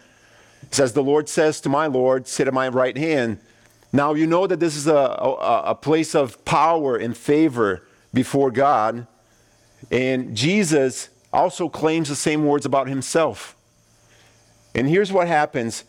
It 0.63 0.75
says, 0.75 0.95
The 0.95 1.03
Lord 1.03 1.29
says 1.29 1.61
to 1.61 1.69
my 1.69 1.87
Lord, 1.87 2.27
Sit 2.27 2.49
at 2.49 2.55
my 2.55 2.69
right 2.69 2.97
hand. 2.97 3.39
Now 3.93 4.15
you 4.15 4.27
know 4.27 4.47
that 4.47 4.61
this 4.61 4.77
is 4.77 4.87
a, 4.87 4.95
a, 4.95 5.63
a 5.67 5.75
place 5.75 6.15
of 6.15 6.45
power 6.45 6.97
and 6.97 7.17
favor 7.17 7.87
before 8.15 8.51
God. 8.51 9.07
And 9.91 10.37
Jesus 10.37 11.09
also 11.33 11.69
claims 11.69 12.09
the 12.09 12.17
same 12.17 12.45
words 12.45 12.67
about 12.67 12.89
himself. 12.89 13.57
And 14.75 14.89
here's 14.89 15.13
what 15.13 15.29
happens 15.29 15.85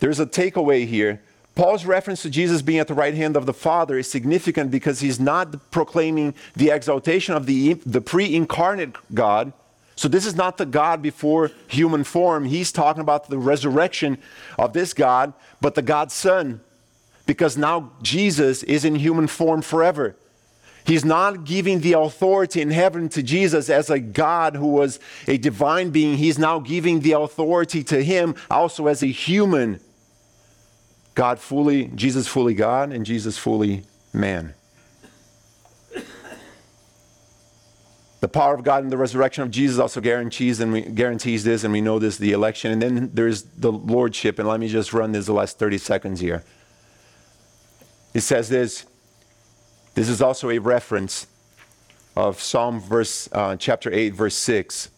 there's 0.00 0.20
a 0.20 0.26
takeaway 0.26 0.86
here. 0.86 1.22
Paul's 1.54 1.86
reference 1.86 2.22
to 2.22 2.30
Jesus 2.30 2.62
being 2.62 2.80
at 2.80 2.88
the 2.88 2.94
right 2.94 3.14
hand 3.14 3.36
of 3.36 3.46
the 3.46 3.54
Father 3.54 3.96
is 3.96 4.10
significant 4.10 4.72
because 4.72 5.00
he's 5.00 5.20
not 5.20 5.70
proclaiming 5.70 6.34
the 6.56 6.70
exaltation 6.70 7.34
of 7.34 7.46
the, 7.46 7.74
the 7.86 8.00
pre 8.00 8.34
incarnate 8.34 8.96
God. 9.14 9.52
So, 9.96 10.08
this 10.08 10.26
is 10.26 10.34
not 10.34 10.58
the 10.58 10.66
God 10.66 11.00
before 11.00 11.52
human 11.68 12.02
form. 12.02 12.46
He's 12.46 12.72
talking 12.72 13.00
about 13.00 13.28
the 13.28 13.38
resurrection 13.38 14.18
of 14.58 14.72
this 14.72 14.92
God, 14.92 15.32
but 15.60 15.76
the 15.76 15.82
God's 15.82 16.12
Son, 16.14 16.60
because 17.26 17.56
now 17.56 17.92
Jesus 18.02 18.62
is 18.62 18.84
in 18.84 18.96
human 18.96 19.26
form 19.26 19.62
forever. 19.62 20.16
He's 20.84 21.04
not 21.04 21.44
giving 21.44 21.80
the 21.80 21.94
authority 21.94 22.60
in 22.60 22.70
heaven 22.70 23.08
to 23.10 23.22
Jesus 23.22 23.70
as 23.70 23.88
a 23.88 23.98
God 23.98 24.54
who 24.54 24.66
was 24.66 25.00
a 25.26 25.38
divine 25.38 25.90
being. 25.90 26.18
He's 26.18 26.38
now 26.38 26.58
giving 26.58 27.00
the 27.00 27.12
authority 27.12 27.82
to 27.84 28.04
him 28.04 28.34
also 28.50 28.86
as 28.86 29.02
a 29.02 29.06
human. 29.06 29.80
God 31.14 31.38
fully, 31.38 31.86
Jesus 31.94 32.28
fully 32.28 32.54
God, 32.54 32.92
and 32.92 33.06
Jesus 33.06 33.38
fully 33.38 33.84
man. 34.12 34.54
The 38.20 38.28
power 38.28 38.54
of 38.54 38.64
God 38.64 38.84
in 38.84 38.90
the 38.90 38.96
resurrection 38.96 39.42
of 39.42 39.50
Jesus 39.50 39.78
also 39.78 40.00
guarantees 40.00 40.58
and 40.58 40.72
we, 40.72 40.80
guarantees 40.80 41.44
this, 41.44 41.62
and 41.62 41.72
we 41.72 41.82
know 41.82 41.98
this, 41.98 42.16
the 42.16 42.32
election. 42.32 42.72
And 42.72 42.80
then 42.80 43.10
there's 43.12 43.42
the 43.42 43.70
lordship, 43.70 44.38
and 44.38 44.48
let 44.48 44.60
me 44.60 44.68
just 44.68 44.94
run 44.94 45.12
this 45.12 45.26
the 45.26 45.34
last 45.34 45.58
30 45.58 45.76
seconds 45.78 46.20
here. 46.20 46.42
It 48.14 48.20
says 48.20 48.48
this. 48.48 48.86
This 49.94 50.08
is 50.08 50.22
also 50.22 50.50
a 50.50 50.58
reference 50.58 51.26
of 52.16 52.40
Psalm 52.40 52.80
verse, 52.80 53.28
uh, 53.32 53.56
chapter 53.56 53.92
8, 53.92 54.14
verse 54.14 54.36
6. 54.36 54.86
It 54.86 54.90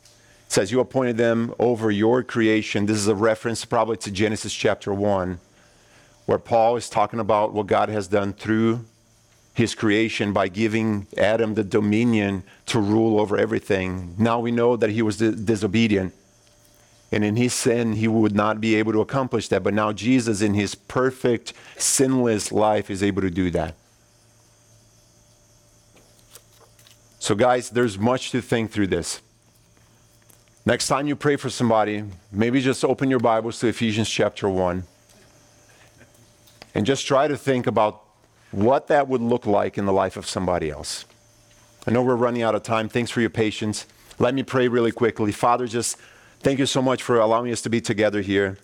says, 0.53 0.71
You 0.71 0.81
appointed 0.81 1.17
them 1.17 1.55
over 1.59 1.91
your 1.91 2.23
creation. 2.23 2.87
This 2.87 2.99
is 2.99 3.09
a 3.09 3.15
reference 3.15 3.65
probably 3.65 3.97
to 3.99 4.11
Genesis 4.11 4.53
chapter 4.53 4.93
1, 4.93 5.41
where 6.27 6.39
Paul 6.39 6.77
is 6.77 6.91
talking 6.91 7.19
about 7.19 7.55
what 7.55 7.67
God 7.67 7.89
has 7.89 8.07
done 8.07 8.35
through 8.35 8.85
his 9.55 9.75
creation 9.75 10.35
by 10.35 10.49
giving 10.49 11.07
Adam 11.17 11.55
the 11.55 11.65
dominion 11.65 12.43
to 12.67 12.79
rule 12.79 13.19
over 13.19 13.39
everything. 13.39 14.15
Now 14.19 14.39
we 14.39 14.51
know 14.51 14.77
that 14.77 14.91
he 14.91 15.01
was 15.01 15.17
dis- 15.17 15.35
disobedient. 15.37 16.13
And 17.17 17.25
in 17.25 17.37
his 17.37 17.55
sin, 17.55 17.95
he 17.95 18.09
would 18.09 18.35
not 18.35 18.61
be 18.61 18.75
able 18.75 18.93
to 18.93 19.01
accomplish 19.01 19.49
that. 19.49 19.63
But 19.63 19.73
now 19.73 19.91
Jesus, 19.91 20.43
in 20.43 20.53
his 20.53 20.75
perfect, 20.75 21.55
sinless 21.79 22.53
life, 22.53 22.91
is 22.91 23.03
able 23.03 23.23
to 23.23 23.31
do 23.31 23.49
that. 23.53 23.75
So, 27.19 27.35
guys, 27.35 27.71
there's 27.71 27.99
much 27.99 28.33
to 28.33 28.43
think 28.43 28.71
through 28.71 28.89
this. 28.89 29.23
Next 30.67 30.89
time 30.89 31.07
you 31.07 31.17
pray 31.17 31.37
for 31.37 31.49
somebody, 31.49 32.05
maybe 32.31 32.61
just 32.61 32.85
open 32.85 33.09
your 33.09 33.19
Bibles 33.19 33.61
to 33.61 33.69
Ephesians 33.69 34.11
chapter 34.11 34.47
1 34.47 34.85
and 36.75 36.85
just 36.85 37.07
try 37.07 37.29
to 37.29 37.37
think 37.39 37.67
about 37.67 38.03
what 38.51 38.89
that 38.89 39.09
would 39.09 39.23
look 39.23 39.47
like 39.47 39.79
in 39.79 39.87
the 39.87 39.93
life 39.93 40.19
of 40.19 40.27
somebody 40.27 40.69
else. 40.69 41.07
I 41.87 41.93
know 41.93 42.03
we're 42.03 42.15
running 42.15 42.43
out 42.43 42.55
of 42.55 42.63
time. 42.63 42.91
Thanks 42.91 43.11
for 43.11 43.23
your 43.23 43.31
patience. 43.31 43.87
Let 44.19 44.35
me 44.35 44.43
pray 44.43 44.69
really 44.69 44.93
quickly. 44.93 45.33
Father, 45.33 45.67
just 45.67 45.97
thank 46.47 46.61
you 46.61 46.67
so 46.67 46.81
much 46.81 47.03
for 47.03 47.19
allowing 47.19 47.51
us 47.51 47.61
to 47.61 47.69
be 47.69 47.81
together 47.81 48.21
here. 48.21 48.57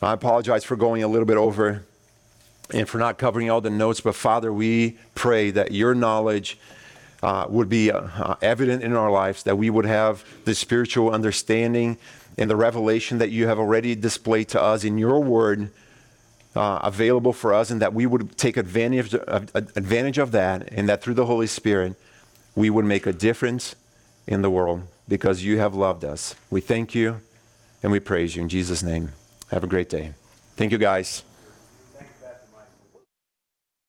I 0.00 0.12
apologize 0.12 0.62
for 0.62 0.76
going 0.76 1.02
a 1.02 1.08
little 1.08 1.26
bit 1.26 1.36
over 1.36 1.82
and 2.72 2.88
for 2.88 2.98
not 2.98 3.18
covering 3.18 3.50
all 3.50 3.60
the 3.60 3.70
notes, 3.70 4.00
but 4.00 4.14
Father, 4.14 4.52
we 4.52 4.98
pray 5.16 5.50
that 5.50 5.72
your 5.72 5.96
knowledge 5.96 6.60
uh, 7.20 7.46
would 7.48 7.68
be 7.68 7.90
uh, 7.90 8.36
evident 8.40 8.84
in 8.84 8.92
our 8.92 9.10
lives, 9.10 9.42
that 9.42 9.58
we 9.58 9.68
would 9.68 9.84
have 9.84 10.24
the 10.44 10.54
spiritual 10.54 11.10
understanding 11.10 11.98
and 12.38 12.48
the 12.48 12.54
revelation 12.54 13.18
that 13.18 13.30
you 13.30 13.48
have 13.48 13.58
already 13.58 13.96
displayed 13.96 14.48
to 14.50 14.62
us 14.62 14.84
in 14.84 14.96
your 14.96 15.18
word 15.18 15.72
uh, 16.54 16.78
available 16.84 17.32
for 17.32 17.52
us, 17.52 17.72
and 17.72 17.82
that 17.82 17.92
we 17.92 18.06
would 18.06 18.38
take 18.38 18.56
advantage 18.56 19.12
of, 19.12 19.50
advantage 19.56 20.18
of 20.18 20.30
that, 20.30 20.68
and 20.70 20.88
that 20.88 21.02
through 21.02 21.14
the 21.14 21.26
Holy 21.26 21.48
Spirit, 21.48 21.96
we 22.54 22.70
would 22.70 22.84
make 22.84 23.06
a 23.06 23.12
difference 23.12 23.74
in 24.28 24.42
the 24.42 24.50
world 24.50 24.86
because 25.08 25.44
you 25.44 25.58
have 25.58 25.74
loved 25.74 26.04
us. 26.04 26.34
We 26.50 26.60
thank 26.60 26.94
you 26.94 27.20
and 27.82 27.92
we 27.92 28.00
praise 28.00 28.36
you 28.36 28.42
in 28.42 28.48
Jesus' 28.48 28.82
name. 28.82 29.12
Have 29.50 29.64
a 29.64 29.66
great 29.66 29.88
day. 29.88 30.14
Thank 30.56 30.72
you, 30.72 30.78
guys. 30.78 31.24